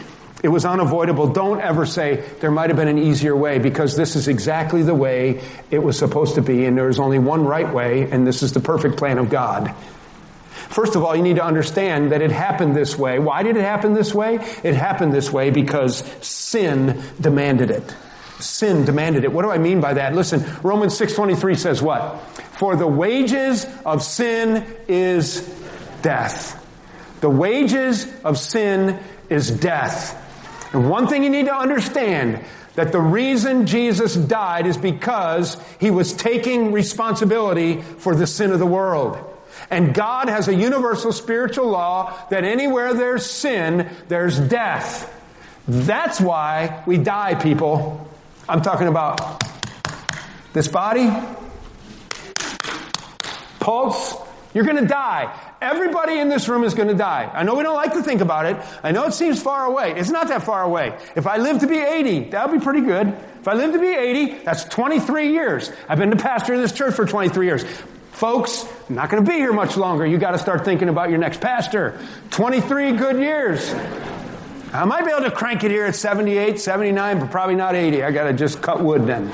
it 0.43 0.49
was 0.49 0.65
unavoidable. 0.65 1.29
Don't 1.29 1.61
ever 1.61 1.87
say 1.87 2.25
there 2.41 2.51
might 2.51 2.71
have 2.71 2.77
been 2.77 2.89
an 2.89 2.99
easier 2.99 3.37
way 3.37 3.59
because 3.59 3.97
this 3.97 4.17
is 4.17 4.27
exactly 4.27 4.83
the 4.83 4.95
way 4.95 5.41
it 5.71 5.79
was 5.79 5.97
supposed 5.97 6.35
to 6.35 6.43
be 6.43 6.65
and 6.65 6.77
there 6.77 6.89
is 6.89 6.99
only 6.99 7.19
one 7.19 7.45
right 7.45 7.73
way 7.73 8.11
and 8.11 8.27
this 8.27 8.43
is 8.43 8.53
the 8.53 8.61
perfect 8.61 8.97
plan 8.97 9.19
of 9.19 9.31
God. 9.31 9.75
First 10.69 10.97
of 10.97 11.05
all, 11.05 11.15
you 11.15 11.23
need 11.23 11.37
to 11.37 11.45
understand 11.45 12.13
that 12.13 12.23
it 12.23 12.33
happened 12.33 12.75
this 12.75 12.97
way. 12.99 13.19
Why 13.19 13.43
did 13.43 13.57
it 13.57 13.63
happen 13.63 13.93
this 13.93 14.15
way? 14.15 14.37
It 14.65 14.75
happened 14.75 15.13
this 15.13 15.31
way 15.31 15.51
because 15.51 15.99
sin 16.27 17.03
demanded 17.21 17.71
it. 17.71 17.95
Sin 18.41 18.85
demanded 18.85 19.25
it. 19.25 19.33
What 19.33 19.43
do 19.43 19.51
I 19.51 19.59
mean 19.59 19.81
by 19.81 19.95
that? 19.95 20.15
Listen, 20.15 20.45
Romans 20.63 20.99
6:23 20.99 21.57
says 21.57 21.83
what? 21.83 22.21
For 22.59 22.75
the 22.75 22.87
wages 22.87 23.67
of 23.85 24.03
sin 24.03 24.65
is 24.89 25.43
death. 26.01 26.59
The 27.21 27.31
wages 27.31 28.07
of 28.25 28.39
sin 28.39 28.99
is 29.29 29.51
death. 29.51 30.19
And 30.73 30.89
one 30.89 31.07
thing 31.07 31.23
you 31.25 31.31
need 31.31 31.47
to 31.47 31.55
understand 31.55 32.45
that 32.75 32.93
the 32.93 33.01
reason 33.01 33.67
Jesus 33.67 34.15
died 34.15 34.67
is 34.67 34.77
because 34.77 35.57
he 35.79 35.91
was 35.91 36.13
taking 36.13 36.73
responsibility 36.73 37.83
for 37.83 38.15
the 38.15 38.27
sin 38.27 38.51
of 38.51 38.59
the 38.59 38.67
world. 38.67 39.19
And 39.71 39.95
God 39.95 40.29
has 40.29 40.49
a 40.49 40.55
universal 40.55 41.13
spiritual 41.13 41.69
law 41.69 42.19
that 42.31 42.45
anywhere 42.45 42.95
there's 42.95 43.27
sin, 43.27 43.91
there's 44.09 44.39
death. 44.39 45.13
That's 45.69 46.21
why 46.21 46.83
we 46.87 46.99
die, 46.99 47.35
people. 47.35 48.11
I'm 48.49 48.63
talking 48.63 48.89
about 48.89 49.43
this 50.53 50.69
body, 50.69 51.11
pulse, 53.61 54.17
you're 54.55 54.65
gonna 54.65 54.87
die. 54.87 55.39
Everybody 55.63 56.19
in 56.19 56.29
this 56.29 56.49
room 56.49 56.65
is 56.65 56.75
going 56.75 56.89
to 56.89 56.95
die. 56.95 57.31
I 57.33 57.45
know 57.45 57.55
we 57.55 57.63
don't 57.63 57.77
like 57.77 57.93
to 57.93 58.03
think 58.03 58.21
about 58.21 58.47
it. 58.47 58.57
I 58.83 58.91
know 58.91 59.05
it 59.05 59.15
seems 59.15 59.41
far 59.41 59.65
away. 59.65 59.93
It's 59.97 60.11
not 60.11 60.27
that 60.27 60.43
far 60.43 60.65
away. 60.65 60.99
If 61.15 61.29
I 61.29 61.37
live 61.37 61.61
to 61.61 61.69
be 61.69 61.79
80, 61.79 62.31
that 62.31 62.51
would 62.51 62.59
be 62.59 62.65
pretty 62.65 62.81
good. 62.81 63.07
If 63.07 63.47
I 63.47 63.55
live 63.55 63.73
to 63.73 63.79
be 63.79 63.87
80, 63.87 64.43
that's 64.43 64.65
23 64.65 65.31
years. 65.31 65.71
I've 65.89 65.99
been 65.99 66.11
the 66.11 66.17
pastor 66.17 66.55
of 66.55 66.61
this 66.61 66.73
church 66.73 66.95
for 66.95 67.07
23 67.07 67.47
years. 67.47 67.65
Folks, 68.11 68.67
I'm 68.89 68.97
not 68.97 69.09
going 69.09 69.25
to 69.25 69.31
be 69.31 69.37
here 69.37 69.53
much 69.53 69.77
longer. 69.77 70.05
You 70.05 70.19
got 70.19 70.33
to 70.33 70.39
start 70.39 70.65
thinking 70.65 70.89
about 70.89 71.11
your 71.11 71.19
next 71.19 71.41
pastor. 71.41 71.97
23 72.31 72.97
good 72.97 73.21
years. 73.21 73.73
I 74.73 74.85
might 74.85 75.05
be 75.05 75.13
able 75.13 75.23
to 75.23 75.31
crank 75.31 75.63
it 75.63 75.71
here 75.71 75.85
at 75.85 75.95
78, 75.95 76.59
79, 76.59 77.21
but 77.21 77.31
probably 77.31 77.55
not 77.55 77.77
80. 77.77 78.03
I 78.03 78.11
got 78.11 78.25
to 78.25 78.33
just 78.33 78.61
cut 78.63 78.83
wood 78.83 79.07
then. 79.07 79.29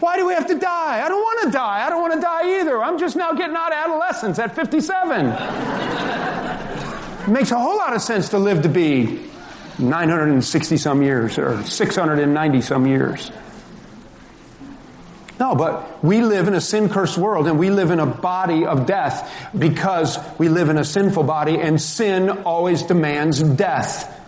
Why 0.00 0.16
do 0.16 0.26
we 0.26 0.32
have 0.32 0.46
to 0.46 0.58
die? 0.58 1.04
I 1.04 1.08
don't 1.08 1.20
want 1.20 1.44
to 1.44 1.50
die. 1.50 1.86
I 1.86 1.90
don't 1.90 2.00
want 2.00 2.14
to 2.14 2.20
die 2.20 2.60
either. 2.60 2.82
I'm 2.82 2.98
just 2.98 3.16
now 3.16 3.32
getting 3.32 3.54
out 3.54 3.72
of 3.72 3.78
adolescence 3.78 4.38
at 4.38 4.56
57. 4.56 5.26
it 5.26 7.28
makes 7.28 7.50
a 7.50 7.58
whole 7.58 7.76
lot 7.76 7.94
of 7.94 8.00
sense 8.00 8.30
to 8.30 8.38
live 8.38 8.62
to 8.62 8.70
be 8.70 9.26
960 9.78 10.76
some 10.78 11.02
years 11.02 11.38
or 11.38 11.62
690 11.64 12.60
some 12.62 12.86
years. 12.86 13.30
No, 15.38 15.54
but 15.54 16.02
we 16.04 16.20
live 16.20 16.48
in 16.48 16.54
a 16.54 16.60
sin 16.60 16.90
cursed 16.90 17.16
world 17.16 17.46
and 17.46 17.58
we 17.58 17.70
live 17.70 17.90
in 17.90 17.98
a 17.98 18.06
body 18.06 18.66
of 18.66 18.86
death 18.86 19.50
because 19.58 20.18
we 20.38 20.50
live 20.50 20.68
in 20.68 20.76
a 20.76 20.84
sinful 20.84 21.22
body 21.22 21.58
and 21.58 21.80
sin 21.80 22.28
always 22.28 22.82
demands 22.82 23.42
death. 23.42 24.19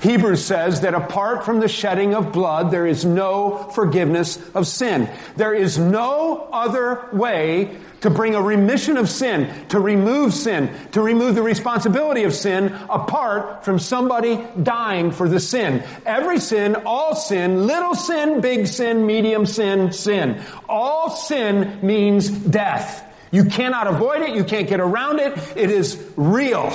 Hebrews 0.00 0.44
says 0.44 0.82
that 0.82 0.94
apart 0.94 1.44
from 1.44 1.60
the 1.60 1.68
shedding 1.68 2.14
of 2.14 2.32
blood, 2.32 2.70
there 2.70 2.86
is 2.86 3.04
no 3.04 3.70
forgiveness 3.74 4.38
of 4.54 4.66
sin. 4.66 5.10
There 5.36 5.54
is 5.54 5.78
no 5.78 6.48
other 6.52 7.08
way 7.12 7.78
to 8.00 8.10
bring 8.10 8.34
a 8.34 8.42
remission 8.42 8.96
of 8.96 9.08
sin, 9.08 9.52
to 9.68 9.80
remove 9.80 10.32
sin, 10.32 10.70
to 10.92 11.02
remove 11.02 11.34
the 11.34 11.42
responsibility 11.42 12.22
of 12.24 12.32
sin 12.32 12.66
apart 12.88 13.64
from 13.64 13.78
somebody 13.78 14.38
dying 14.62 15.10
for 15.10 15.28
the 15.28 15.40
sin. 15.40 15.82
Every 16.06 16.38
sin, 16.38 16.76
all 16.86 17.16
sin, 17.16 17.66
little 17.66 17.94
sin, 17.94 18.40
big 18.40 18.66
sin, 18.68 19.04
medium 19.04 19.46
sin, 19.46 19.92
sin. 19.92 20.40
All 20.68 21.10
sin 21.10 21.80
means 21.82 22.30
death. 22.30 23.04
You 23.30 23.44
cannot 23.44 23.88
avoid 23.88 24.22
it. 24.22 24.34
You 24.34 24.44
can't 24.44 24.68
get 24.68 24.80
around 24.80 25.18
it. 25.18 25.36
It 25.56 25.70
is 25.70 26.02
real. 26.16 26.70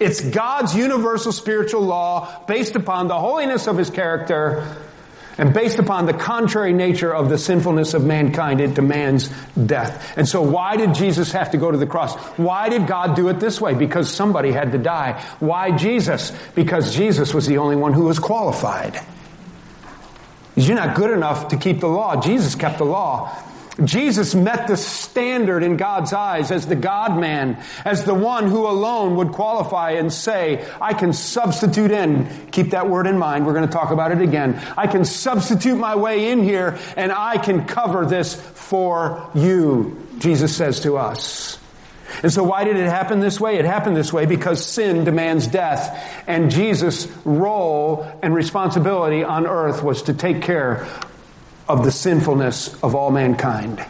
It's 0.00 0.20
God's 0.20 0.74
universal 0.74 1.30
spiritual 1.30 1.82
law 1.82 2.44
based 2.46 2.74
upon 2.74 3.06
the 3.06 3.18
holiness 3.18 3.68
of 3.68 3.76
His 3.76 3.90
character 3.90 4.76
and 5.40 5.54
based 5.54 5.78
upon 5.78 6.04
the 6.04 6.12
contrary 6.12 6.74
nature 6.74 7.14
of 7.14 7.30
the 7.30 7.38
sinfulness 7.38 7.94
of 7.94 8.04
mankind, 8.04 8.60
it 8.60 8.74
demands 8.74 9.30
death. 9.54 10.12
And 10.18 10.28
so 10.28 10.42
why 10.42 10.76
did 10.76 10.92
Jesus 10.92 11.32
have 11.32 11.52
to 11.52 11.56
go 11.56 11.70
to 11.70 11.78
the 11.78 11.86
cross? 11.86 12.14
Why 12.36 12.68
did 12.68 12.86
God 12.86 13.16
do 13.16 13.28
it 13.28 13.40
this 13.40 13.58
way? 13.58 13.72
Because 13.72 14.12
somebody 14.12 14.52
had 14.52 14.72
to 14.72 14.78
die. 14.78 15.24
Why 15.38 15.74
Jesus? 15.74 16.30
Because 16.54 16.94
Jesus 16.94 17.32
was 17.32 17.46
the 17.46 17.56
only 17.56 17.76
one 17.76 17.94
who 17.94 18.04
was 18.04 18.18
qualified. 18.18 19.00
You're 20.56 20.76
not 20.76 20.94
good 20.94 21.10
enough 21.10 21.48
to 21.48 21.56
keep 21.56 21.80
the 21.80 21.88
law. 21.88 22.20
Jesus 22.20 22.54
kept 22.54 22.76
the 22.76 22.84
law. 22.84 23.34
Jesus 23.84 24.34
met 24.34 24.66
the 24.66 24.76
standard 24.76 25.62
in 25.62 25.76
God's 25.76 26.12
eyes 26.12 26.50
as 26.50 26.66
the 26.66 26.76
God 26.76 27.18
man, 27.18 27.62
as 27.84 28.04
the 28.04 28.14
one 28.14 28.46
who 28.46 28.66
alone 28.66 29.16
would 29.16 29.32
qualify 29.32 29.92
and 29.92 30.12
say, 30.12 30.66
I 30.80 30.94
can 30.94 31.12
substitute 31.12 31.90
in. 31.90 32.48
Keep 32.50 32.70
that 32.70 32.88
word 32.88 33.06
in 33.06 33.18
mind. 33.18 33.46
We're 33.46 33.54
going 33.54 33.66
to 33.66 33.72
talk 33.72 33.90
about 33.90 34.12
it 34.12 34.20
again. 34.20 34.60
I 34.76 34.86
can 34.86 35.04
substitute 35.04 35.76
my 35.76 35.96
way 35.96 36.30
in 36.30 36.42
here 36.42 36.78
and 36.96 37.12
I 37.12 37.38
can 37.38 37.66
cover 37.66 38.06
this 38.06 38.34
for 38.34 39.30
you, 39.34 40.06
Jesus 40.18 40.56
says 40.56 40.80
to 40.80 40.96
us. 40.96 41.58
And 42.22 42.32
so 42.32 42.42
why 42.42 42.64
did 42.64 42.76
it 42.76 42.88
happen 42.88 43.20
this 43.20 43.40
way? 43.40 43.58
It 43.58 43.64
happened 43.64 43.96
this 43.96 44.12
way 44.12 44.26
because 44.26 44.64
sin 44.64 45.04
demands 45.04 45.46
death. 45.46 46.24
And 46.26 46.50
Jesus' 46.50 47.06
role 47.24 48.06
and 48.22 48.34
responsibility 48.34 49.24
on 49.24 49.46
earth 49.46 49.82
was 49.82 50.02
to 50.02 50.14
take 50.14 50.42
care 50.42 50.86
of 51.70 51.84
the 51.84 51.92
sinfulness 51.92 52.74
of 52.82 52.96
all 52.96 53.12
mankind. 53.12 53.84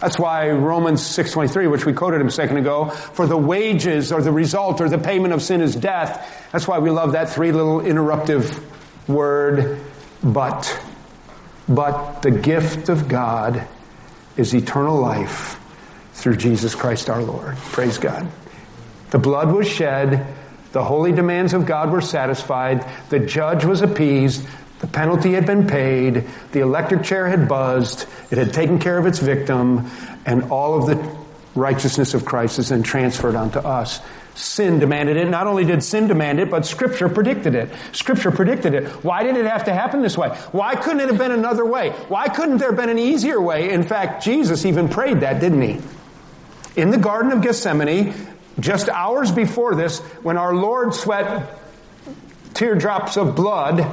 That's 0.00 0.18
why 0.18 0.48
Romans 0.48 1.02
6.23, 1.02 1.70
which 1.70 1.84
we 1.84 1.92
quoted 1.92 2.24
a 2.24 2.30
second 2.30 2.56
ago, 2.56 2.88
for 2.88 3.26
the 3.26 3.36
wages 3.36 4.12
or 4.12 4.22
the 4.22 4.32
result 4.32 4.80
or 4.80 4.88
the 4.88 4.96
payment 4.96 5.34
of 5.34 5.42
sin 5.42 5.60
is 5.60 5.76
death. 5.76 6.48
That's 6.50 6.66
why 6.66 6.78
we 6.78 6.90
love 6.90 7.12
that 7.12 7.30
three 7.30 7.52
little 7.52 7.80
interruptive 7.80 8.64
word, 9.06 9.78
but. 10.22 10.80
But 11.68 12.22
the 12.22 12.30
gift 12.30 12.88
of 12.88 13.08
God 13.08 13.68
is 14.38 14.54
eternal 14.54 14.98
life 14.98 15.60
through 16.14 16.36
Jesus 16.36 16.74
Christ 16.74 17.10
our 17.10 17.22
Lord. 17.22 17.58
Praise 17.58 17.98
God. 17.98 18.26
The 19.10 19.18
blood 19.18 19.52
was 19.52 19.68
shed. 19.68 20.34
The 20.72 20.84
holy 20.84 21.12
demands 21.12 21.52
of 21.52 21.66
God 21.66 21.90
were 21.90 22.00
satisfied. 22.00 22.86
The 23.10 23.18
judge 23.18 23.66
was 23.66 23.82
appeased. 23.82 24.46
The 24.80 24.86
penalty 24.86 25.32
had 25.32 25.44
been 25.44 25.66
paid, 25.66 26.24
the 26.52 26.60
electric 26.60 27.02
chair 27.02 27.28
had 27.28 27.48
buzzed, 27.48 28.06
it 28.30 28.38
had 28.38 28.52
taken 28.52 28.78
care 28.78 28.96
of 28.96 29.06
its 29.06 29.18
victim, 29.18 29.90
and 30.24 30.44
all 30.44 30.78
of 30.78 30.86
the 30.86 31.16
righteousness 31.54 32.14
of 32.14 32.24
Christ 32.24 32.58
is 32.58 32.68
then 32.68 32.82
transferred 32.82 33.34
onto 33.34 33.58
us. 33.58 34.00
Sin 34.36 34.78
demanded 34.78 35.16
it. 35.16 35.28
Not 35.28 35.48
only 35.48 35.64
did 35.64 35.82
sin 35.82 36.06
demand 36.06 36.38
it, 36.38 36.48
but 36.48 36.64
Scripture 36.64 37.08
predicted 37.08 37.56
it. 37.56 37.70
Scripture 37.90 38.30
predicted 38.30 38.72
it. 38.72 38.86
Why 39.02 39.24
did 39.24 39.36
it 39.36 39.46
have 39.46 39.64
to 39.64 39.74
happen 39.74 40.00
this 40.00 40.16
way? 40.16 40.28
Why 40.52 40.76
couldn't 40.76 41.00
it 41.00 41.08
have 41.08 41.18
been 41.18 41.32
another 41.32 41.64
way? 41.64 41.90
Why 42.06 42.28
couldn't 42.28 42.58
there 42.58 42.68
have 42.68 42.76
been 42.76 42.88
an 42.88 43.00
easier 43.00 43.40
way? 43.40 43.70
In 43.70 43.82
fact, 43.82 44.22
Jesus 44.22 44.64
even 44.64 44.88
prayed 44.88 45.20
that, 45.20 45.40
didn't 45.40 45.62
he? 45.62 45.80
In 46.80 46.90
the 46.90 46.98
Garden 46.98 47.32
of 47.32 47.42
Gethsemane, 47.42 48.14
just 48.60 48.88
hours 48.88 49.32
before 49.32 49.74
this, 49.74 49.98
when 50.22 50.36
our 50.36 50.54
Lord 50.54 50.94
sweat 50.94 51.58
teardrops 52.54 53.16
of 53.16 53.34
blood 53.34 53.84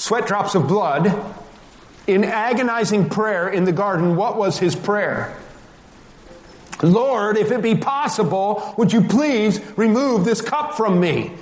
sweat 0.00 0.26
drops 0.26 0.54
of 0.54 0.66
blood, 0.66 1.14
in 2.06 2.24
agonizing 2.24 3.10
prayer 3.10 3.50
in 3.50 3.64
the 3.64 3.72
garden, 3.72 4.16
what 4.16 4.36
was 4.36 4.58
his 4.58 4.74
prayer? 4.74 5.36
Lord, 6.82 7.36
if 7.36 7.50
it 7.50 7.60
be 7.60 7.74
possible, 7.74 8.74
would 8.78 8.94
you 8.94 9.02
please 9.02 9.60
remove 9.76 10.24
this 10.24 10.40
cup 10.40 10.74
from 10.74 10.98
me? 10.98 11.32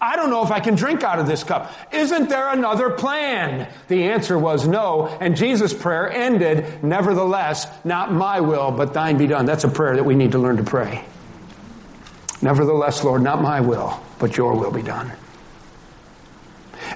I 0.00 0.16
don't 0.16 0.30
know 0.30 0.42
if 0.42 0.50
I 0.50 0.60
can 0.60 0.74
drink 0.74 1.02
out 1.02 1.18
of 1.18 1.26
this 1.26 1.44
cup. 1.44 1.70
Isn't 1.92 2.30
there 2.30 2.48
another 2.48 2.88
plan? 2.88 3.68
The 3.88 4.04
answer 4.04 4.38
was 4.38 4.66
no, 4.66 5.08
and 5.20 5.36
Jesus' 5.36 5.74
prayer 5.74 6.10
ended, 6.10 6.82
nevertheless, 6.82 7.66
not 7.84 8.10
my 8.10 8.40
will, 8.40 8.70
but 8.70 8.94
thine 8.94 9.18
be 9.18 9.26
done. 9.26 9.44
That's 9.44 9.64
a 9.64 9.68
prayer 9.68 9.96
that 9.96 10.04
we 10.04 10.14
need 10.14 10.32
to 10.32 10.38
learn 10.38 10.56
to 10.56 10.62
pray. 10.62 11.04
Nevertheless, 12.40 13.04
Lord, 13.04 13.20
not 13.20 13.42
my 13.42 13.60
will, 13.60 14.02
but 14.18 14.38
your 14.38 14.54
will 14.54 14.70
be 14.70 14.82
done. 14.82 15.12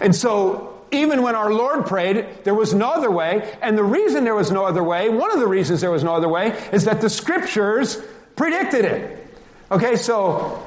And 0.01 0.17
so 0.17 0.72
even 0.93 1.23
when 1.23 1.35
our 1.35 1.53
Lord 1.53 1.87
prayed, 1.87 2.27
there 2.45 2.55
was 2.55 2.75
no 2.75 2.91
other 2.91 3.11
way. 3.11 3.57
And 3.61 3.77
the 3.77 3.85
reason 3.85 4.25
there 4.25 4.35
was 4.35 4.51
no 4.51 4.65
other 4.65 4.85
way, 4.85 5.09
one 5.09 5.33
of 5.33 5.41
the 5.41 5.47
reasons 5.47 5.81
there 5.81 5.91
was 5.91 6.05
no 6.05 6.15
other 6.15 6.29
way, 6.29 6.57
is 6.73 6.85
that 6.85 7.01
the 7.01 7.11
scriptures 7.11 8.01
predicted 8.37 8.85
it. 8.85 9.27
Okay, 9.71 9.97
so 9.97 10.63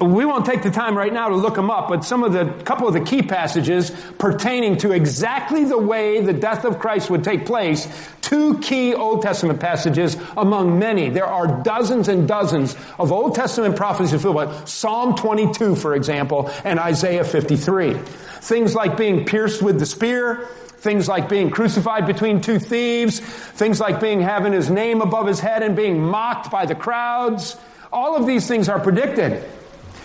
we 0.00 0.24
won't 0.24 0.46
take 0.46 0.62
the 0.62 0.70
time 0.70 0.96
right 0.96 1.12
now 1.12 1.28
to 1.28 1.36
look 1.36 1.54
them 1.54 1.70
up, 1.70 1.88
but 1.88 2.04
some 2.04 2.24
of 2.24 2.32
the, 2.32 2.46
couple 2.64 2.88
of 2.88 2.94
the 2.94 3.00
key 3.00 3.20
passages 3.20 3.90
pertaining 4.18 4.78
to 4.78 4.92
exactly 4.92 5.64
the 5.64 5.76
way 5.76 6.22
the 6.22 6.32
death 6.32 6.64
of 6.64 6.78
Christ 6.78 7.10
would 7.10 7.22
take 7.22 7.44
place, 7.44 7.86
two 8.22 8.58
key 8.60 8.94
Old 8.94 9.20
Testament 9.20 9.60
passages 9.60 10.16
among 10.38 10.78
many. 10.78 11.10
There 11.10 11.26
are 11.26 11.62
dozens 11.62 12.08
and 12.08 12.26
dozens 12.26 12.76
of 12.98 13.12
Old 13.12 13.34
Testament 13.34 13.76
prophecies 13.76 14.22
fulfilled. 14.22 14.66
Psalm 14.68 15.16
22, 15.16 15.76
for 15.76 15.94
example, 15.94 16.50
and 16.64 16.78
Isaiah 16.78 17.24
53. 17.24 17.94
Things 17.94 18.74
like 18.74 18.96
being 18.96 19.26
pierced 19.26 19.60
with 19.60 19.78
the 19.78 19.86
spear, 19.86 20.48
things 20.78 21.08
like 21.08 21.28
being 21.28 21.50
crucified 21.50 22.06
between 22.06 22.40
two 22.40 22.58
thieves, 22.58 23.20
things 23.20 23.78
like 23.78 24.00
being 24.00 24.22
having 24.22 24.54
his 24.54 24.70
name 24.70 25.02
above 25.02 25.26
his 25.26 25.40
head 25.40 25.62
and 25.62 25.76
being 25.76 26.02
mocked 26.02 26.50
by 26.50 26.64
the 26.64 26.74
crowds. 26.74 27.58
All 27.92 28.16
of 28.16 28.26
these 28.26 28.48
things 28.48 28.70
are 28.70 28.80
predicted. 28.80 29.44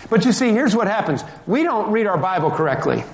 But 0.08 0.24
you 0.24 0.32
see, 0.32 0.50
here's 0.50 0.74
what 0.74 0.86
happens. 0.86 1.22
We 1.46 1.62
don't 1.62 1.90
read 1.90 2.06
our 2.06 2.18
Bible 2.18 2.50
correctly. 2.50 3.04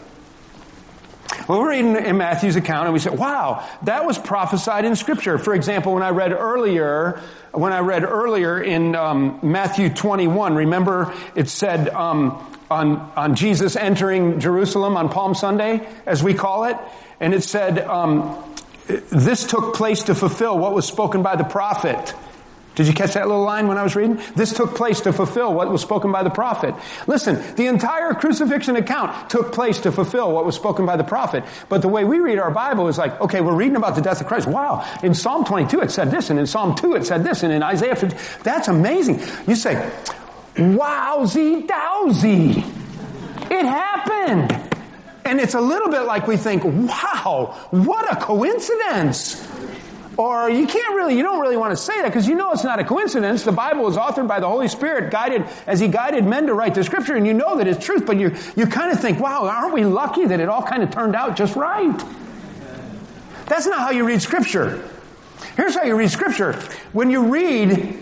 Well, 1.49 1.61
we're 1.61 1.71
reading 1.71 1.97
in 1.97 2.19
Matthew's 2.19 2.57
account 2.57 2.85
and 2.85 2.93
we 2.93 3.01
say, 3.01 3.11
wow, 3.11 3.67
that 3.83 4.07
was 4.07 4.19
prophesied 4.19 4.85
in 4.85 4.95
scripture. 4.95 5.39
For 5.39 5.55
example, 5.55 5.95
when 5.95 6.03
I 6.03 6.11
read 6.11 6.33
earlier, 6.33 7.21
when 7.53 7.73
I 7.73 7.81
read 7.81 8.05
earlier 8.05 8.63
in 8.63 8.95
um, 8.95 9.41
Matthew 9.43 9.89
21, 9.89 10.55
remember 10.55 11.13
it 11.35 11.49
said 11.49 11.89
um, 11.89 12.59
on, 12.71 13.11
on 13.17 13.35
Jesus 13.35 13.75
entering 13.77 14.39
Jerusalem 14.41 14.97
on 14.97 15.09
Palm 15.09 15.35
Sunday, 15.35 15.89
as 16.07 16.23
we 16.23 16.35
call 16.35 16.65
it, 16.65 16.77
and 17.19 17.35
it 17.35 17.43
said, 17.43 17.79
um, 17.81 18.37
this 18.87 19.45
took 19.45 19.75
place 19.75 20.05
to 20.05 20.15
fulfill 20.15 20.59
what 20.59 20.75
was 20.75 20.87
spoken 20.87 21.23
by 21.23 21.37
the 21.37 21.45
prophet. 21.45 22.15
Did 22.75 22.87
you 22.87 22.95
catch 22.95 23.15
that 23.15 23.27
little 23.27 23.45
line 23.45 23.69
when 23.69 23.77
I 23.77 23.83
was 23.83 23.95
reading? 23.95 24.21
This 24.35 24.53
took 24.53 24.75
place 24.75 25.03
to 25.03 25.13
fulfill 25.13 25.53
what 25.53 25.71
was 25.71 25.83
spoken 25.83 26.11
by 26.11 26.23
the 26.23 26.31
prophet. 26.31 26.75
Listen, 27.07 27.43
the 27.57 27.67
entire 27.67 28.15
crucifixion 28.15 28.77
account 28.77 29.29
took 29.29 29.53
place 29.53 29.81
to 29.81 29.93
fulfill 29.93 30.33
what 30.33 30.47
was 30.47 30.55
spoken 30.55 30.87
by 30.87 30.97
the 30.97 31.05
prophet. 31.05 31.45
But 31.69 31.83
the 31.83 31.89
way 31.89 32.05
we 32.05 32.19
read 32.19 32.39
our 32.39 32.51
Bible 32.51 32.89
is 32.89 32.97
like, 32.97 33.21
okay, 33.21 33.43
we're 33.43 33.55
reading 33.55 33.77
about 33.77 33.95
the 33.95 34.01
death 34.01 34.21
of 34.23 34.27
Christ. 34.27 34.49
Wow. 34.49 34.89
In 35.03 35.13
Psalm 35.13 35.45
22 35.45 35.81
it 35.81 35.91
said 35.91 36.11
this, 36.11 36.31
and 36.31 36.39
in 36.39 36.47
Psalm 36.47 36.75
2 36.75 36.95
it 36.95 37.05
said 37.05 37.25
this, 37.25 37.43
and 37.43 37.53
in 37.53 37.63
Isaiah 37.63 37.95
50, 37.95 38.17
that's 38.43 38.69
amazing. 38.69 39.21
You 39.47 39.55
say, 39.55 39.75
wowsy 40.55 41.67
dowsy. 41.67 42.65
It 43.51 43.67
happened. 43.67 44.71
And 45.25 45.41
it's 45.41 45.55
a 45.55 45.61
little 45.61 45.89
bit 45.89 46.03
like 46.03 46.27
we 46.27 46.37
think, 46.37 46.65
wow, 46.65 47.69
what 47.71 48.13
a 48.13 48.17
coincidence. 48.17 49.47
Or 50.17 50.51
you 50.51 50.67
can't 50.67 50.95
really, 50.95 51.17
you 51.17 51.23
don't 51.23 51.41
really 51.41 51.57
want 51.57 51.71
to 51.73 51.77
say 51.77 52.03
that 52.03 52.09
because 52.09 52.29
you 52.29 52.35
know 52.35 52.53
it's 52.53 52.65
not 52.65 52.79
a 52.79 52.85
coincidence. 52.85 53.45
The 53.45 53.53
Bible 53.53 53.89
is 53.89 53.97
authored 53.97 54.29
by 54.29 54.41
the 54.41 54.49
Holy 54.49 54.69
Spirit, 54.69 55.11
guided 55.11 55.45
as 55.67 55.81
He 55.81 55.89
guided 55.89 56.25
men 56.25 56.47
to 56.47 56.55
write 56.55 56.75
the 56.75 56.85
Scripture, 56.85 57.15
and 57.15 57.27
you 57.27 57.33
know 57.33 57.57
that 57.57 57.67
it's 57.67 57.85
truth. 57.85 58.05
But 58.05 58.19
you 58.19 58.35
you 58.57 58.67
kind 58.67 58.93
of 58.93 59.01
think, 59.01 59.21
wow, 59.21 59.47
aren't 59.47 59.73
we 59.73 59.85
lucky 59.85 60.27
that 60.27 60.39
it 60.39 60.49
all 60.49 60.63
kind 60.63 60.83
of 60.83 60.91
turned 60.91 61.17
out 61.17 61.37
just 61.37 61.57
right? 61.57 62.03
That's 63.47 63.67
not 63.67 63.81
how 63.81 63.91
you 63.91 64.07
read 64.07 64.21
Scripture. 64.21 64.89
Here's 65.57 65.75
how 65.75 65.85
you 65.85 65.97
read 65.97 66.11
Scripture. 66.11 66.53
When 66.93 67.11
you 67.11 67.25
read 67.25 67.99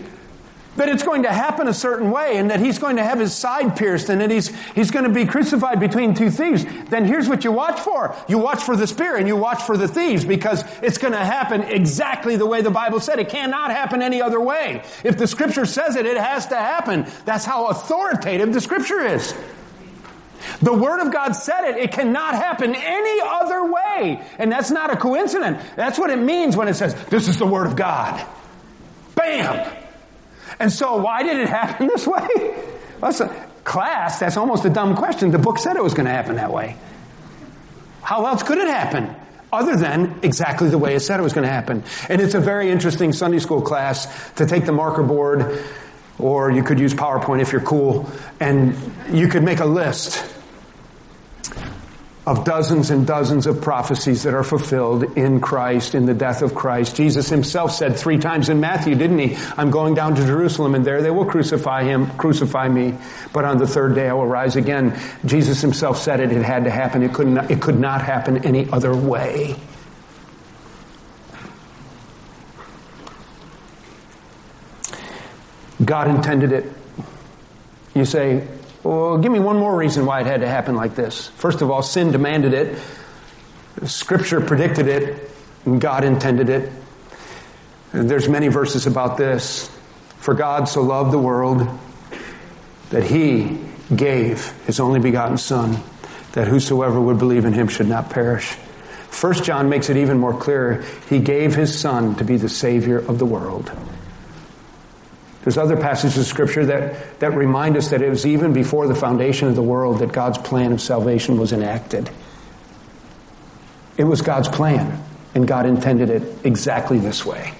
that 0.77 0.87
it's 0.87 1.03
going 1.03 1.23
to 1.23 1.31
happen 1.31 1.67
a 1.67 1.73
certain 1.73 2.11
way 2.11 2.37
and 2.37 2.49
that 2.49 2.59
he's 2.59 2.79
going 2.79 2.95
to 2.95 3.03
have 3.03 3.19
his 3.19 3.35
side 3.35 3.75
pierced 3.75 4.09
and 4.09 4.21
that 4.21 4.31
he's, 4.31 4.47
he's 4.73 4.89
going 4.89 5.03
to 5.03 5.11
be 5.11 5.25
crucified 5.25 5.79
between 5.79 6.13
two 6.13 6.29
thieves, 6.29 6.65
then 6.89 7.05
here's 7.05 7.27
what 7.27 7.43
you 7.43 7.51
watch 7.51 7.79
for. 7.79 8.15
You 8.29 8.37
watch 8.37 8.63
for 8.63 8.77
the 8.77 8.87
spear 8.87 9.17
and 9.17 9.27
you 9.27 9.35
watch 9.35 9.61
for 9.63 9.75
the 9.75 9.87
thieves 9.87 10.23
because 10.23 10.63
it's 10.81 10.97
going 10.97 11.13
to 11.13 11.19
happen 11.19 11.61
exactly 11.63 12.37
the 12.37 12.45
way 12.45 12.61
the 12.61 12.71
Bible 12.71 13.01
said. 13.01 13.19
It 13.19 13.29
cannot 13.29 13.71
happen 13.71 14.01
any 14.01 14.21
other 14.21 14.39
way. 14.39 14.83
If 15.03 15.17
the 15.17 15.27
scripture 15.27 15.65
says 15.65 15.97
it, 15.97 16.05
it 16.05 16.17
has 16.17 16.47
to 16.47 16.55
happen. 16.55 17.05
That's 17.25 17.43
how 17.43 17.67
authoritative 17.67 18.53
the 18.53 18.61
scripture 18.61 19.01
is. 19.01 19.35
The 20.61 20.73
Word 20.73 21.01
of 21.05 21.11
God 21.11 21.33
said 21.33 21.69
it. 21.69 21.77
It 21.77 21.91
cannot 21.91 22.33
happen 22.33 22.73
any 22.75 23.21
other 23.23 23.71
way. 23.71 24.25
And 24.39 24.51
that's 24.51 24.71
not 24.71 24.91
a 24.91 24.95
coincidence. 24.95 25.63
That's 25.75 25.99
what 25.99 26.09
it 26.09 26.17
means 26.17 26.55
when 26.55 26.67
it 26.67 26.75
says, 26.75 26.95
this 27.05 27.27
is 27.27 27.37
the 27.37 27.45
Word 27.45 27.67
of 27.67 27.75
God. 27.75 28.25
Bam! 29.15 29.80
And 30.61 30.71
so 30.71 30.97
why 30.97 31.23
did 31.23 31.37
it 31.37 31.49
happen 31.49 31.87
this 31.93 32.07
way? 32.07 32.55
That's 33.01 33.19
a, 33.19 33.49
class, 33.63 34.19
that's 34.19 34.37
almost 34.37 34.63
a 34.65 34.69
dumb 34.69 34.95
question. 34.95 35.31
The 35.31 35.39
book 35.39 35.57
said 35.57 35.75
it 35.75 35.83
was 35.83 35.93
going 35.93 36.05
to 36.05 36.11
happen 36.11 36.35
that 36.35 36.53
way. 36.53 36.77
How 38.01 38.25
else 38.25 38.43
could 38.43 38.57
it 38.57 38.67
happen? 38.67 39.15
Other 39.51 39.75
than 39.75 40.19
exactly 40.23 40.69
the 40.69 40.77
way 40.77 40.95
it 40.95 41.01
said 41.01 41.19
it 41.19 41.23
was 41.23 41.33
going 41.33 41.45
to 41.45 41.53
happen. 41.53 41.83
And 42.09 42.21
it's 42.21 42.35
a 42.35 42.39
very 42.39 42.71
interesting 42.71 43.11
Sunday 43.11 43.39
school 43.39 43.61
class 43.61 44.31
to 44.33 44.45
take 44.45 44.65
the 44.65 44.71
marker 44.71 45.03
board, 45.03 45.63
or 46.17 46.51
you 46.51 46.63
could 46.63 46.79
use 46.79 46.93
PowerPoint 46.93 47.41
if 47.41 47.51
you're 47.51 47.61
cool, 47.61 48.09
and 48.39 48.75
you 49.11 49.27
could 49.27 49.43
make 49.43 49.59
a 49.59 49.65
list 49.65 50.23
of 52.25 52.45
dozens 52.45 52.91
and 52.91 53.07
dozens 53.07 53.47
of 53.47 53.61
prophecies 53.61 54.23
that 54.23 54.35
are 54.35 54.43
fulfilled 54.43 55.17
in 55.17 55.41
Christ, 55.41 55.95
in 55.95 56.05
the 56.05 56.13
death 56.13 56.43
of 56.43 56.53
Christ. 56.53 56.95
Jesus 56.95 57.29
himself 57.29 57.71
said 57.71 57.97
three 57.97 58.19
times 58.19 58.47
in 58.47 58.59
Matthew, 58.59 58.93
didn't 58.93 59.17
he? 59.17 59.37
I'm 59.57 59.71
going 59.71 59.95
down 59.95 60.13
to 60.15 60.25
Jerusalem 60.25 60.75
and 60.75 60.85
there 60.85 61.01
they 61.01 61.09
will 61.09 61.25
crucify 61.25 61.83
him, 61.83 62.05
crucify 62.17 62.69
me, 62.69 62.95
but 63.33 63.43
on 63.43 63.57
the 63.57 63.65
third 63.65 63.95
day 63.95 64.07
I 64.07 64.13
will 64.13 64.27
rise 64.27 64.55
again. 64.55 64.99
Jesus 65.25 65.61
himself 65.61 65.97
said 65.97 66.19
it, 66.19 66.31
it 66.31 66.43
had 66.43 66.65
to 66.65 66.69
happen. 66.69 67.01
It 67.01 67.11
could 67.11 67.27
not, 67.27 67.49
it 67.49 67.59
could 67.59 67.79
not 67.79 68.03
happen 68.03 68.45
any 68.45 68.69
other 68.69 68.95
way. 68.95 69.55
God 75.83 76.07
intended 76.07 76.51
it. 76.51 76.71
You 77.95 78.05
say, 78.05 78.47
well, 78.83 79.17
give 79.17 79.31
me 79.31 79.39
one 79.39 79.57
more 79.57 79.75
reason 79.75 80.05
why 80.05 80.21
it 80.21 80.27
had 80.27 80.41
to 80.41 80.47
happen 80.47 80.75
like 80.75 80.95
this. 80.95 81.27
First 81.27 81.61
of 81.61 81.69
all, 81.69 81.81
sin 81.81 82.11
demanded 82.11 82.53
it. 82.53 82.77
Scripture 83.85 84.41
predicted 84.41 84.87
it. 84.87 85.29
And 85.65 85.79
God 85.79 86.03
intended 86.03 86.49
it. 86.49 86.71
There's 87.91 88.27
many 88.27 88.47
verses 88.47 88.87
about 88.87 89.17
this. 89.17 89.69
For 90.17 90.33
God 90.33 90.67
so 90.67 90.81
loved 90.81 91.11
the 91.11 91.19
world 91.19 91.67
that 92.89 93.03
he 93.03 93.59
gave 93.95 94.51
his 94.65 94.79
only 94.79 94.99
begotten 94.99 95.37
son 95.37 95.77
that 96.33 96.47
whosoever 96.47 96.99
would 96.99 97.19
believe 97.19 97.45
in 97.45 97.53
him 97.53 97.67
should 97.67 97.87
not 97.87 98.09
perish. 98.09 98.55
First 99.09 99.43
John 99.43 99.69
makes 99.69 99.89
it 99.89 99.97
even 99.97 100.17
more 100.17 100.33
clear. 100.33 100.83
He 101.09 101.19
gave 101.19 101.53
his 101.53 101.77
son 101.77 102.15
to 102.15 102.23
be 102.23 102.37
the 102.37 102.49
savior 102.49 102.97
of 102.99 103.19
the 103.19 103.25
world. 103.25 103.71
There's 105.43 105.57
other 105.57 105.75
passages 105.75 106.17
of 106.17 106.25
scripture 106.25 106.65
that, 106.67 107.19
that 107.19 107.33
remind 107.33 107.75
us 107.75 107.89
that 107.89 108.01
it 108.01 108.09
was 108.09 108.25
even 108.25 108.53
before 108.53 108.87
the 108.87 108.95
foundation 108.95 109.47
of 109.47 109.55
the 109.55 109.63
world 109.63 109.99
that 109.99 110.11
God's 110.11 110.37
plan 110.37 110.71
of 110.71 110.81
salvation 110.81 111.39
was 111.39 111.51
enacted. 111.51 112.09
It 113.97 114.03
was 114.03 114.21
God's 114.21 114.47
plan, 114.47 115.03
and 115.33 115.47
God 115.47 115.65
intended 115.65 116.09
it 116.09 116.45
exactly 116.45 116.99
this 116.99 117.25
way. 117.25 117.53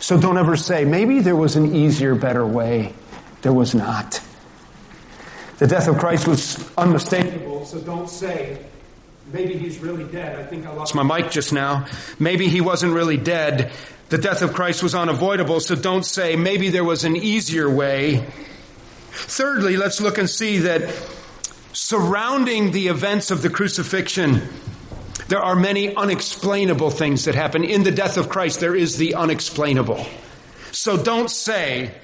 So 0.00 0.18
don't 0.18 0.38
ever 0.38 0.56
say, 0.56 0.84
maybe 0.84 1.20
there 1.20 1.36
was 1.36 1.56
an 1.56 1.74
easier, 1.74 2.14
better 2.14 2.46
way. 2.46 2.94
There 3.42 3.52
was 3.52 3.74
not. 3.74 4.20
The 5.58 5.66
death 5.66 5.88
of 5.88 5.98
Christ 5.98 6.26
was 6.26 6.72
unmistakable, 6.76 7.66
so 7.66 7.80
don't 7.80 8.08
say, 8.08 8.64
maybe 9.32 9.56
he's 9.56 9.78
really 9.78 10.04
dead. 10.04 10.38
I 10.38 10.44
think 10.44 10.66
I 10.66 10.72
lost 10.72 10.94
my 10.94 11.02
mic 11.02 11.30
just 11.30 11.52
now. 11.52 11.86
Maybe 12.18 12.48
he 12.48 12.60
wasn't 12.60 12.94
really 12.94 13.16
dead. 13.16 13.72
The 14.08 14.18
death 14.18 14.42
of 14.42 14.54
Christ 14.54 14.82
was 14.82 14.94
unavoidable, 14.94 15.60
so 15.60 15.74
don't 15.74 16.04
say 16.04 16.36
maybe 16.36 16.70
there 16.70 16.84
was 16.84 17.04
an 17.04 17.16
easier 17.16 17.70
way. 17.70 18.26
Thirdly, 19.10 19.76
let's 19.76 20.00
look 20.00 20.18
and 20.18 20.28
see 20.28 20.58
that 20.58 20.92
surrounding 21.72 22.72
the 22.72 22.88
events 22.88 23.30
of 23.30 23.42
the 23.42 23.50
crucifixion, 23.50 24.42
there 25.28 25.40
are 25.40 25.54
many 25.54 25.94
unexplainable 25.94 26.90
things 26.90 27.26
that 27.26 27.36
happen. 27.36 27.62
In 27.62 27.84
the 27.84 27.92
death 27.92 28.16
of 28.16 28.28
Christ, 28.28 28.58
there 28.58 28.74
is 28.74 28.96
the 28.96 29.14
unexplainable. 29.14 30.04
So 30.72 31.00
don't 31.00 31.30
say, 31.30 31.94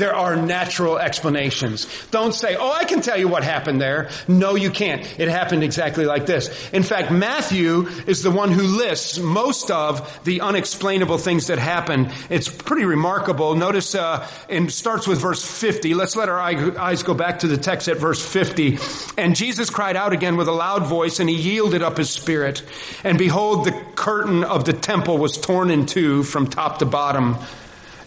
there 0.00 0.14
are 0.14 0.34
natural 0.34 0.98
explanations. 0.98 1.86
Don't 2.10 2.34
say, 2.34 2.56
oh, 2.56 2.72
I 2.72 2.84
can 2.84 3.02
tell 3.02 3.16
you 3.16 3.28
what 3.28 3.44
happened 3.44 3.80
there. 3.80 4.10
No, 4.26 4.56
you 4.56 4.70
can't. 4.70 5.02
It 5.20 5.28
happened 5.28 5.62
exactly 5.62 6.06
like 6.06 6.26
this. 6.26 6.48
In 6.72 6.82
fact, 6.82 7.12
Matthew 7.12 7.86
is 8.06 8.22
the 8.22 8.30
one 8.30 8.50
who 8.50 8.62
lists 8.62 9.18
most 9.18 9.70
of 9.70 10.24
the 10.24 10.40
unexplainable 10.40 11.18
things 11.18 11.46
that 11.46 11.58
happened. 11.58 12.12
It's 12.28 12.48
pretty 12.48 12.84
remarkable. 12.84 13.54
Notice, 13.54 13.94
uh, 13.94 14.26
it 14.48 14.70
starts 14.72 15.06
with 15.06 15.20
verse 15.20 15.44
50. 15.44 15.94
Let's 15.94 16.16
let 16.16 16.28
our 16.28 16.40
eyes 16.40 17.02
go 17.02 17.14
back 17.14 17.40
to 17.40 17.46
the 17.46 17.58
text 17.58 17.86
at 17.88 17.98
verse 17.98 18.26
50. 18.26 18.78
And 19.16 19.36
Jesus 19.36 19.70
cried 19.70 19.96
out 19.96 20.12
again 20.12 20.36
with 20.36 20.48
a 20.48 20.52
loud 20.52 20.86
voice 20.86 21.20
and 21.20 21.28
he 21.28 21.36
yielded 21.36 21.82
up 21.82 21.98
his 21.98 22.10
spirit. 22.10 22.62
And 23.04 23.18
behold, 23.18 23.66
the 23.66 23.72
curtain 23.94 24.44
of 24.44 24.64
the 24.64 24.72
temple 24.72 25.18
was 25.18 25.36
torn 25.36 25.70
in 25.70 25.86
two 25.86 26.22
from 26.22 26.46
top 26.48 26.78
to 26.78 26.86
bottom 26.86 27.36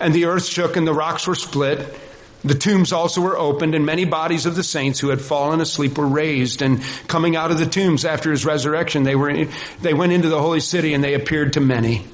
and 0.03 0.13
the 0.13 0.25
earth 0.25 0.45
shook 0.45 0.75
and 0.75 0.85
the 0.85 0.93
rocks 0.93 1.25
were 1.25 1.35
split. 1.35 1.79
The 2.43 2.55
tombs 2.55 2.91
also 2.91 3.21
were 3.21 3.37
opened 3.37 3.73
and 3.73 3.85
many 3.85 4.03
bodies 4.03 4.45
of 4.45 4.55
the 4.55 4.63
saints 4.63 4.99
who 4.99 5.09
had 5.09 5.21
fallen 5.21 5.61
asleep 5.61 5.97
were 5.97 6.07
raised 6.07 6.61
and 6.61 6.83
coming 7.07 7.37
out 7.37 7.51
of 7.51 7.57
the 7.57 7.65
tombs 7.65 8.03
after 8.03 8.31
his 8.31 8.45
resurrection, 8.45 9.03
they 9.03 9.15
were, 9.15 9.45
they 9.81 9.93
went 9.93 10.11
into 10.11 10.27
the 10.27 10.41
holy 10.41 10.59
city 10.59 10.93
and 10.93 11.01
they 11.01 11.13
appeared 11.13 11.53
to 11.53 11.61
many. 11.61 12.05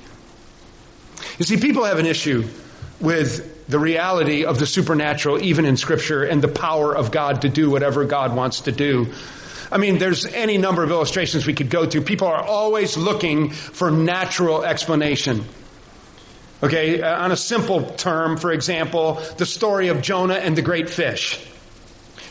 You 1.40 1.46
see, 1.46 1.58
people 1.58 1.84
have 1.84 1.98
an 1.98 2.06
issue 2.06 2.48
with 3.00 3.68
the 3.68 3.80
reality 3.80 4.46
of 4.46 4.60
the 4.60 4.66
supernatural 4.68 5.42
even 5.42 5.66
in 5.66 5.78
scripture 5.78 6.24
and 6.24 6.42
the 6.44 6.48
power 6.48 6.96
of 6.96 7.12
God 7.12 7.42
to 7.42 7.50
do 7.50 7.72
whatever 7.72 8.06
God 8.06 8.36
wants 8.36 8.62
to 8.62 8.72
do. 8.72 9.12
I 9.72 9.78
mean, 9.78 9.98
there's 9.98 10.26
any 10.26 10.58
number 10.58 10.84
of 10.84 10.92
illustrations 10.92 11.46
we 11.46 11.54
could 11.54 11.70
go 11.70 11.86
to. 11.86 12.02
People 12.02 12.28
are 12.28 12.42
always 12.42 12.98
looking 12.98 13.50
for 13.52 13.90
natural 13.90 14.64
explanation. 14.64 15.46
Okay, 16.62 17.02
uh, 17.02 17.24
on 17.24 17.32
a 17.32 17.38
simple 17.38 17.86
term, 17.92 18.38
for 18.38 18.52
example, 18.52 19.22
the 19.38 19.46
story 19.46 19.88
of 19.88 20.02
Jonah 20.02 20.36
and 20.36 20.58
the 20.58 20.62
great 20.62 20.90
fish. 20.90 21.46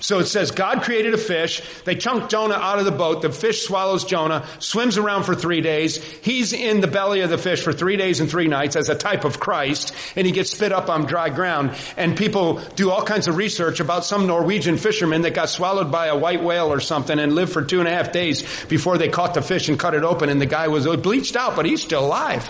So 0.01 0.21
it 0.21 0.27
says 0.27 0.51
God 0.53 0.83
created 0.83 1.15
a 1.15 1.19
fish. 1.19 1.63
They 1.85 1.95
chunk 1.95 2.31
Jonah 2.31 2.55
out 2.55 2.79
of 2.79 2.85
the 2.85 2.93
boat. 2.93 3.23
The 3.23 3.31
fish 3.31 3.67
swallows 3.67 4.05
Jonah, 4.05 4.47
swims 4.59 4.97
around 4.97 5.25
for 5.25 5.35
three 5.35 5.61
days. 5.61 5.97
He's 5.97 6.53
in 6.53 6.81
the 6.81 6.87
belly 6.87 7.23
of 7.23 7.31
the 7.31 7.39
fish 7.39 7.63
for 7.63 7.73
three 7.73 7.97
days 7.97 8.21
and 8.21 8.31
three 8.31 8.49
nights 8.49 8.77
as 8.77 8.89
a 8.89 8.95
type 8.95 9.25
of 9.25 9.41
Christ, 9.41 9.95
and 10.15 10.27
he 10.27 10.33
gets 10.33 10.51
spit 10.51 10.73
up 10.73 10.89
on 10.89 11.07
dry 11.07 11.31
ground. 11.31 11.73
And 11.97 12.17
people 12.17 12.61
do 12.77 12.91
all 12.91 13.03
kinds 13.03 13.29
of 13.29 13.37
research 13.37 13.81
about 13.81 14.05
some 14.05 14.27
Norwegian 14.27 14.77
fisherman 14.77 15.23
that 15.23 15.35
got 15.35 15.49
swallowed 15.49 15.91
by 15.91 16.07
a 16.07 16.17
white 16.17 16.43
whale 16.43 16.73
or 16.73 16.81
something 16.81 17.19
and 17.19 17.35
lived 17.35 17.53
for 17.53 17.63
two 17.63 17.81
and 17.81 17.89
a 17.89 17.93
half 17.93 18.13
days 18.13 18.65
before 18.67 18.99
they 18.99 19.09
caught 19.09 19.35
the 19.35 19.43
fish 19.43 19.69
and 19.69 19.79
cut 19.79 19.95
it 19.95 20.05
open, 20.05 20.29
and 20.29 20.41
the 20.41 20.47
guy 20.47 20.69
was 20.69 20.87
bleached 20.99 21.37
out, 21.37 21.57
but 21.57 21.67
he's 21.67 21.83
still 21.83 22.05
alive. 22.07 22.49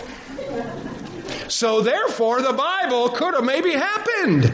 So 1.49 1.81
therefore, 1.81 2.43
the 2.43 2.53
Bible 2.53 3.11
could 3.11 3.35
have 3.35 3.45
maybe 3.45 3.73
happened. 3.73 4.53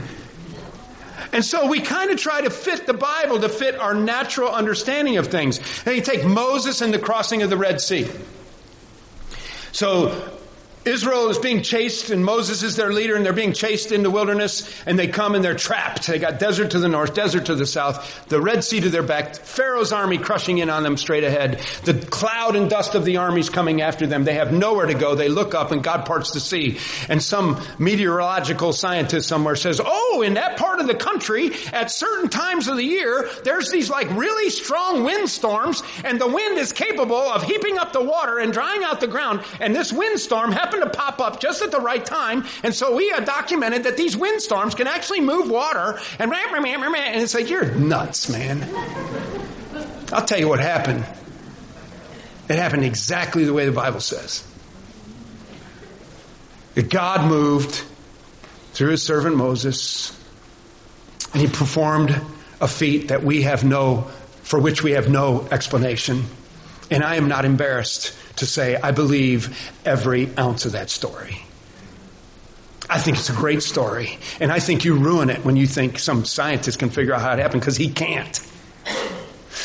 And 1.32 1.44
so 1.44 1.66
we 1.66 1.80
kind 1.80 2.10
of 2.10 2.18
try 2.18 2.42
to 2.42 2.50
fit 2.50 2.86
the 2.86 2.94
Bible 2.94 3.40
to 3.40 3.48
fit 3.48 3.76
our 3.76 3.94
natural 3.94 4.50
understanding 4.50 5.16
of 5.16 5.28
things. 5.28 5.60
And 5.84 5.96
you 5.96 6.02
take 6.02 6.24
Moses 6.24 6.80
and 6.80 6.94
the 6.94 6.98
crossing 6.98 7.42
of 7.42 7.50
the 7.50 7.56
Red 7.56 7.80
Sea. 7.80 8.08
So 9.72 10.33
Israel 10.84 11.30
is 11.30 11.38
being 11.38 11.62
chased 11.62 12.10
and 12.10 12.24
Moses 12.24 12.62
is 12.62 12.76
their 12.76 12.92
leader 12.92 13.16
and 13.16 13.24
they're 13.24 13.32
being 13.32 13.54
chased 13.54 13.90
in 13.90 14.02
the 14.02 14.10
wilderness 14.10 14.70
and 14.84 14.98
they 14.98 15.08
come 15.08 15.34
and 15.34 15.42
they're 15.42 15.54
trapped. 15.54 16.06
They 16.06 16.18
got 16.18 16.38
desert 16.38 16.72
to 16.72 16.78
the 16.78 16.88
north, 16.88 17.14
desert 17.14 17.46
to 17.46 17.54
the 17.54 17.64
south, 17.64 18.28
the 18.28 18.40
Red 18.40 18.62
Sea 18.64 18.80
to 18.80 18.90
their 18.90 19.02
back, 19.02 19.34
Pharaoh's 19.36 19.92
army 19.92 20.18
crushing 20.18 20.58
in 20.58 20.68
on 20.68 20.82
them 20.82 20.98
straight 20.98 21.24
ahead, 21.24 21.60
the 21.84 21.94
cloud 21.94 22.54
and 22.54 22.68
dust 22.68 22.94
of 22.94 23.06
the 23.06 23.16
armies 23.16 23.48
coming 23.48 23.80
after 23.80 24.06
them. 24.06 24.24
They 24.24 24.34
have 24.34 24.52
nowhere 24.52 24.86
to 24.86 24.94
go. 24.94 25.14
They 25.14 25.28
look 25.30 25.54
up 25.54 25.72
and 25.72 25.82
God 25.82 26.04
parts 26.04 26.32
the 26.32 26.40
sea 26.40 26.78
and 27.08 27.22
some 27.22 27.62
meteorological 27.78 28.74
scientist 28.74 29.26
somewhere 29.26 29.56
says, 29.56 29.80
oh, 29.82 30.22
in 30.22 30.34
that 30.34 30.58
part 30.58 30.80
of 30.80 30.86
the 30.86 30.94
country 30.94 31.52
at 31.72 31.90
certain 31.90 32.28
times 32.28 32.68
of 32.68 32.76
the 32.76 32.84
year, 32.84 33.28
there's 33.42 33.70
these 33.70 33.88
like 33.88 34.10
really 34.10 34.50
strong 34.50 35.02
windstorms 35.02 35.82
and 36.04 36.20
the 36.20 36.28
wind 36.28 36.58
is 36.58 36.74
capable 36.74 37.16
of 37.16 37.42
heaping 37.42 37.78
up 37.78 37.94
the 37.94 38.04
water 38.04 38.38
and 38.38 38.52
drying 38.52 38.84
out 38.84 39.00
the 39.00 39.06
ground 39.06 39.40
and 39.60 39.74
this 39.74 39.90
windstorm 39.90 40.52
happens 40.52 40.73
happened 40.74 40.92
to 40.92 40.98
pop 40.98 41.20
up 41.20 41.40
just 41.40 41.62
at 41.62 41.70
the 41.70 41.80
right 41.80 42.04
time. 42.04 42.44
And 42.62 42.74
so 42.74 42.94
we 42.94 43.10
have 43.10 43.24
documented 43.24 43.84
that 43.84 43.96
these 43.96 44.16
windstorms 44.16 44.74
can 44.74 44.86
actually 44.86 45.20
move 45.20 45.50
water 45.50 45.98
and 46.18 46.32
and 46.34 47.22
it's 47.22 47.34
like, 47.34 47.48
you're 47.48 47.70
nuts, 47.74 48.28
man. 48.28 48.68
I'll 50.12 50.24
tell 50.24 50.38
you 50.38 50.48
what 50.48 50.60
happened. 50.60 51.04
It 52.48 52.56
happened 52.56 52.84
exactly 52.84 53.44
the 53.44 53.52
way 53.52 53.66
the 53.66 53.72
Bible 53.72 54.00
says. 54.00 54.46
That 56.74 56.90
God 56.90 57.28
moved 57.28 57.82
through 58.72 58.90
his 58.90 59.02
servant 59.02 59.36
Moses 59.36 60.18
and 61.32 61.40
he 61.40 61.48
performed 61.48 62.20
a 62.60 62.68
feat 62.68 63.08
that 63.08 63.22
we 63.22 63.42
have 63.42 63.64
no, 63.64 64.02
for 64.42 64.58
which 64.58 64.82
we 64.82 64.92
have 64.92 65.08
no 65.08 65.46
explanation. 65.50 66.24
And 66.90 67.02
I 67.02 67.16
am 67.16 67.28
not 67.28 67.44
embarrassed 67.44 68.12
to 68.36 68.46
say, 68.46 68.76
I 68.76 68.90
believe 68.90 69.72
every 69.84 70.28
ounce 70.38 70.64
of 70.66 70.72
that 70.72 70.90
story. 70.90 71.40
I 72.88 72.98
think 72.98 73.16
it's 73.16 73.30
a 73.30 73.34
great 73.34 73.62
story. 73.62 74.18
And 74.40 74.52
I 74.52 74.60
think 74.60 74.84
you 74.84 74.94
ruin 74.94 75.30
it 75.30 75.44
when 75.44 75.56
you 75.56 75.66
think 75.66 75.98
some 75.98 76.24
scientist 76.24 76.78
can 76.78 76.90
figure 76.90 77.14
out 77.14 77.22
how 77.22 77.32
it 77.32 77.38
happened 77.38 77.62
because 77.62 77.76
he 77.76 77.90
can't. 77.90 78.40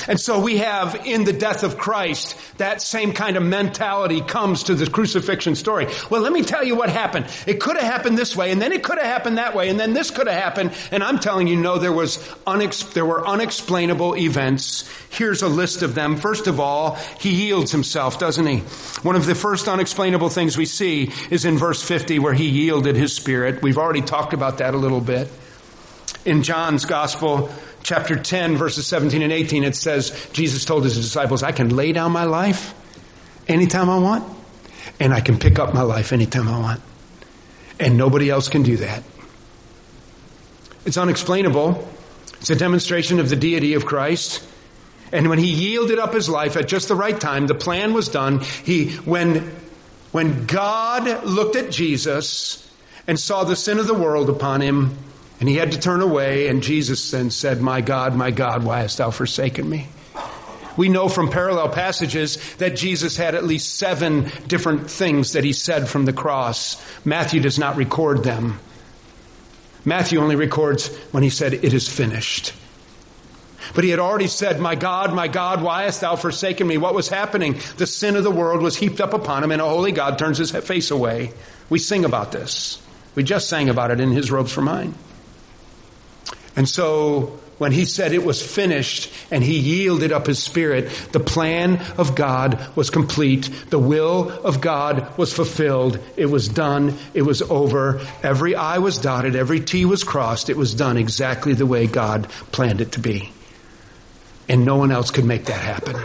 And 0.07 0.19
so 0.19 0.39
we 0.39 0.57
have 0.57 1.05
in 1.05 1.23
the 1.23 1.33
death 1.33 1.63
of 1.63 1.77
Christ, 1.77 2.35
that 2.57 2.81
same 2.81 3.13
kind 3.13 3.37
of 3.37 3.43
mentality 3.43 4.21
comes 4.21 4.63
to 4.63 4.75
the 4.75 4.89
crucifixion 4.89 5.55
story. 5.55 5.87
Well, 6.09 6.21
let 6.21 6.31
me 6.31 6.43
tell 6.43 6.63
you 6.63 6.75
what 6.75 6.89
happened. 6.89 7.25
It 7.47 7.59
could 7.59 7.77
have 7.77 7.85
happened 7.85 8.17
this 8.17 8.35
way, 8.35 8.51
and 8.51 8.61
then 8.61 8.71
it 8.71 8.83
could 8.83 8.97
have 8.97 9.07
happened 9.07 9.37
that 9.37 9.55
way, 9.55 9.69
and 9.69 9.79
then 9.79 9.93
this 9.93 10.11
could 10.11 10.27
have 10.27 10.41
happened. 10.41 10.71
And 10.91 11.03
I'm 11.03 11.19
telling 11.19 11.47
you, 11.47 11.55
no, 11.55 11.77
there 11.77 11.91
was 11.91 12.17
unex- 12.47 12.93
there 12.93 13.05
were 13.05 13.25
unexplainable 13.25 14.15
events. 14.15 14.89
Here's 15.09 15.41
a 15.41 15.47
list 15.47 15.81
of 15.81 15.95
them. 15.95 16.17
First 16.17 16.47
of 16.47 16.59
all, 16.59 16.95
he 17.19 17.31
yields 17.31 17.71
himself, 17.71 18.19
doesn't 18.19 18.45
he? 18.45 18.59
One 19.01 19.15
of 19.15 19.25
the 19.25 19.35
first 19.35 19.67
unexplainable 19.67 20.29
things 20.29 20.57
we 20.57 20.65
see 20.65 21.11
is 21.29 21.45
in 21.45 21.57
verse 21.57 21.81
50 21.81 22.19
where 22.19 22.33
he 22.33 22.47
yielded 22.47 22.95
his 22.95 23.13
spirit. 23.13 23.61
We've 23.61 23.77
already 23.77 24.01
talked 24.01 24.33
about 24.33 24.59
that 24.59 24.73
a 24.73 24.77
little 24.77 25.01
bit. 25.01 25.27
In 26.25 26.43
John's 26.43 26.85
gospel, 26.85 27.49
chapter 27.89 28.15
10, 28.15 28.55
verses 28.55 28.85
17 28.85 29.23
and 29.23 29.33
18, 29.33 29.63
it 29.63 29.75
says, 29.75 30.29
Jesus 30.31 30.63
told 30.63 30.83
his 30.83 30.95
disciples, 30.95 31.41
I 31.41 31.51
can 31.51 31.75
lay 31.75 31.91
down 31.91 32.11
my 32.11 32.25
life 32.25 32.75
anytime 33.47 33.89
I 33.89 33.97
want, 33.97 34.23
and 34.99 35.11
I 35.11 35.21
can 35.21 35.39
pick 35.39 35.57
up 35.57 35.73
my 35.73 35.81
life 35.81 36.13
anytime 36.13 36.47
I 36.47 36.59
want. 36.59 36.81
And 37.79 37.97
nobody 37.97 38.29
else 38.29 38.47
can 38.47 38.61
do 38.61 38.77
that. 38.77 39.01
It's 40.85 40.97
unexplainable. 40.97 41.89
It's 42.39 42.51
a 42.51 42.55
demonstration 42.55 43.19
of 43.19 43.27
the 43.27 43.35
deity 43.35 43.73
of 43.73 43.87
Christ. 43.87 44.47
And 45.11 45.27
when 45.27 45.39
he 45.39 45.51
yielded 45.51 45.97
up 45.97 46.13
his 46.13 46.29
life 46.29 46.57
at 46.57 46.67
just 46.67 46.89
the 46.89 46.95
right 46.95 47.19
time, 47.19 47.47
the 47.47 47.55
plan 47.55 47.93
was 47.93 48.07
done. 48.07 48.41
He, 48.41 48.97
when, 48.97 49.51
when 50.11 50.45
God 50.45 51.25
looked 51.25 51.55
at 51.55 51.71
Jesus 51.71 52.71
and 53.07 53.19
saw 53.19 53.45
the 53.45 53.55
sin 53.55 53.79
of 53.79 53.87
the 53.87 53.95
world 53.95 54.29
upon 54.29 54.61
him, 54.61 54.95
and 55.39 55.47
he 55.47 55.55
had 55.55 55.71
to 55.71 55.79
turn 55.79 56.01
away, 56.01 56.47
and 56.47 56.61
Jesus 56.61 57.11
then 57.11 57.31
said, 57.31 57.61
My 57.61 57.81
God, 57.81 58.15
my 58.15 58.31
God, 58.31 58.63
why 58.63 58.81
hast 58.81 58.97
thou 58.97 59.09
forsaken 59.11 59.69
me? 59.69 59.87
We 60.75 60.89
know 60.89 61.09
from 61.09 61.29
parallel 61.29 61.69
passages 61.69 62.37
that 62.55 62.75
Jesus 62.75 63.17
had 63.17 63.35
at 63.35 63.43
least 63.43 63.75
seven 63.75 64.31
different 64.47 64.89
things 64.89 65.33
that 65.33 65.43
he 65.43 65.53
said 65.53 65.89
from 65.89 66.05
the 66.05 66.13
cross. 66.13 66.81
Matthew 67.05 67.41
does 67.41 67.59
not 67.59 67.75
record 67.75 68.23
them. 68.23 68.59
Matthew 69.83 70.19
only 70.19 70.35
records 70.35 70.87
when 71.11 71.23
he 71.23 71.29
said, 71.29 71.53
It 71.53 71.73
is 71.73 71.89
finished. 71.89 72.53
But 73.75 73.83
he 73.83 73.89
had 73.89 73.99
already 73.99 74.27
said, 74.27 74.59
My 74.59 74.75
God, 74.75 75.13
my 75.13 75.27
God, 75.27 75.61
why 75.61 75.83
hast 75.83 76.01
thou 76.01 76.15
forsaken 76.15 76.67
me? 76.67 76.77
What 76.77 76.95
was 76.95 77.09
happening? 77.09 77.59
The 77.77 77.87
sin 77.87 78.15
of 78.15 78.23
the 78.23 78.31
world 78.31 78.61
was 78.61 78.77
heaped 78.77 79.01
up 79.01 79.13
upon 79.13 79.43
him, 79.43 79.51
and 79.51 79.61
a 79.61 79.65
holy 79.65 79.91
God 79.91 80.17
turns 80.17 80.37
his 80.37 80.51
face 80.51 80.91
away. 80.91 81.33
We 81.69 81.79
sing 81.79 82.03
about 82.03 82.31
this. 82.31 82.81
We 83.15 83.23
just 83.23 83.49
sang 83.49 83.69
about 83.69 83.91
it 83.91 83.99
in 83.99 84.11
His 84.11 84.31
Robes 84.31 84.51
for 84.51 84.61
Mine. 84.61 84.93
And 86.59 86.67
so 86.67 87.39
when 87.57 87.71
he 87.71 87.85
said 87.85 88.11
it 88.11 88.25
was 88.25 88.45
finished 88.45 89.09
and 89.31 89.41
he 89.41 89.59
yielded 89.59 90.11
up 90.11 90.27
his 90.27 90.43
spirit, 90.43 90.89
the 91.13 91.21
plan 91.21 91.79
of 91.97 92.15
God 92.15 92.59
was 92.75 92.89
complete. 92.89 93.49
The 93.69 93.79
will 93.79 94.29
of 94.29 94.59
God 94.59 95.17
was 95.17 95.31
fulfilled. 95.31 95.99
It 96.17 96.25
was 96.25 96.49
done. 96.49 96.97
It 97.13 97.21
was 97.21 97.41
over. 97.41 98.05
Every 98.23 98.55
I 98.55 98.79
was 98.79 98.97
dotted. 98.97 99.37
Every 99.37 99.61
T 99.61 99.85
was 99.85 100.03
crossed. 100.03 100.49
It 100.49 100.57
was 100.57 100.75
done 100.75 100.97
exactly 100.97 101.53
the 101.53 101.65
way 101.65 101.87
God 101.87 102.27
planned 102.51 102.81
it 102.81 102.91
to 102.91 102.99
be. 102.99 103.31
And 104.49 104.65
no 104.65 104.75
one 104.75 104.91
else 104.91 105.11
could 105.11 105.23
make 105.23 105.45
that 105.45 105.61
happen. 105.61 105.95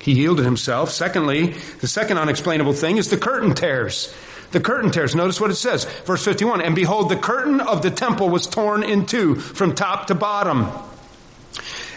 He 0.00 0.12
yielded 0.12 0.46
himself. 0.46 0.90
Secondly, 0.90 1.48
the 1.82 1.86
second 1.86 2.16
unexplainable 2.16 2.72
thing 2.72 2.96
is 2.96 3.10
the 3.10 3.18
curtain 3.18 3.52
tears. 3.52 4.10
The 4.52 4.60
curtain 4.60 4.90
tears. 4.90 5.14
Notice 5.14 5.40
what 5.40 5.50
it 5.50 5.56
says. 5.56 5.84
Verse 6.04 6.24
51. 6.24 6.60
And 6.60 6.74
behold, 6.74 7.08
the 7.08 7.16
curtain 7.16 7.60
of 7.60 7.82
the 7.82 7.90
temple 7.90 8.28
was 8.28 8.46
torn 8.46 8.82
in 8.82 9.06
two 9.06 9.34
from 9.34 9.74
top 9.74 10.06
to 10.08 10.14
bottom. 10.14 10.68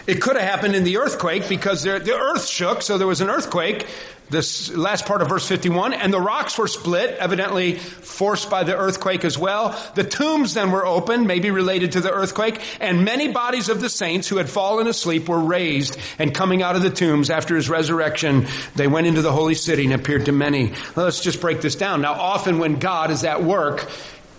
It 0.06 0.22
could 0.22 0.36
have 0.36 0.44
happened 0.44 0.76
in 0.76 0.84
the 0.84 0.98
earthquake 0.98 1.48
because 1.48 1.82
the 1.82 2.14
earth 2.14 2.46
shook, 2.46 2.82
so 2.82 2.96
there 2.96 3.08
was 3.08 3.20
an 3.20 3.28
earthquake 3.28 3.86
this 4.28 4.74
last 4.74 5.06
part 5.06 5.22
of 5.22 5.28
verse 5.28 5.46
51, 5.46 5.92
and 5.92 6.12
the 6.12 6.20
rocks 6.20 6.58
were 6.58 6.66
split, 6.66 7.16
evidently 7.18 7.76
forced 7.76 8.50
by 8.50 8.64
the 8.64 8.76
earthquake 8.76 9.24
as 9.24 9.38
well. 9.38 9.78
The 9.94 10.02
tombs 10.02 10.54
then 10.54 10.72
were 10.72 10.84
opened, 10.84 11.26
maybe 11.26 11.50
related 11.50 11.92
to 11.92 12.00
the 12.00 12.12
earthquake, 12.12 12.60
and 12.80 13.04
many 13.04 13.28
bodies 13.28 13.68
of 13.68 13.80
the 13.80 13.88
saints 13.88 14.28
who 14.28 14.38
had 14.38 14.50
fallen 14.50 14.88
asleep 14.88 15.28
were 15.28 15.38
raised, 15.38 15.96
and 16.18 16.34
coming 16.34 16.62
out 16.62 16.74
of 16.74 16.82
the 16.82 16.90
tombs 16.90 17.30
after 17.30 17.54
his 17.54 17.68
resurrection, 17.68 18.46
they 18.74 18.88
went 18.88 19.06
into 19.06 19.22
the 19.22 19.32
holy 19.32 19.54
city 19.54 19.84
and 19.84 19.94
appeared 19.94 20.26
to 20.26 20.32
many. 20.32 20.72
Let's 20.96 21.20
just 21.20 21.40
break 21.40 21.60
this 21.60 21.76
down. 21.76 22.00
Now, 22.00 22.14
often 22.14 22.58
when 22.58 22.80
God 22.80 23.10
is 23.12 23.22
at 23.22 23.44
work, 23.44 23.88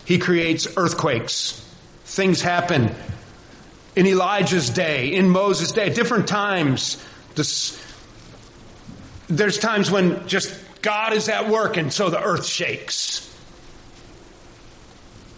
he 0.04 0.20
creates 0.20 0.68
earthquakes. 0.76 1.64
Things 2.06 2.42
happen. 2.42 2.94
In 3.96 4.06
Elijah's 4.06 4.70
day, 4.70 5.14
in 5.14 5.30
Moses' 5.30 5.72
day, 5.72 5.88
at 5.88 5.96
different 5.96 6.28
times, 6.28 7.04
this, 7.36 7.82
there's 9.28 9.58
times 9.58 9.92
when 9.92 10.28
just 10.28 10.58
God 10.82 11.14
is 11.14 11.30
at 11.30 11.50
work 11.50 11.78
and 11.78 11.92
so 11.92 12.10
the 12.10 12.22
earth 12.22 12.46
shakes. 12.46 13.24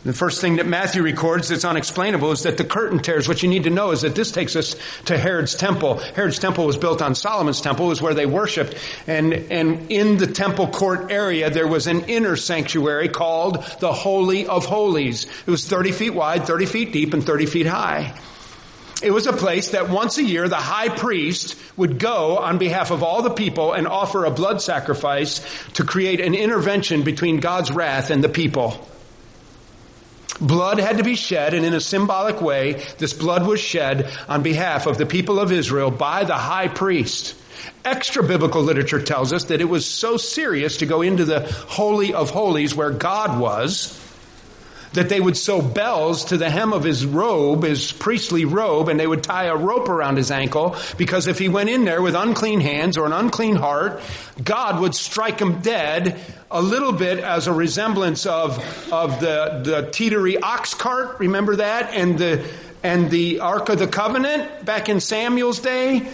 The 0.03 0.13
first 0.13 0.39
thing 0.39 0.55
that 0.55 0.65
Matthew 0.65 1.03
records 1.03 1.49
that's 1.49 1.65
unexplainable 1.65 2.31
is 2.31 2.43
that 2.43 2.55
the 2.55 2.63
curtain 2.63 2.99
tears. 2.99 3.27
What 3.27 3.43
you 3.43 3.49
need 3.49 3.65
to 3.65 3.69
know 3.69 3.91
is 3.91 4.01
that 4.01 4.15
this 4.15 4.31
takes 4.31 4.55
us 4.55 4.77
to 5.05 5.17
Herod's 5.17 5.55
temple. 5.55 5.97
Herod's 5.97 6.39
temple 6.39 6.65
was 6.65 6.77
built 6.77 7.01
on 7.01 7.15
Solomon's 7.15 7.59
temple, 7.59 7.87
was 7.87 8.01
where 8.01 8.13
they 8.13 8.25
worshiped. 8.25 8.75
And, 9.07 9.33
and 9.33 9.91
in 9.91 10.17
the 10.17 10.27
temple 10.27 10.67
court 10.67 11.11
area, 11.11 11.49
there 11.49 11.67
was 11.67 11.87
an 11.87 12.05
inner 12.05 12.37
sanctuary 12.37 13.09
called 13.09 13.61
the 13.81 13.91
Holy 13.91 14.47
of 14.47 14.65
Holies. 14.65 15.25
It 15.45 15.51
was 15.51 15.67
30 15.67 15.91
feet 15.91 16.13
wide, 16.13 16.47
30 16.47 16.65
feet 16.65 16.93
deep, 16.93 17.13
and 17.13 17.25
30 17.25 17.45
feet 17.45 17.65
high. 17.65 18.17
It 19.01 19.11
was 19.11 19.27
a 19.27 19.33
place 19.33 19.69
that 19.69 19.89
once 19.89 20.17
a 20.17 20.23
year 20.23 20.49
the 20.49 20.55
high 20.55 20.89
priest 20.89 21.55
would 21.77 21.99
go 21.99 22.37
on 22.37 22.57
behalf 22.57 22.91
of 22.91 23.01
all 23.01 23.21
the 23.21 23.29
people 23.29 23.71
and 23.71 23.87
offer 23.87 24.25
a 24.25 24.31
blood 24.31 24.61
sacrifice 24.61 25.41
to 25.73 25.85
create 25.85 26.19
an 26.19 26.35
intervention 26.35 27.03
between 27.03 27.39
God's 27.39 27.71
wrath 27.71 28.09
and 28.09 28.21
the 28.21 28.29
people. 28.29 28.85
Blood 30.41 30.79
had 30.79 30.97
to 30.97 31.03
be 31.03 31.15
shed, 31.15 31.53
and 31.53 31.65
in 31.65 31.73
a 31.73 31.81
symbolic 31.81 32.41
way, 32.41 32.85
this 32.97 33.13
blood 33.13 33.45
was 33.45 33.59
shed 33.59 34.09
on 34.27 34.41
behalf 34.41 34.85
of 34.85 34.97
the 34.97 35.05
people 35.05 35.39
of 35.39 35.51
Israel 35.51 35.91
by 35.91 36.23
the 36.23 36.37
high 36.37 36.69
priest. 36.69 37.35
Extra 37.83 38.23
biblical 38.23 38.61
literature 38.61 39.01
tells 39.01 39.33
us 39.33 39.45
that 39.45 39.61
it 39.61 39.65
was 39.65 39.85
so 39.85 40.17
serious 40.17 40.77
to 40.77 40.85
go 40.85 41.01
into 41.01 41.25
the 41.25 41.41
Holy 41.67 42.13
of 42.13 42.29
Holies 42.29 42.73
where 42.75 42.91
God 42.91 43.39
was 43.39 43.97
that 44.93 45.09
they 45.09 45.19
would 45.19 45.37
sew 45.37 45.61
bells 45.61 46.25
to 46.25 46.37
the 46.37 46.49
hem 46.49 46.73
of 46.73 46.83
his 46.83 47.05
robe, 47.05 47.63
his 47.63 47.91
priestly 47.91 48.45
robe, 48.45 48.89
and 48.89 48.99
they 48.99 49.07
would 49.07 49.23
tie 49.23 49.45
a 49.45 49.55
rope 49.55 49.89
around 49.89 50.17
his 50.17 50.31
ankle 50.31 50.75
because 50.97 51.27
if 51.27 51.37
he 51.37 51.49
went 51.49 51.69
in 51.69 51.85
there 51.85 52.01
with 52.01 52.15
unclean 52.15 52.59
hands 52.59 52.97
or 52.97 53.05
an 53.05 53.13
unclean 53.13 53.55
heart, 53.55 54.01
God 54.43 54.79
would 54.81 54.95
strike 54.95 55.39
him 55.39 55.61
dead 55.61 56.19
a 56.51 56.61
little 56.61 56.91
bit 56.91 57.19
as 57.19 57.47
a 57.47 57.53
resemblance 57.53 58.25
of, 58.25 58.57
of 58.91 59.19
the, 59.19 59.61
the 59.63 59.89
teetery 59.91 60.37
ox 60.41 60.73
cart. 60.73 61.19
Remember 61.19 61.57
that? 61.57 61.93
And 61.93 62.17
the, 62.17 62.49
and 62.83 63.11
the 63.11 63.41
Ark 63.41 63.69
of 63.69 63.79
the 63.79 63.87
Covenant 63.87 64.65
back 64.65 64.89
in 64.89 64.99
Samuel's 64.99 65.59
day 65.59 66.11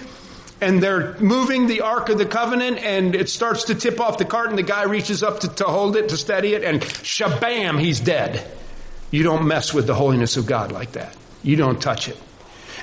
and 0.62 0.82
they're 0.82 1.18
moving 1.20 1.68
the 1.68 1.82
Ark 1.82 2.10
of 2.10 2.18
the 2.18 2.26
Covenant 2.26 2.78
and 2.80 3.16
it 3.16 3.30
starts 3.30 3.66
to 3.66 3.76
tip 3.76 4.00
off 4.00 4.18
the 4.18 4.26
cart 4.26 4.50
and 4.50 4.58
the 4.58 4.64
guy 4.64 4.84
reaches 4.84 5.22
up 5.24 5.42
to, 5.42 5.48
to 5.56 5.66
hold 5.66 5.96
it, 5.96 6.10
to 6.10 6.18
steady 6.18 6.54
it, 6.54 6.64
and 6.64 6.82
shabam, 6.82 7.80
he's 7.80 8.00
dead. 8.00 8.46
You 9.12 9.24
don't 9.24 9.47
mess 9.47 9.74
with 9.74 9.88
the 9.88 9.95
holiness 9.95 10.38
of 10.38 10.45
God 10.45 10.72
like 10.72 10.93
that. 10.93 11.16
You 11.43 11.56
don't 11.56 11.82
touch 11.82 12.08
it. 12.10 12.18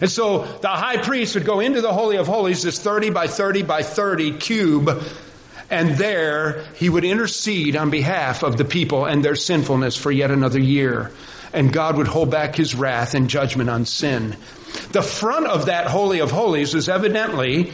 And 0.00 0.10
so 0.10 0.44
the 0.44 0.68
high 0.68 0.96
priest 0.96 1.34
would 1.34 1.44
go 1.44 1.60
into 1.60 1.80
the 1.80 1.92
Holy 1.92 2.16
of 2.16 2.26
Holies, 2.26 2.62
this 2.62 2.78
30 2.78 3.10
by 3.10 3.26
30 3.26 3.62
by 3.62 3.82
30 3.82 4.38
cube, 4.38 5.02
and 5.70 5.90
there 5.96 6.64
he 6.74 6.88
would 6.88 7.04
intercede 7.04 7.76
on 7.76 7.90
behalf 7.90 8.42
of 8.42 8.56
the 8.56 8.64
people 8.64 9.04
and 9.04 9.24
their 9.24 9.36
sinfulness 9.36 9.96
for 9.96 10.10
yet 10.10 10.30
another 10.30 10.58
year. 10.58 11.12
And 11.52 11.72
God 11.72 11.96
would 11.98 12.08
hold 12.08 12.30
back 12.30 12.56
his 12.56 12.74
wrath 12.74 13.14
and 13.14 13.28
judgment 13.28 13.70
on 13.70 13.84
sin. 13.84 14.36
The 14.92 15.02
front 15.02 15.46
of 15.46 15.66
that 15.66 15.86
Holy 15.86 16.20
of 16.20 16.30
Holies 16.30 16.74
was 16.74 16.88
evidently 16.88 17.72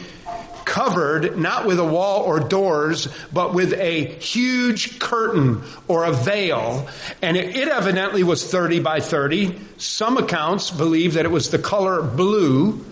covered 0.69 1.35
not 1.35 1.65
with 1.65 1.79
a 1.79 1.85
wall 1.85 2.21
or 2.21 2.39
doors, 2.39 3.07
but 3.33 3.53
with 3.55 3.73
a 3.73 4.05
huge 4.05 4.99
curtain 4.99 5.63
or 5.87 6.05
a 6.05 6.13
veil. 6.13 6.87
And 7.21 7.35
it, 7.35 7.57
it, 7.57 7.67
evidently 7.67 8.23
was 8.23 8.49
30 8.49 8.79
by 8.79 8.99
30. 8.99 9.59
Some 9.77 10.17
accounts 10.17 10.69
believe 10.69 11.15
that 11.15 11.25
it 11.25 11.31
was 11.31 11.49
the 11.49 11.57
color 11.57 12.03
blue. 12.03 12.85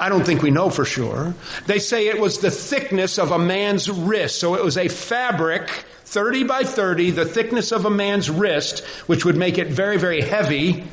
I 0.00 0.08
don't 0.08 0.24
think 0.24 0.42
we 0.42 0.50
know 0.50 0.70
for 0.70 0.86
sure. 0.86 1.34
They 1.66 1.78
say 1.78 2.08
it 2.08 2.18
was 2.18 2.38
the 2.38 2.50
thickness 2.50 3.18
of 3.18 3.30
a 3.30 3.38
man's 3.38 3.90
wrist. 3.90 4.40
So 4.40 4.54
it 4.54 4.64
was 4.64 4.78
a 4.78 4.88
fabric 4.88 5.68
30 6.06 6.44
by 6.44 6.62
30, 6.64 7.10
the 7.10 7.26
thickness 7.26 7.72
of 7.72 7.84
a 7.84 7.90
man's 7.90 8.30
wrist, 8.30 8.84
which 9.06 9.24
would 9.24 9.36
make 9.36 9.58
it 9.58 9.68
very, 9.68 9.98
very 9.98 10.22
heavy 10.22 10.84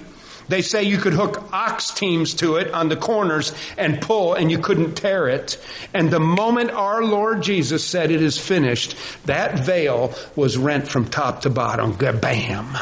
they 0.51 0.61
say 0.61 0.83
you 0.83 0.97
could 0.97 1.13
hook 1.13 1.41
ox 1.53 1.91
teams 1.91 2.33
to 2.35 2.57
it 2.57 2.73
on 2.73 2.89
the 2.89 2.97
corners 2.97 3.53
and 3.77 4.01
pull 4.01 4.33
and 4.33 4.51
you 4.51 4.59
couldn't 4.59 4.95
tear 4.95 5.29
it. 5.29 5.57
And 5.93 6.11
the 6.11 6.19
moment 6.19 6.71
our 6.71 7.03
Lord 7.03 7.41
Jesus 7.41 7.85
said 7.85 8.11
it 8.11 8.21
is 8.21 8.37
finished, 8.37 8.95
that 9.25 9.59
veil 9.59 10.13
was 10.35 10.57
rent 10.57 10.87
from 10.87 11.05
top 11.05 11.43
to 11.43 11.49
bottom. 11.49 11.93
Bam. 11.93 12.77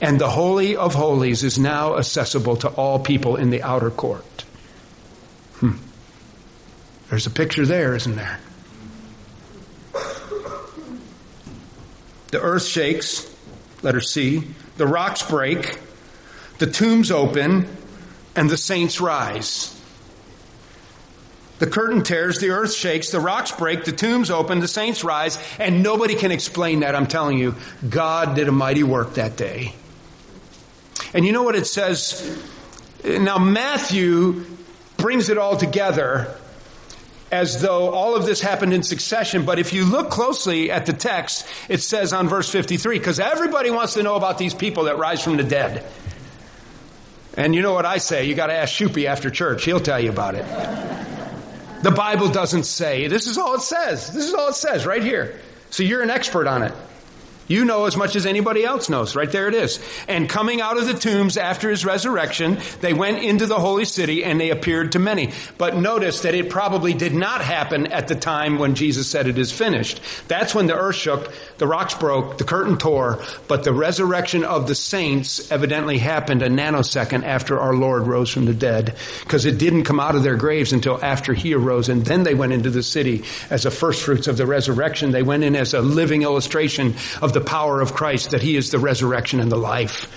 And 0.00 0.20
the 0.20 0.28
Holy 0.28 0.74
of 0.74 0.94
Holies 0.94 1.44
is 1.44 1.58
now 1.58 1.96
accessible 1.96 2.56
to 2.56 2.68
all 2.68 2.98
people 2.98 3.36
in 3.36 3.50
the 3.50 3.62
outer 3.62 3.90
court. 3.90 4.44
Hmm. 5.60 5.76
There's 7.08 7.26
a 7.26 7.30
picture 7.30 7.64
there, 7.64 7.94
isn't 7.94 8.16
there? 8.16 8.40
The 12.32 12.40
earth 12.40 12.66
shakes, 12.66 13.32
letter 13.82 14.00
C. 14.00 14.42
The 14.76 14.86
rocks 14.86 15.22
break, 15.22 15.78
the 16.58 16.66
tombs 16.66 17.10
open, 17.10 17.68
and 18.34 18.50
the 18.50 18.56
saints 18.56 19.00
rise. 19.00 19.72
The 21.58 21.66
curtain 21.66 22.02
tears, 22.02 22.38
the 22.38 22.50
earth 22.50 22.74
shakes, 22.74 23.10
the 23.10 23.20
rocks 23.20 23.50
break, 23.52 23.84
the 23.84 23.92
tombs 23.92 24.30
open, 24.30 24.60
the 24.60 24.68
saints 24.68 25.02
rise, 25.02 25.38
and 25.58 25.82
nobody 25.82 26.14
can 26.14 26.30
explain 26.30 26.80
that. 26.80 26.94
I'm 26.94 27.06
telling 27.06 27.38
you, 27.38 27.54
God 27.88 28.36
did 28.36 28.48
a 28.48 28.52
mighty 28.52 28.82
work 28.82 29.14
that 29.14 29.36
day. 29.36 29.74
And 31.14 31.24
you 31.24 31.32
know 31.32 31.42
what 31.42 31.56
it 31.56 31.66
says? 31.66 32.38
Now, 33.04 33.38
Matthew 33.38 34.44
brings 34.98 35.30
it 35.30 35.38
all 35.38 35.56
together 35.56 36.34
as 37.32 37.60
though 37.62 37.90
all 37.90 38.16
of 38.16 38.26
this 38.26 38.40
happened 38.40 38.72
in 38.72 38.82
succession. 38.82 39.44
But 39.44 39.58
if 39.58 39.72
you 39.72 39.84
look 39.84 40.10
closely 40.10 40.70
at 40.70 40.86
the 40.86 40.92
text, 40.92 41.46
it 41.68 41.80
says 41.80 42.12
on 42.12 42.28
verse 42.28 42.50
53, 42.50 42.98
because 42.98 43.18
everybody 43.18 43.70
wants 43.70 43.94
to 43.94 44.02
know 44.02 44.16
about 44.16 44.38
these 44.38 44.54
people 44.54 44.84
that 44.84 44.98
rise 44.98 45.22
from 45.22 45.36
the 45.36 45.42
dead. 45.42 45.86
And 47.36 47.54
you 47.54 47.62
know 47.62 47.72
what 47.72 47.84
I 47.84 47.98
say? 47.98 48.24
You 48.24 48.34
got 48.34 48.46
to 48.46 48.54
ask 48.54 48.74
Shoopy 48.74 49.06
after 49.06 49.30
church. 49.30 49.64
He'll 49.64 49.80
tell 49.80 50.00
you 50.00 50.10
about 50.10 50.34
it. 50.34 50.44
The 51.82 51.90
Bible 51.90 52.30
doesn't 52.30 52.64
say. 52.64 53.08
This 53.08 53.26
is 53.26 53.36
all 53.36 53.54
it 53.54 53.60
says. 53.60 54.10
This 54.10 54.24
is 54.24 54.34
all 54.34 54.48
it 54.48 54.54
says 54.54 54.86
right 54.86 55.02
here. 55.02 55.38
So 55.70 55.82
you're 55.82 56.02
an 56.02 56.10
expert 56.10 56.46
on 56.46 56.62
it. 56.62 56.72
You 57.48 57.64
know 57.64 57.84
as 57.86 57.96
much 57.96 58.16
as 58.16 58.26
anybody 58.26 58.64
else 58.64 58.88
knows. 58.88 59.14
Right 59.14 59.30
there 59.30 59.48
it 59.48 59.54
is. 59.54 59.80
And 60.08 60.28
coming 60.28 60.60
out 60.60 60.78
of 60.78 60.86
the 60.86 60.94
tombs 60.94 61.36
after 61.36 61.70
his 61.70 61.84
resurrection, 61.84 62.58
they 62.80 62.92
went 62.92 63.22
into 63.22 63.46
the 63.46 63.58
holy 63.58 63.84
city 63.84 64.24
and 64.24 64.40
they 64.40 64.50
appeared 64.50 64.92
to 64.92 64.98
many. 64.98 65.32
But 65.58 65.76
notice 65.76 66.20
that 66.20 66.34
it 66.34 66.50
probably 66.50 66.94
did 66.94 67.14
not 67.14 67.40
happen 67.40 67.88
at 67.88 68.08
the 68.08 68.14
time 68.14 68.58
when 68.58 68.74
Jesus 68.74 69.08
said 69.08 69.26
it 69.26 69.38
is 69.38 69.52
finished. 69.52 70.00
That's 70.28 70.54
when 70.54 70.66
the 70.66 70.74
earth 70.76 70.96
shook, 70.96 71.32
the 71.58 71.66
rocks 71.66 71.94
broke, 71.94 72.38
the 72.38 72.44
curtain 72.44 72.78
tore, 72.78 73.22
but 73.48 73.64
the 73.64 73.72
resurrection 73.72 74.44
of 74.44 74.66
the 74.66 74.74
saints 74.74 75.50
evidently 75.52 75.98
happened 75.98 76.42
a 76.42 76.48
nanosecond 76.48 77.24
after 77.24 77.58
our 77.60 77.74
Lord 77.74 78.06
rose 78.06 78.30
from 78.30 78.46
the 78.46 78.54
dead. 78.54 78.96
Because 79.20 79.44
it 79.44 79.58
didn't 79.58 79.84
come 79.84 80.00
out 80.00 80.16
of 80.16 80.22
their 80.22 80.36
graves 80.36 80.72
until 80.72 81.02
after 81.02 81.32
he 81.32 81.54
arose 81.54 81.88
and 81.88 82.04
then 82.04 82.24
they 82.24 82.34
went 82.34 82.52
into 82.52 82.70
the 82.70 82.82
city 82.82 83.24
as 83.50 83.66
a 83.66 83.70
first 83.70 84.02
fruits 84.02 84.26
of 84.26 84.36
the 84.36 84.46
resurrection. 84.46 85.12
They 85.12 85.22
went 85.22 85.44
in 85.44 85.54
as 85.56 85.74
a 85.74 85.80
living 85.80 86.22
illustration 86.22 86.94
of 87.22 87.32
the 87.36 87.42
power 87.42 87.82
of 87.82 87.92
Christ, 87.92 88.30
that 88.30 88.40
He 88.40 88.56
is 88.56 88.70
the 88.70 88.78
resurrection 88.78 89.40
and 89.40 89.52
the 89.52 89.58
life. 89.58 90.10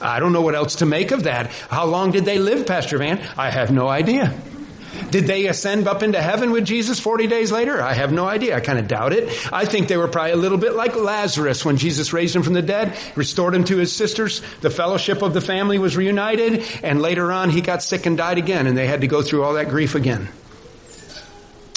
I 0.00 0.20
don't 0.20 0.32
know 0.32 0.40
what 0.40 0.54
else 0.54 0.76
to 0.76 0.86
make 0.86 1.10
of 1.10 1.24
that. 1.24 1.48
How 1.68 1.84
long 1.84 2.12
did 2.12 2.24
they 2.24 2.38
live, 2.38 2.66
Pastor 2.66 2.96
Van? 2.96 3.20
I 3.36 3.50
have 3.50 3.70
no 3.70 3.88
idea. 3.88 4.34
Did 5.10 5.26
they 5.26 5.48
ascend 5.48 5.86
up 5.86 6.02
into 6.02 6.18
heaven 6.18 6.52
with 6.52 6.64
Jesus 6.64 6.98
40 6.98 7.26
days 7.26 7.52
later? 7.52 7.82
I 7.82 7.92
have 7.92 8.10
no 8.10 8.26
idea. 8.26 8.56
I 8.56 8.60
kind 8.60 8.78
of 8.78 8.88
doubt 8.88 9.12
it. 9.12 9.28
I 9.52 9.66
think 9.66 9.88
they 9.88 9.98
were 9.98 10.08
probably 10.08 10.32
a 10.32 10.36
little 10.36 10.56
bit 10.56 10.72
like 10.72 10.96
Lazarus 10.96 11.62
when 11.62 11.76
Jesus 11.76 12.14
raised 12.14 12.34
him 12.34 12.42
from 12.42 12.54
the 12.54 12.62
dead, 12.62 12.96
restored 13.16 13.54
him 13.54 13.64
to 13.64 13.76
his 13.76 13.94
sisters. 13.94 14.40
The 14.62 14.70
fellowship 14.70 15.20
of 15.20 15.34
the 15.34 15.42
family 15.42 15.78
was 15.78 15.94
reunited, 15.94 16.64
and 16.82 17.02
later 17.02 17.30
on 17.30 17.50
he 17.50 17.60
got 17.60 17.82
sick 17.82 18.06
and 18.06 18.16
died 18.16 18.38
again, 18.38 18.66
and 18.66 18.78
they 18.78 18.86
had 18.86 19.02
to 19.02 19.06
go 19.06 19.20
through 19.20 19.44
all 19.44 19.54
that 19.54 19.68
grief 19.68 19.94
again. 19.94 20.30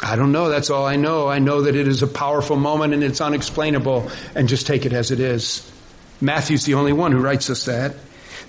I 0.02 0.16
don't 0.16 0.32
know. 0.32 0.50
That's 0.50 0.70
all 0.70 0.86
I 0.86 0.96
know. 0.96 1.28
I 1.28 1.40
know 1.40 1.64
that 1.64 1.76
it 1.76 1.88
is 1.88 2.02
a 2.02 2.08
powerful 2.08 2.56
moment 2.56 2.94
and 2.94 3.04
it's 3.04 3.20
unexplainable 3.20 4.10
and 4.34 4.48
just 4.48 4.66
take 4.66 4.86
it 4.86 4.94
as 4.94 5.12
it 5.12 5.20
is. 5.20 5.70
Matthew's 6.22 6.66
the 6.66 6.76
only 6.76 6.94
one 6.94 7.12
who 7.12 7.20
writes 7.20 7.50
us 7.50 7.66
that. 7.66 7.96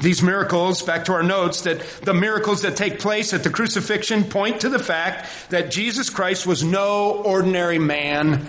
These 0.00 0.22
miracles, 0.22 0.82
back 0.82 1.06
to 1.06 1.12
our 1.12 1.22
notes, 1.22 1.62
that 1.62 1.80
the 2.02 2.14
miracles 2.14 2.62
that 2.62 2.76
take 2.76 3.00
place 3.00 3.34
at 3.34 3.42
the 3.42 3.50
crucifixion 3.50 4.24
point 4.24 4.60
to 4.62 4.68
the 4.68 4.78
fact 4.78 5.28
that 5.50 5.70
Jesus 5.70 6.08
Christ 6.08 6.46
was 6.46 6.64
no 6.64 7.10
ordinary 7.22 7.78
man 7.78 8.46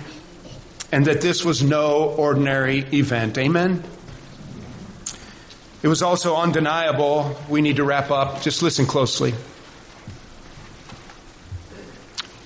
and 0.92 1.06
that 1.06 1.22
this 1.22 1.44
was 1.44 1.62
no 1.62 2.14
ordinary 2.18 2.80
event. 2.94 3.38
Amen? 3.38 3.84
It 5.84 5.88
was 5.88 6.02
also 6.02 6.36
undeniable. 6.36 7.36
We 7.50 7.62
need 7.62 7.78
to 7.78 7.84
wrap 7.84 8.12
up. 8.12 8.44
Just 8.44 8.62
listen 8.62 8.86
closely. 8.86 9.34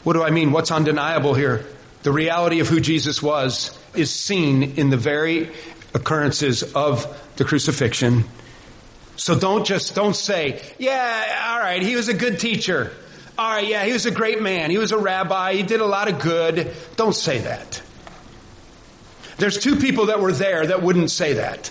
What 0.05 0.13
do 0.13 0.21
I 0.21 0.29
mean? 0.29 0.51
What's 0.51 0.69
undeniable 0.69 1.33
here? 1.33 1.65
The 2.03 2.11
reality 2.11 2.59
of 2.59 2.67
who 2.67 2.79
Jesus 2.79 3.23
was 3.23 3.75
is 3.95 4.11
seen 4.13 4.77
in 4.77 4.91
the 4.91 4.97
very 4.97 5.49
occurrences 5.95 6.61
of 6.61 7.07
the 7.37 7.43
crucifixion. 7.43 8.25
So 9.15 9.37
don't 9.37 9.65
just, 9.65 9.95
don't 9.95 10.15
say, 10.15 10.61
yeah, 10.77 11.49
all 11.49 11.59
right, 11.59 11.81
he 11.81 11.95
was 11.95 12.07
a 12.07 12.13
good 12.13 12.39
teacher. 12.39 12.91
All 13.35 13.49
right, 13.49 13.67
yeah, 13.67 13.83
he 13.83 13.93
was 13.93 14.05
a 14.05 14.11
great 14.11 14.43
man. 14.43 14.69
He 14.69 14.77
was 14.77 14.91
a 14.91 14.97
rabbi. 14.99 15.53
He 15.55 15.63
did 15.63 15.81
a 15.81 15.87
lot 15.87 16.07
of 16.07 16.21
good. 16.21 16.71
Don't 16.97 17.15
say 17.15 17.39
that. 17.39 17.81
There's 19.37 19.57
two 19.57 19.77
people 19.77 20.05
that 20.05 20.19
were 20.19 20.33
there 20.33 20.67
that 20.67 20.83
wouldn't 20.83 21.09
say 21.09 21.33
that. 21.33 21.69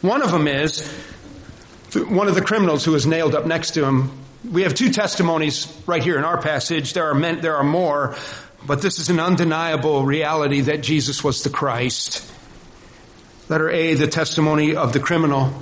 One 0.00 0.22
of 0.22 0.32
them 0.32 0.48
is 0.48 0.90
one 1.92 2.28
of 2.28 2.34
the 2.34 2.40
criminals 2.40 2.82
who 2.82 2.92
was 2.92 3.06
nailed 3.06 3.34
up 3.34 3.44
next 3.44 3.72
to 3.72 3.84
him 3.84 4.23
we 4.50 4.62
have 4.62 4.74
two 4.74 4.90
testimonies 4.90 5.72
right 5.86 6.02
here 6.02 6.18
in 6.18 6.24
our 6.24 6.40
passage. 6.40 6.92
There 6.92 7.08
are 7.08 7.14
men, 7.14 7.40
there 7.40 7.56
are 7.56 7.64
more, 7.64 8.16
but 8.66 8.82
this 8.82 8.98
is 8.98 9.08
an 9.08 9.20
undeniable 9.20 10.04
reality 10.04 10.62
that 10.62 10.82
Jesus 10.82 11.24
was 11.24 11.42
the 11.42 11.50
Christ. 11.50 12.30
Letter 13.48 13.70
A, 13.70 13.94
the 13.94 14.06
testimony 14.06 14.76
of 14.76 14.92
the 14.92 15.00
criminal. 15.00 15.52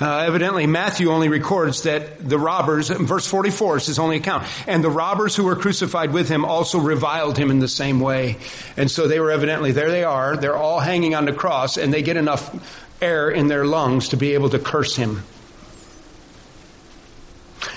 Uh, 0.00 0.18
evidently, 0.18 0.66
Matthew 0.66 1.10
only 1.10 1.28
records 1.28 1.82
that 1.82 2.26
the 2.26 2.38
robbers, 2.38 2.88
verse 2.88 3.26
44 3.26 3.78
is 3.78 3.86
his 3.86 3.98
only 3.98 4.16
account, 4.16 4.46
and 4.68 4.82
the 4.84 4.90
robbers 4.90 5.34
who 5.34 5.44
were 5.44 5.56
crucified 5.56 6.12
with 6.12 6.28
him 6.28 6.44
also 6.44 6.78
reviled 6.78 7.36
him 7.36 7.50
in 7.50 7.58
the 7.58 7.68
same 7.68 7.98
way. 7.98 8.36
And 8.76 8.88
so 8.90 9.08
they 9.08 9.18
were 9.18 9.32
evidently, 9.32 9.72
there 9.72 9.90
they 9.90 10.04
are, 10.04 10.36
they're 10.36 10.56
all 10.56 10.78
hanging 10.78 11.16
on 11.16 11.24
the 11.24 11.32
cross, 11.32 11.76
and 11.76 11.92
they 11.92 12.02
get 12.02 12.16
enough 12.16 12.54
air 13.02 13.28
in 13.28 13.48
their 13.48 13.64
lungs 13.64 14.10
to 14.10 14.16
be 14.16 14.34
able 14.34 14.50
to 14.50 14.58
curse 14.58 14.94
him. 14.94 15.24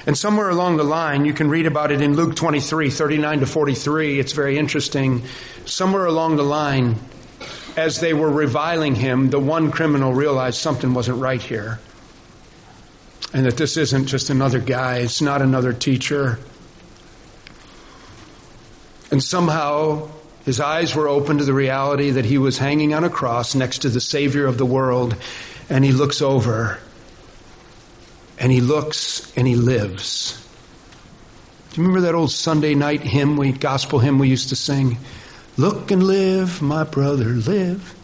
And 0.05 0.17
somewhere 0.17 0.49
along 0.49 0.77
the 0.77 0.83
line, 0.83 1.25
you 1.25 1.33
can 1.33 1.49
read 1.49 1.65
about 1.65 1.91
it 1.91 2.01
in 2.01 2.15
Luke 2.15 2.35
23, 2.35 2.89
39 2.89 3.39
to 3.39 3.45
43. 3.45 4.19
It's 4.19 4.33
very 4.33 4.57
interesting. 4.57 5.23
Somewhere 5.65 6.05
along 6.05 6.35
the 6.35 6.43
line, 6.43 6.95
as 7.77 7.99
they 7.99 8.13
were 8.13 8.29
reviling 8.29 8.95
him, 8.95 9.29
the 9.29 9.39
one 9.39 9.71
criminal 9.71 10.13
realized 10.13 10.57
something 10.57 10.93
wasn't 10.93 11.19
right 11.19 11.41
here. 11.41 11.79
And 13.33 13.45
that 13.45 13.57
this 13.57 13.77
isn't 13.77 14.07
just 14.07 14.29
another 14.29 14.59
guy, 14.59 14.97
it's 14.97 15.21
not 15.21 15.41
another 15.41 15.71
teacher. 15.71 16.39
And 19.09 19.23
somehow 19.23 20.09
his 20.45 20.59
eyes 20.59 20.95
were 20.95 21.07
open 21.07 21.37
to 21.37 21.45
the 21.45 21.53
reality 21.53 22.11
that 22.11 22.25
he 22.25 22.37
was 22.37 22.57
hanging 22.57 22.93
on 22.93 23.03
a 23.03 23.09
cross 23.09 23.55
next 23.55 23.79
to 23.79 23.89
the 23.89 24.01
Savior 24.01 24.47
of 24.47 24.57
the 24.57 24.65
world, 24.65 25.15
and 25.69 25.85
he 25.85 25.91
looks 25.91 26.21
over 26.21 26.79
and 28.41 28.51
he 28.51 28.59
looks 28.59 29.31
and 29.37 29.47
he 29.47 29.55
lives. 29.55 30.37
Do 31.69 31.81
you 31.81 31.87
remember 31.87 32.07
that 32.07 32.15
old 32.15 32.31
Sunday 32.31 32.73
night 32.73 33.01
hymn, 33.01 33.37
we 33.37 33.51
gospel 33.51 33.99
hymn 33.99 34.17
we 34.17 34.27
used 34.27 34.49
to 34.49 34.55
sing? 34.55 34.97
Look 35.57 35.91
and 35.91 36.03
live, 36.03 36.59
my 36.59 36.83
brother, 36.83 37.25
live. 37.25 37.95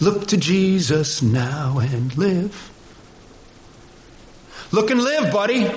Look 0.00 0.26
to 0.28 0.36
Jesus 0.36 1.22
now 1.22 1.78
and 1.78 2.14
live. 2.18 2.70
Look 4.72 4.90
and 4.90 5.00
live, 5.00 5.32
buddy. 5.32 5.70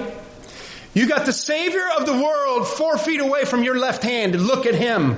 You 0.95 1.07
got 1.07 1.27
the 1.27 1.31
Savior 1.31 1.87
of 1.99 2.07
the 2.07 2.13
world 2.13 2.67
four 2.67 2.97
feet 2.97 3.21
away 3.21 3.45
from 3.45 3.63
your 3.63 3.77
left 3.77 4.01
hand 4.01 4.35
look 4.35 4.65
at 4.65 4.73
Him. 4.73 5.17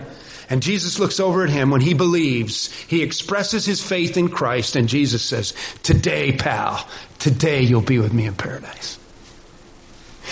And 0.51 0.61
Jesus 0.61 0.99
looks 0.99 1.21
over 1.21 1.45
at 1.45 1.49
him 1.49 1.71
when 1.71 1.79
he 1.79 1.93
believes. 1.93 2.73
He 2.83 3.01
expresses 3.03 3.65
his 3.65 3.81
faith 3.81 4.17
in 4.17 4.27
Christ 4.27 4.75
and 4.75 4.89
Jesus 4.89 5.23
says, 5.23 5.53
today, 5.81 6.33
pal, 6.33 6.85
today 7.19 7.61
you'll 7.61 7.79
be 7.79 7.99
with 7.99 8.11
me 8.11 8.25
in 8.25 8.35
paradise. 8.35 8.99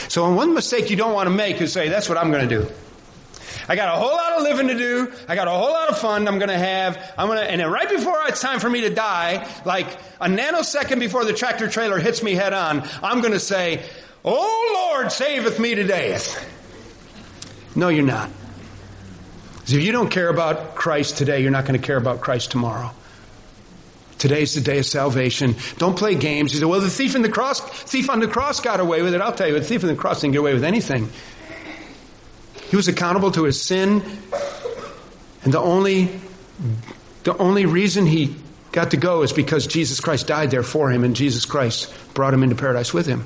So 0.09 0.29
one 0.33 0.53
mistake 0.53 0.89
you 0.89 0.97
don't 0.97 1.13
want 1.13 1.27
to 1.27 1.33
make 1.33 1.61
is 1.61 1.71
say, 1.71 1.87
that's 1.87 2.09
what 2.09 2.17
I'm 2.17 2.31
going 2.31 2.49
to 2.49 2.63
do. 2.63 2.69
I 3.69 3.77
got 3.77 3.95
a 3.95 3.97
whole 3.97 4.11
lot 4.11 4.33
of 4.33 4.43
living 4.43 4.67
to 4.67 4.77
do. 4.77 5.09
I 5.29 5.35
got 5.35 5.47
a 5.47 5.51
whole 5.51 5.71
lot 5.71 5.89
of 5.89 5.97
fun 5.97 6.27
I'm 6.27 6.37
going 6.37 6.49
to 6.49 6.57
have. 6.57 7.13
I'm 7.17 7.27
going 7.27 7.39
to, 7.39 7.49
and 7.49 7.71
right 7.71 7.89
before 7.89 8.17
it's 8.27 8.41
time 8.41 8.59
for 8.59 8.69
me 8.69 8.81
to 8.81 8.89
die, 8.89 9.49
like 9.63 9.87
a 10.19 10.27
nanosecond 10.27 10.99
before 10.99 11.23
the 11.23 11.33
tractor 11.33 11.69
trailer 11.69 11.97
hits 11.97 12.21
me 12.21 12.33
head 12.33 12.51
on, 12.51 12.85
I'm 13.01 13.21
going 13.21 13.33
to 13.33 13.39
say, 13.39 13.85
Oh 14.25 14.91
Lord, 14.93 15.13
saveth 15.13 15.61
me 15.61 15.75
today. 15.75 16.19
No, 17.73 17.87
you're 17.87 18.03
not. 18.03 18.29
If 19.73 19.83
you 19.83 19.91
don't 19.91 20.09
care 20.09 20.29
about 20.29 20.75
Christ 20.75 21.17
today, 21.17 21.41
you're 21.41 21.51
not 21.51 21.65
going 21.65 21.79
to 21.79 21.85
care 21.85 21.97
about 21.97 22.21
Christ 22.21 22.51
tomorrow. 22.51 22.91
Today's 24.17 24.53
the 24.53 24.61
day 24.61 24.79
of 24.79 24.85
salvation. 24.85 25.55
Don't 25.77 25.97
play 25.97 26.15
games. 26.15 26.53
You 26.53 26.59
say, 26.59 26.65
well, 26.65 26.81
the 26.81 26.89
thief 26.89 27.15
in 27.15 27.21
the 27.21 27.29
cross, 27.29 27.61
thief 27.61 28.09
on 28.09 28.19
the 28.19 28.27
cross 28.27 28.59
got 28.59 28.79
away 28.79 29.01
with 29.01 29.13
it. 29.13 29.21
I'll 29.21 29.33
tell 29.33 29.47
you, 29.47 29.53
the 29.53 29.63
thief 29.63 29.83
on 29.83 29.89
the 29.89 29.95
cross 29.95 30.21
didn't 30.21 30.33
get 30.33 30.39
away 30.39 30.53
with 30.53 30.65
anything. 30.65 31.09
He 32.69 32.75
was 32.75 32.87
accountable 32.87 33.31
to 33.31 33.45
his 33.45 33.61
sin. 33.61 34.03
And 35.43 35.53
the 35.53 35.59
only, 35.59 36.19
the 37.23 37.37
only 37.37 37.65
reason 37.65 38.05
he 38.05 38.35
got 38.71 38.91
to 38.91 38.97
go 38.97 39.23
is 39.23 39.31
because 39.31 39.65
Jesus 39.67 39.99
Christ 39.99 40.27
died 40.27 40.51
there 40.51 40.63
for 40.63 40.91
him 40.91 41.03
and 41.03 41.15
Jesus 41.15 41.45
Christ 41.45 41.93
brought 42.13 42.33
him 42.33 42.43
into 42.43 42.55
paradise 42.55 42.93
with 42.93 43.05
him. 43.05 43.25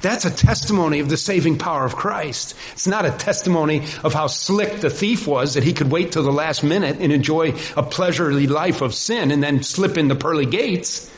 That's 0.00 0.26
a 0.26 0.30
testimony 0.30 1.00
of 1.00 1.08
the 1.08 1.16
saving 1.16 1.58
power 1.58 1.84
of 1.84 1.96
Christ. 1.96 2.54
It's 2.72 2.86
not 2.86 3.06
a 3.06 3.10
testimony 3.10 3.84
of 4.04 4.12
how 4.12 4.26
slick 4.26 4.80
the 4.80 4.90
thief 4.90 5.26
was 5.26 5.54
that 5.54 5.64
he 5.64 5.72
could 5.72 5.90
wait 5.90 6.12
till 6.12 6.22
the 6.22 6.32
last 6.32 6.62
minute 6.62 6.98
and 7.00 7.12
enjoy 7.12 7.54
a 7.76 7.82
pleasurely 7.82 8.46
life 8.46 8.82
of 8.82 8.94
sin 8.94 9.30
and 9.30 9.42
then 9.42 9.62
slip 9.62 9.96
in 9.96 10.08
the 10.08 10.14
pearly 10.14 10.46
gates. 10.46 11.10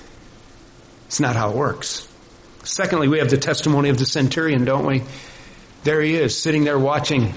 It's 1.07 1.21
not 1.21 1.37
how 1.37 1.51
it 1.51 1.57
works. 1.57 2.07
Secondly, 2.63 3.09
we 3.09 3.19
have 3.19 3.31
the 3.31 3.37
testimony 3.37 3.89
of 3.89 3.99
the 3.99 4.07
centurion, 4.07 4.65
don't 4.65 4.87
we? 4.87 5.03
There 5.85 6.01
he 6.01 6.15
is, 6.15 6.39
sitting 6.39 6.65
there 6.65 6.79
watching. 6.79 7.35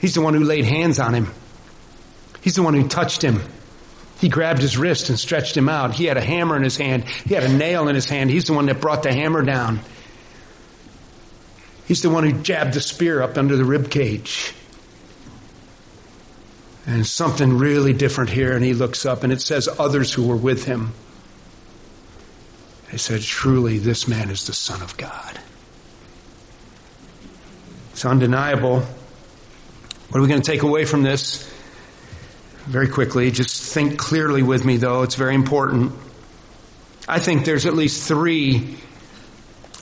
He's 0.00 0.14
the 0.14 0.20
one 0.22 0.34
who 0.34 0.44
laid 0.44 0.64
hands 0.64 0.98
on 0.98 1.14
him. 1.14 1.28
He's 2.40 2.54
the 2.54 2.62
one 2.62 2.74
who 2.74 2.88
touched 2.88 3.22
him. 3.22 3.42
He 4.20 4.28
grabbed 4.28 4.60
his 4.60 4.78
wrist 4.78 5.08
and 5.08 5.18
stretched 5.18 5.56
him 5.56 5.68
out. 5.68 5.94
He 5.94 6.04
had 6.04 6.16
a 6.16 6.22
hammer 6.22 6.56
in 6.56 6.62
his 6.62 6.76
hand. 6.76 7.04
He 7.04 7.34
had 7.34 7.44
a 7.44 7.52
nail 7.52 7.88
in 7.88 7.94
his 7.94 8.04
hand. 8.04 8.30
He's 8.30 8.44
the 8.44 8.52
one 8.52 8.66
that 8.66 8.80
brought 8.80 9.02
the 9.02 9.12
hammer 9.12 9.42
down. 9.42 9.80
He's 11.90 12.02
the 12.02 12.08
one 12.08 12.22
who 12.22 12.40
jabbed 12.40 12.74
the 12.74 12.80
spear 12.80 13.20
up 13.20 13.36
under 13.36 13.56
the 13.56 13.64
rib 13.64 13.90
cage. 13.90 14.54
And 16.86 17.04
something 17.04 17.58
really 17.58 17.92
different 17.92 18.30
here, 18.30 18.54
and 18.54 18.64
he 18.64 18.74
looks 18.74 19.04
up 19.04 19.24
and 19.24 19.32
it 19.32 19.40
says 19.40 19.68
others 19.76 20.12
who 20.12 20.28
were 20.28 20.36
with 20.36 20.66
him. 20.66 20.92
They 22.92 22.96
said, 22.96 23.22
Truly, 23.22 23.78
this 23.78 24.06
man 24.06 24.30
is 24.30 24.46
the 24.46 24.52
Son 24.52 24.82
of 24.82 24.96
God. 24.98 25.40
It's 27.90 28.04
undeniable. 28.04 28.82
What 28.82 30.18
are 30.18 30.22
we 30.22 30.28
going 30.28 30.42
to 30.42 30.48
take 30.48 30.62
away 30.62 30.84
from 30.84 31.02
this? 31.02 31.52
Very 32.66 32.86
quickly, 32.86 33.32
just 33.32 33.74
think 33.74 33.98
clearly 33.98 34.44
with 34.44 34.64
me, 34.64 34.76
though. 34.76 35.02
It's 35.02 35.16
very 35.16 35.34
important. 35.34 35.92
I 37.08 37.18
think 37.18 37.44
there's 37.44 37.66
at 37.66 37.74
least 37.74 38.06
three 38.06 38.78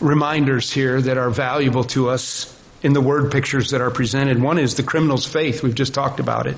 reminders 0.01 0.70
here 0.72 1.01
that 1.01 1.18
are 1.18 1.30
valuable 1.30 1.84
to 1.84 2.09
us 2.11 2.55
in 2.82 2.92
the 2.92 3.01
word 3.01 3.32
pictures 3.32 3.70
that 3.70 3.80
are 3.80 3.90
presented. 3.90 4.40
One 4.40 4.59
is 4.59 4.76
the 4.76 4.82
criminal's 4.82 5.26
faith. 5.26 5.62
We've 5.62 5.74
just 5.74 5.94
talked 5.94 6.20
about 6.20 6.46
it. 6.46 6.57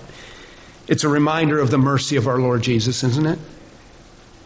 It's 0.87 1.05
a 1.05 1.09
reminder 1.09 1.59
of 1.59 1.71
the 1.71 1.79
mercy 1.79 2.17
of 2.17 2.27
our 2.27 2.39
Lord 2.39 2.63
Jesus, 2.63 3.03
isn't 3.05 3.27
it? 3.27 3.39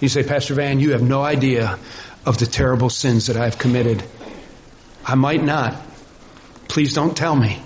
You 0.01 0.09
say, 0.09 0.23
Pastor 0.23 0.55
Van, 0.55 0.81
you 0.81 0.93
have 0.93 1.03
no 1.03 1.23
idea 1.23 1.79
of 2.27 2.39
the 2.39 2.47
terrible 2.47 2.91
sins 2.91 3.27
that 3.27 3.37
I've 3.37 3.59
committed. 3.59 4.05
I 5.05 5.15
might 5.15 5.43
not. 5.43 5.77
Please 6.69 6.95
don't 6.95 7.17
tell 7.17 7.35
me. 7.35 7.63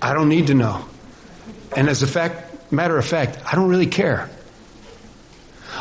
I 0.00 0.14
don't 0.14 0.28
need 0.28 0.46
to 0.48 0.54
know. 0.54 0.84
And 1.76 1.88
as 1.88 2.02
a 2.02 2.06
fact, 2.06 2.72
matter 2.72 2.96
of 2.96 3.04
fact, 3.04 3.38
I 3.44 3.56
don't 3.56 3.68
really 3.68 3.86
care. 3.86 4.30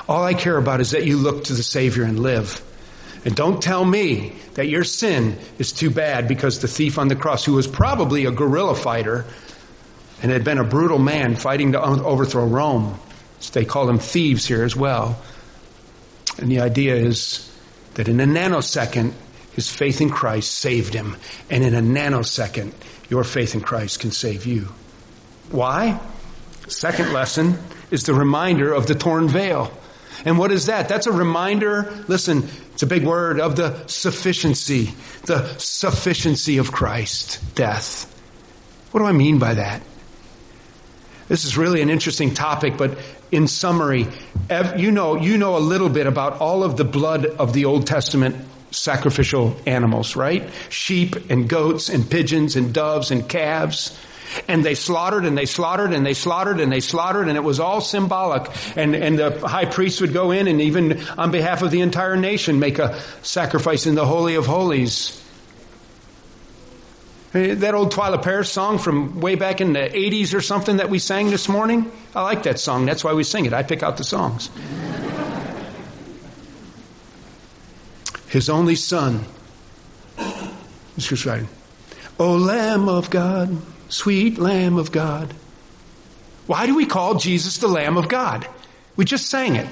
All 0.08 0.24
I 0.24 0.34
care 0.34 0.58
about 0.58 0.82
is 0.82 0.92
that 0.92 1.06
you 1.06 1.18
look 1.18 1.46
to 1.46 1.54
the 1.54 1.64
Savior 1.64 2.04
and 2.04 2.20
live. 2.20 2.62
And 3.26 3.36
don't 3.36 3.62
tell 3.62 3.84
me 3.84 4.34
that 4.54 4.68
your 4.68 4.84
sin 4.84 5.38
is 5.60 5.72
too 5.72 5.90
bad 5.90 6.28
because 6.28 6.60
the 6.60 6.68
thief 6.68 6.98
on 6.98 7.08
the 7.08 7.16
cross, 7.16 7.44
who 7.46 7.54
was 7.54 7.68
probably 7.68 8.26
a 8.26 8.32
guerrilla 8.32 8.76
fighter 8.76 9.26
and 10.22 10.32
had 10.32 10.44
been 10.44 10.58
a 10.58 10.64
brutal 10.64 11.00
man 11.00 11.36
fighting 11.36 11.74
to 11.74 11.82
overthrow 11.82 12.46
Rome, 12.46 13.00
so 13.40 13.60
they 13.60 13.66
call 13.66 13.86
them 13.86 14.00
thieves 14.00 14.46
here 14.46 14.64
as 14.64 14.76
well. 14.76 15.22
And 16.40 16.50
the 16.50 16.62
idea 16.62 16.96
is 16.96 17.44
that 17.96 18.08
in 18.08 18.20
a 18.20 18.26
nanosecond, 18.26 19.14
his 19.54 19.72
faith 19.72 20.02
in 20.02 20.10
Christ 20.10 20.52
saved 20.52 20.94
him. 20.94 21.18
And 21.50 21.64
in 21.64 21.74
a 21.74 21.82
nanosecond, 21.82 22.74
your 23.10 23.24
faith 23.24 23.56
in 23.56 23.62
Christ 23.62 24.00
can 24.00 24.12
save 24.12 24.46
you. 24.46 24.70
Why? 25.50 26.00
Second 26.68 27.14
lesson 27.14 27.58
is 27.90 28.04
the 28.04 28.14
reminder 28.14 28.72
of 28.74 28.86
the 28.86 28.96
torn 28.96 29.28
veil. 29.28 29.72
And 30.28 30.38
what 30.38 30.52
is 30.52 30.66
that? 30.66 30.90
That's 30.90 31.08
a 31.08 31.12
reminder, 31.14 31.90
listen, 32.10 32.50
it's 32.74 32.84
a 32.84 32.86
big 32.86 33.06
word, 33.06 33.40
of 33.40 33.56
the 33.56 33.88
sufficiency, 33.88 34.94
the 35.24 35.48
sufficiency 35.58 36.58
of 36.58 36.74
Christ, 36.74 37.40
death. 37.56 38.14
What 38.92 39.00
do 39.00 39.06
I 39.06 39.14
mean 39.14 39.40
by 39.40 39.54
that? 39.54 39.82
This 41.30 41.46
is 41.46 41.58
really 41.58 41.82
an 41.82 41.90
interesting 41.90 42.34
topic, 42.34 42.76
but 42.76 42.98
in 43.32 43.48
summary, 43.48 44.08
you 44.76 44.92
know, 44.92 45.16
you 45.16 45.38
know 45.38 45.56
a 45.56 45.60
little 45.60 45.88
bit 45.88 46.08
about 46.08 46.42
all 46.42 46.62
of 46.62 46.76
the 46.76 46.84
blood 46.84 47.26
of 47.26 47.54
the 47.54 47.64
Old 47.64 47.88
Testament 47.88 48.36
sacrificial 48.72 49.56
animals, 49.66 50.18
right? 50.18 50.50
Sheep 50.68 51.30
and 51.30 51.48
goats 51.48 51.88
and 51.88 52.10
pigeons 52.10 52.58
and 52.58 52.74
doves 52.74 53.12
and 53.12 53.30
calves. 53.30 53.98
And 54.48 54.64
they 54.64 54.76
slaughtered 54.76 55.26
and 55.26 55.38
they 55.38 55.46
slaughtered 55.46 55.94
and 55.94 56.06
they 56.06 56.14
slaughtered 56.14 56.60
and 56.60 56.72
they 56.72 56.80
slaughtered 56.80 57.28
and 57.28 57.38
it 57.38 57.44
was 57.44 57.60
all 57.60 57.82
symbolic. 57.82 58.50
And, 58.76 58.96
and 58.96 59.18
the 59.18 59.48
high 59.48 59.66
priest 59.66 60.02
would 60.02 60.14
go 60.14 60.32
in 60.32 60.48
and 60.48 60.62
even 60.62 61.02
on 61.18 61.32
behalf 61.32 61.62
of 61.62 61.72
the 61.72 61.82
entire 61.82 62.16
nation 62.16 62.60
make 62.60 62.80
a 62.80 63.00
sacrifice 63.22 63.86
in 63.86 63.96
the 63.96 64.06
Holy 64.06 64.36
of 64.36 64.46
Holies. 64.46 65.24
That 67.34 67.74
old 67.74 67.92
Twila 67.92 68.24
Paris 68.24 68.52
song 68.52 68.80
from 68.80 69.20
way 69.20 69.36
back 69.36 69.62
in 69.62 69.74
the 69.74 69.80
80s 69.80 70.34
or 70.34 70.42
something 70.42 70.78
that 70.78 70.90
we 70.90 70.98
sang 70.98 71.30
this 71.30 71.50
morning. 71.50 71.92
I 72.16 72.24
like 72.24 72.44
that 72.44 72.60
song. 72.60 72.86
That's 72.86 73.04
why 73.04 73.14
we 73.14 73.24
sing 73.24 73.46
it. 73.46 73.54
I 73.54 73.64
pick 73.64 73.84
out 73.84 73.98
the 73.98 74.04
songs. 74.04 74.50
His 78.30 78.50
only 78.50 78.76
son. 78.76 79.26
He's 80.96 81.26
writing, 81.26 81.48
O 82.20 82.36
Lamb 82.36 82.90
of 82.90 83.10
God 83.10 83.56
sweet 83.90 84.38
Lamb 84.38 84.78
of 84.78 84.92
God. 84.92 85.34
Why 86.46 86.66
do 86.66 86.76
we 86.76 86.86
call 86.86 87.16
Jesus 87.16 87.58
the 87.58 87.68
Lamb 87.68 87.98
of 87.98 88.08
God? 88.08 88.48
We 88.96 89.06
just 89.06 89.28
sang 89.30 89.56
it. 89.56 89.68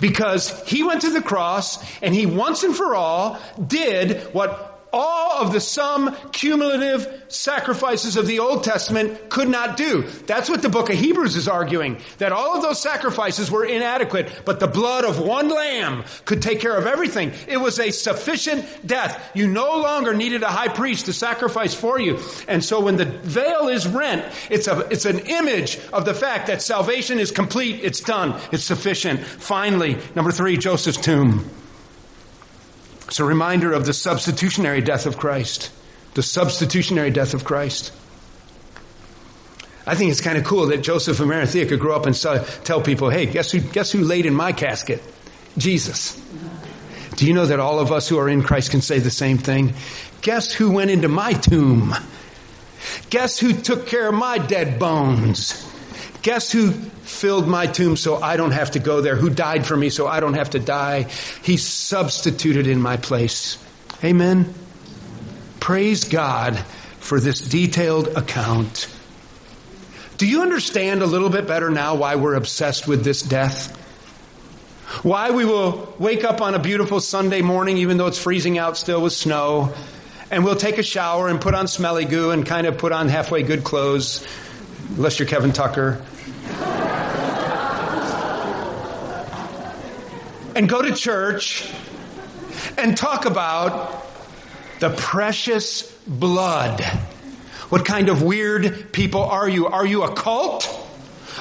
Because 0.00 0.62
he 0.66 0.82
went 0.82 1.02
to 1.02 1.10
the 1.10 1.20
cross 1.20 1.78
and 2.00 2.14
he 2.14 2.26
once 2.26 2.62
and 2.62 2.74
for 2.74 2.94
all 2.94 3.38
did 3.66 4.22
what 4.32 4.73
all 4.94 5.44
of 5.44 5.52
the 5.52 5.60
sum 5.60 6.16
cumulative 6.30 7.24
sacrifices 7.26 8.16
of 8.16 8.28
the 8.28 8.38
Old 8.38 8.62
Testament 8.62 9.28
could 9.28 9.48
not 9.48 9.76
do. 9.76 10.02
That's 10.26 10.48
what 10.48 10.62
the 10.62 10.68
book 10.68 10.88
of 10.88 10.96
Hebrews 10.96 11.34
is 11.34 11.48
arguing. 11.48 11.98
That 12.18 12.30
all 12.30 12.56
of 12.56 12.62
those 12.62 12.80
sacrifices 12.80 13.50
were 13.50 13.64
inadequate, 13.64 14.30
but 14.44 14.60
the 14.60 14.68
blood 14.68 15.04
of 15.04 15.18
one 15.18 15.48
lamb 15.48 16.04
could 16.24 16.42
take 16.42 16.60
care 16.60 16.76
of 16.76 16.86
everything. 16.86 17.32
It 17.48 17.56
was 17.56 17.80
a 17.80 17.90
sufficient 17.90 18.64
death. 18.86 19.32
You 19.34 19.48
no 19.48 19.80
longer 19.80 20.14
needed 20.14 20.44
a 20.44 20.48
high 20.48 20.68
priest 20.68 21.06
to 21.06 21.12
sacrifice 21.12 21.74
for 21.74 21.98
you. 21.98 22.20
And 22.46 22.64
so 22.64 22.80
when 22.80 22.96
the 22.96 23.06
veil 23.06 23.68
is 23.68 23.88
rent, 23.88 24.24
it's 24.48 24.68
a, 24.68 24.86
it's 24.90 25.06
an 25.06 25.18
image 25.18 25.80
of 25.92 26.04
the 26.04 26.14
fact 26.14 26.46
that 26.46 26.62
salvation 26.62 27.18
is 27.18 27.32
complete. 27.32 27.80
It's 27.82 28.00
done. 28.00 28.40
It's 28.52 28.64
sufficient. 28.64 29.20
Finally, 29.20 29.98
number 30.14 30.30
three, 30.30 30.56
Joseph's 30.56 31.00
tomb. 31.00 31.44
It's 33.06 33.20
a 33.20 33.24
reminder 33.24 33.72
of 33.72 33.86
the 33.86 33.92
substitutionary 33.92 34.80
death 34.80 35.06
of 35.06 35.18
Christ. 35.18 35.70
The 36.14 36.22
substitutionary 36.22 37.10
death 37.10 37.34
of 37.34 37.44
Christ. 37.44 37.92
I 39.86 39.94
think 39.94 40.10
it's 40.10 40.22
kind 40.22 40.38
of 40.38 40.44
cool 40.44 40.68
that 40.68 40.78
Joseph 40.78 41.20
of 41.20 41.28
Arimathea 41.28 41.66
could 41.66 41.80
grow 41.80 41.94
up 41.94 42.06
and 42.06 42.14
tell 42.16 42.80
people, 42.80 43.10
hey, 43.10 43.26
guess 43.26 43.50
who, 43.50 43.60
guess 43.60 43.92
who 43.92 44.00
laid 44.00 44.24
in 44.24 44.34
my 44.34 44.52
casket? 44.52 45.02
Jesus. 45.58 46.20
Do 47.16 47.26
you 47.26 47.34
know 47.34 47.46
that 47.46 47.60
all 47.60 47.78
of 47.78 47.92
us 47.92 48.08
who 48.08 48.18
are 48.18 48.28
in 48.28 48.42
Christ 48.42 48.70
can 48.70 48.80
say 48.80 48.98
the 48.98 49.10
same 49.10 49.38
thing? 49.38 49.74
Guess 50.22 50.52
who 50.52 50.70
went 50.70 50.90
into 50.90 51.08
my 51.08 51.34
tomb? 51.34 51.94
Guess 53.10 53.38
who 53.38 53.52
took 53.52 53.86
care 53.86 54.08
of 54.08 54.14
my 54.14 54.38
dead 54.38 54.78
bones? 54.78 55.70
Guess 56.24 56.52
who 56.52 56.70
filled 56.70 57.46
my 57.46 57.66
tomb 57.66 57.98
so 57.98 58.16
I 58.16 58.38
don't 58.38 58.52
have 58.52 58.70
to 58.70 58.78
go 58.78 59.02
there, 59.02 59.14
who 59.14 59.28
died 59.28 59.66
for 59.66 59.76
me 59.76 59.90
so 59.90 60.06
I 60.06 60.20
don't 60.20 60.32
have 60.32 60.50
to 60.50 60.58
die? 60.58 61.02
He 61.42 61.58
substituted 61.58 62.66
in 62.66 62.80
my 62.80 62.96
place. 62.96 63.58
Amen. 64.02 64.54
Praise 65.60 66.04
God 66.04 66.58
for 66.98 67.20
this 67.20 67.40
detailed 67.40 68.08
account. 68.08 68.88
Do 70.16 70.26
you 70.26 70.40
understand 70.40 71.02
a 71.02 71.06
little 71.06 71.28
bit 71.28 71.46
better 71.46 71.68
now 71.68 71.96
why 71.96 72.16
we're 72.16 72.36
obsessed 72.36 72.88
with 72.88 73.04
this 73.04 73.20
death? 73.20 73.76
Why 75.02 75.30
we 75.30 75.44
will 75.44 75.94
wake 75.98 76.24
up 76.24 76.40
on 76.40 76.54
a 76.54 76.58
beautiful 76.58 77.00
Sunday 77.00 77.42
morning, 77.42 77.76
even 77.76 77.98
though 77.98 78.06
it's 78.06 78.18
freezing 78.18 78.56
out 78.56 78.78
still 78.78 79.02
with 79.02 79.12
snow, 79.12 79.74
and 80.30 80.42
we'll 80.42 80.56
take 80.56 80.78
a 80.78 80.82
shower 80.82 81.28
and 81.28 81.38
put 81.38 81.52
on 81.52 81.68
smelly 81.68 82.06
goo 82.06 82.30
and 82.30 82.46
kind 82.46 82.66
of 82.66 82.78
put 82.78 82.92
on 82.92 83.10
halfway 83.10 83.42
good 83.42 83.62
clothes, 83.62 84.26
unless 84.96 85.18
you're 85.18 85.28
Kevin 85.28 85.52
Tucker. 85.52 86.02
And 90.54 90.68
go 90.68 90.82
to 90.82 90.94
church 90.94 91.68
and 92.78 92.96
talk 92.96 93.26
about 93.26 94.04
the 94.80 94.90
precious 94.90 95.82
blood. 96.06 96.80
What 97.70 97.84
kind 97.84 98.08
of 98.08 98.22
weird 98.22 98.92
people 98.92 99.22
are 99.22 99.48
you? 99.48 99.66
Are 99.66 99.86
you 99.86 100.02
a 100.02 100.14
cult? 100.14 100.68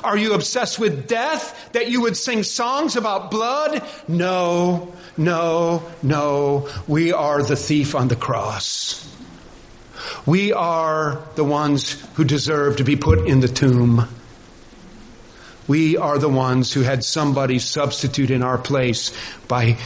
Are 0.04 0.18
you 0.18 0.34
obsessed 0.34 0.80
with 0.80 1.08
death 1.08 1.72
that 1.74 1.90
you 1.90 2.02
would 2.02 2.18
sing 2.18 2.44
songs 2.44 2.96
about 2.96 3.30
blood? 3.30 3.84
No, 4.08 4.94
no, 5.18 5.84
no. 6.02 6.70
We 6.88 7.14
are 7.14 7.44
the 7.44 7.56
thief 7.56 7.96
on 7.96 8.08
the 8.08 8.16
cross. 8.16 9.00
We 10.26 10.52
are 10.54 11.22
the 11.36 11.44
ones 11.44 12.02
who 12.16 12.24
deserve 12.24 12.78
to 12.78 12.84
be 12.84 12.96
put 12.96 13.28
in 13.28 13.40
the 13.40 13.48
tomb. 13.48 14.08
We 15.68 15.98
are 15.98 16.18
the 16.18 16.30
ones 16.30 16.74
who 16.74 16.82
had 16.82 17.04
somebody 17.04 17.60
substitute 17.60 18.32
in 18.32 18.44
our 18.44 18.58
place 18.58 19.12
by 19.48 19.78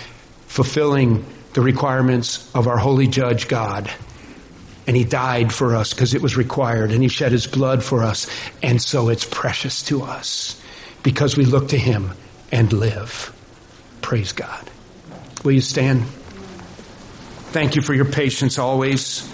fulfilling 0.47 1.25
the 1.53 1.61
requirements 1.61 2.53
of 2.55 2.67
our 2.67 2.77
holy 2.77 3.07
judge 3.07 3.47
God. 3.47 3.91
And 4.87 4.95
he 4.95 5.03
died 5.03 5.53
for 5.53 5.75
us 5.75 5.93
because 5.93 6.13
it 6.13 6.21
was 6.21 6.37
required 6.37 6.91
and 6.91 7.03
he 7.03 7.09
shed 7.09 7.31
his 7.31 7.45
blood 7.45 7.83
for 7.83 8.03
us. 8.03 8.29
And 8.63 8.81
so 8.81 9.09
it's 9.09 9.25
precious 9.25 9.83
to 9.83 10.03
us 10.03 10.61
because 11.03 11.35
we 11.35 11.45
look 11.45 11.69
to 11.69 11.77
him 11.77 12.11
and 12.51 12.71
live. 12.71 13.33
Praise 14.01 14.31
God. 14.31 14.69
Will 15.43 15.51
you 15.51 15.61
stand? 15.61 16.03
Thank 17.51 17.75
you 17.75 17.81
for 17.81 17.93
your 17.93 18.05
patience 18.05 18.57
always. 18.57 19.27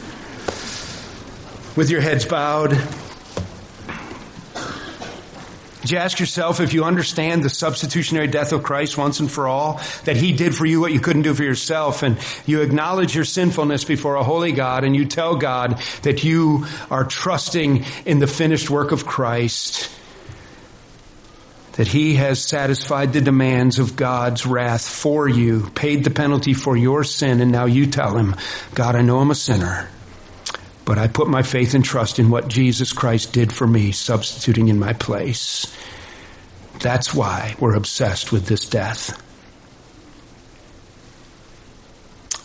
With 1.75 1.89
your 1.89 2.01
heads 2.01 2.25
bowed. 2.25 3.02
Did 5.84 5.91
you 5.91 5.97
ask 5.97 6.17
yourself 6.17 6.61
if 6.61 6.73
you 6.73 6.86
understand 6.86 7.43
the 7.43 7.49
substitutionary 7.49 8.27
death 8.27 8.53
of 8.53 8.63
Christ 8.63 8.97
once 8.97 9.19
and 9.19 9.29
for 9.29 9.49
all, 9.49 9.81
that 10.05 10.15
He 10.15 10.31
did 10.31 10.55
for 10.55 10.65
you 10.65 10.79
what 10.79 10.93
you 10.93 11.01
couldn't 11.01 11.23
do 11.23 11.34
for 11.34 11.43
yourself, 11.43 12.03
and 12.03 12.17
you 12.45 12.61
acknowledge 12.61 13.13
your 13.13 13.25
sinfulness 13.25 13.84
before 13.84 14.15
a 14.15 14.23
holy 14.23 14.53
God, 14.53 14.86
and 14.86 14.95
you 14.95 15.03
tell 15.03 15.36
God 15.36 15.81
that 16.03 16.23
you 16.23 16.67
are 16.89 17.03
trusting 17.03 17.84
in 18.05 18.19
the 18.19 18.27
finished 18.27 18.69
work 18.69 18.93
of 18.93 19.05
Christ, 19.05 19.91
that 21.73 21.88
He 21.88 22.15
has 22.15 22.41
satisfied 22.41 23.11
the 23.11 23.19
demands 23.19 23.77
of 23.77 23.97
God's 23.97 24.45
wrath 24.45 24.88
for 24.88 25.27
you, 25.27 25.69
paid 25.71 26.05
the 26.05 26.11
penalty 26.11 26.53
for 26.53 26.77
your 26.77 27.03
sin, 27.03 27.41
and 27.41 27.51
now 27.51 27.65
you 27.65 27.88
tell 27.88 28.15
Him, 28.15 28.38
God, 28.73 28.95
I 28.95 29.01
know 29.01 29.19
I'm 29.19 29.31
a 29.31 29.36
sinner. 29.36 29.89
But 30.86 30.97
I 30.97 31.07
put 31.07 31.29
my 31.29 31.43
faith 31.43 31.73
and 31.73 31.84
trust 31.84 32.19
in 32.19 32.29
what 32.29 32.47
Jesus 32.47 32.91
Christ 32.91 33.31
did 33.31 33.53
for 33.53 33.65
me, 33.65 33.91
substituting 33.91 34.67
in 34.67 34.79
my 34.79 34.93
place. 34.93 35.73
That's 36.79 37.13
why 37.13 37.55
we're 37.59 37.75
obsessed 37.75 38.31
with 38.31 38.47
this 38.47 38.67
death. 38.67 39.21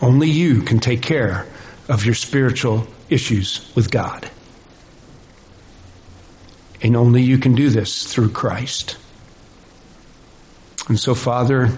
Only 0.01 0.28
you 0.28 0.62
can 0.62 0.78
take 0.78 1.03
care 1.03 1.47
of 1.89 2.05
your 2.05 2.14
spiritual 2.14 2.86
issues 3.11 3.70
with 3.74 3.91
God. 3.91 4.30
And 6.80 6.97
only 6.97 7.22
you 7.22 7.39
can 7.39 7.57
do 7.57 7.70
this 7.70 8.05
through 8.05 8.30
Christ. 8.30 8.97
And 10.89 10.99
so, 10.99 11.14
Father, 11.14 11.76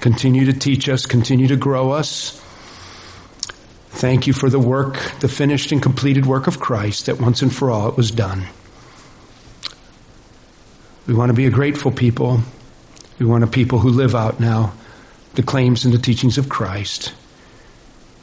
continue 0.00 0.44
to 0.46 0.52
teach 0.52 0.88
us, 0.88 1.04
continue 1.06 1.48
to 1.48 1.56
grow 1.56 1.90
us. 1.90 2.40
Thank 3.96 4.26
you 4.26 4.34
for 4.34 4.50
the 4.50 4.58
work, 4.58 5.00
the 5.20 5.28
finished 5.28 5.72
and 5.72 5.82
completed 5.82 6.26
work 6.26 6.46
of 6.46 6.60
Christ, 6.60 7.06
that 7.06 7.18
once 7.18 7.40
and 7.40 7.54
for 7.54 7.70
all 7.70 7.88
it 7.88 7.96
was 7.96 8.10
done. 8.10 8.46
We 11.06 11.14
want 11.14 11.30
to 11.30 11.34
be 11.34 11.46
a 11.46 11.50
grateful 11.50 11.90
people. 11.90 12.40
We 13.18 13.24
want 13.24 13.42
a 13.42 13.46
people 13.46 13.78
who 13.78 13.88
live 13.88 14.14
out 14.14 14.38
now 14.38 14.74
the 15.34 15.42
claims 15.42 15.86
and 15.86 15.94
the 15.94 15.98
teachings 15.98 16.36
of 16.36 16.50
Christ. 16.50 17.14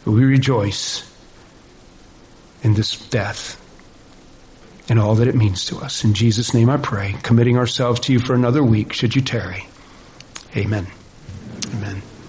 We 0.06 0.26
rejoice 0.26 1.10
in 2.62 2.76
this 2.76 2.96
death 3.10 3.60
and 4.90 5.00
all 5.00 5.16
that 5.16 5.28
it 5.28 5.36
means 5.36 5.66
to 5.66 5.78
us. 5.78 6.04
In 6.04 6.14
Jesus' 6.14 6.54
name 6.54 6.70
I 6.70 6.78
pray, 6.78 7.16
committing 7.24 7.58
ourselves 7.58 8.00
to 8.02 8.14
you 8.14 8.20
for 8.20 8.36
another 8.36 8.64
week, 8.64 8.94
should 8.94 9.16
you 9.16 9.24
tarry. 9.24 9.68
Amen. 10.56 10.86
Amen. 11.74 12.04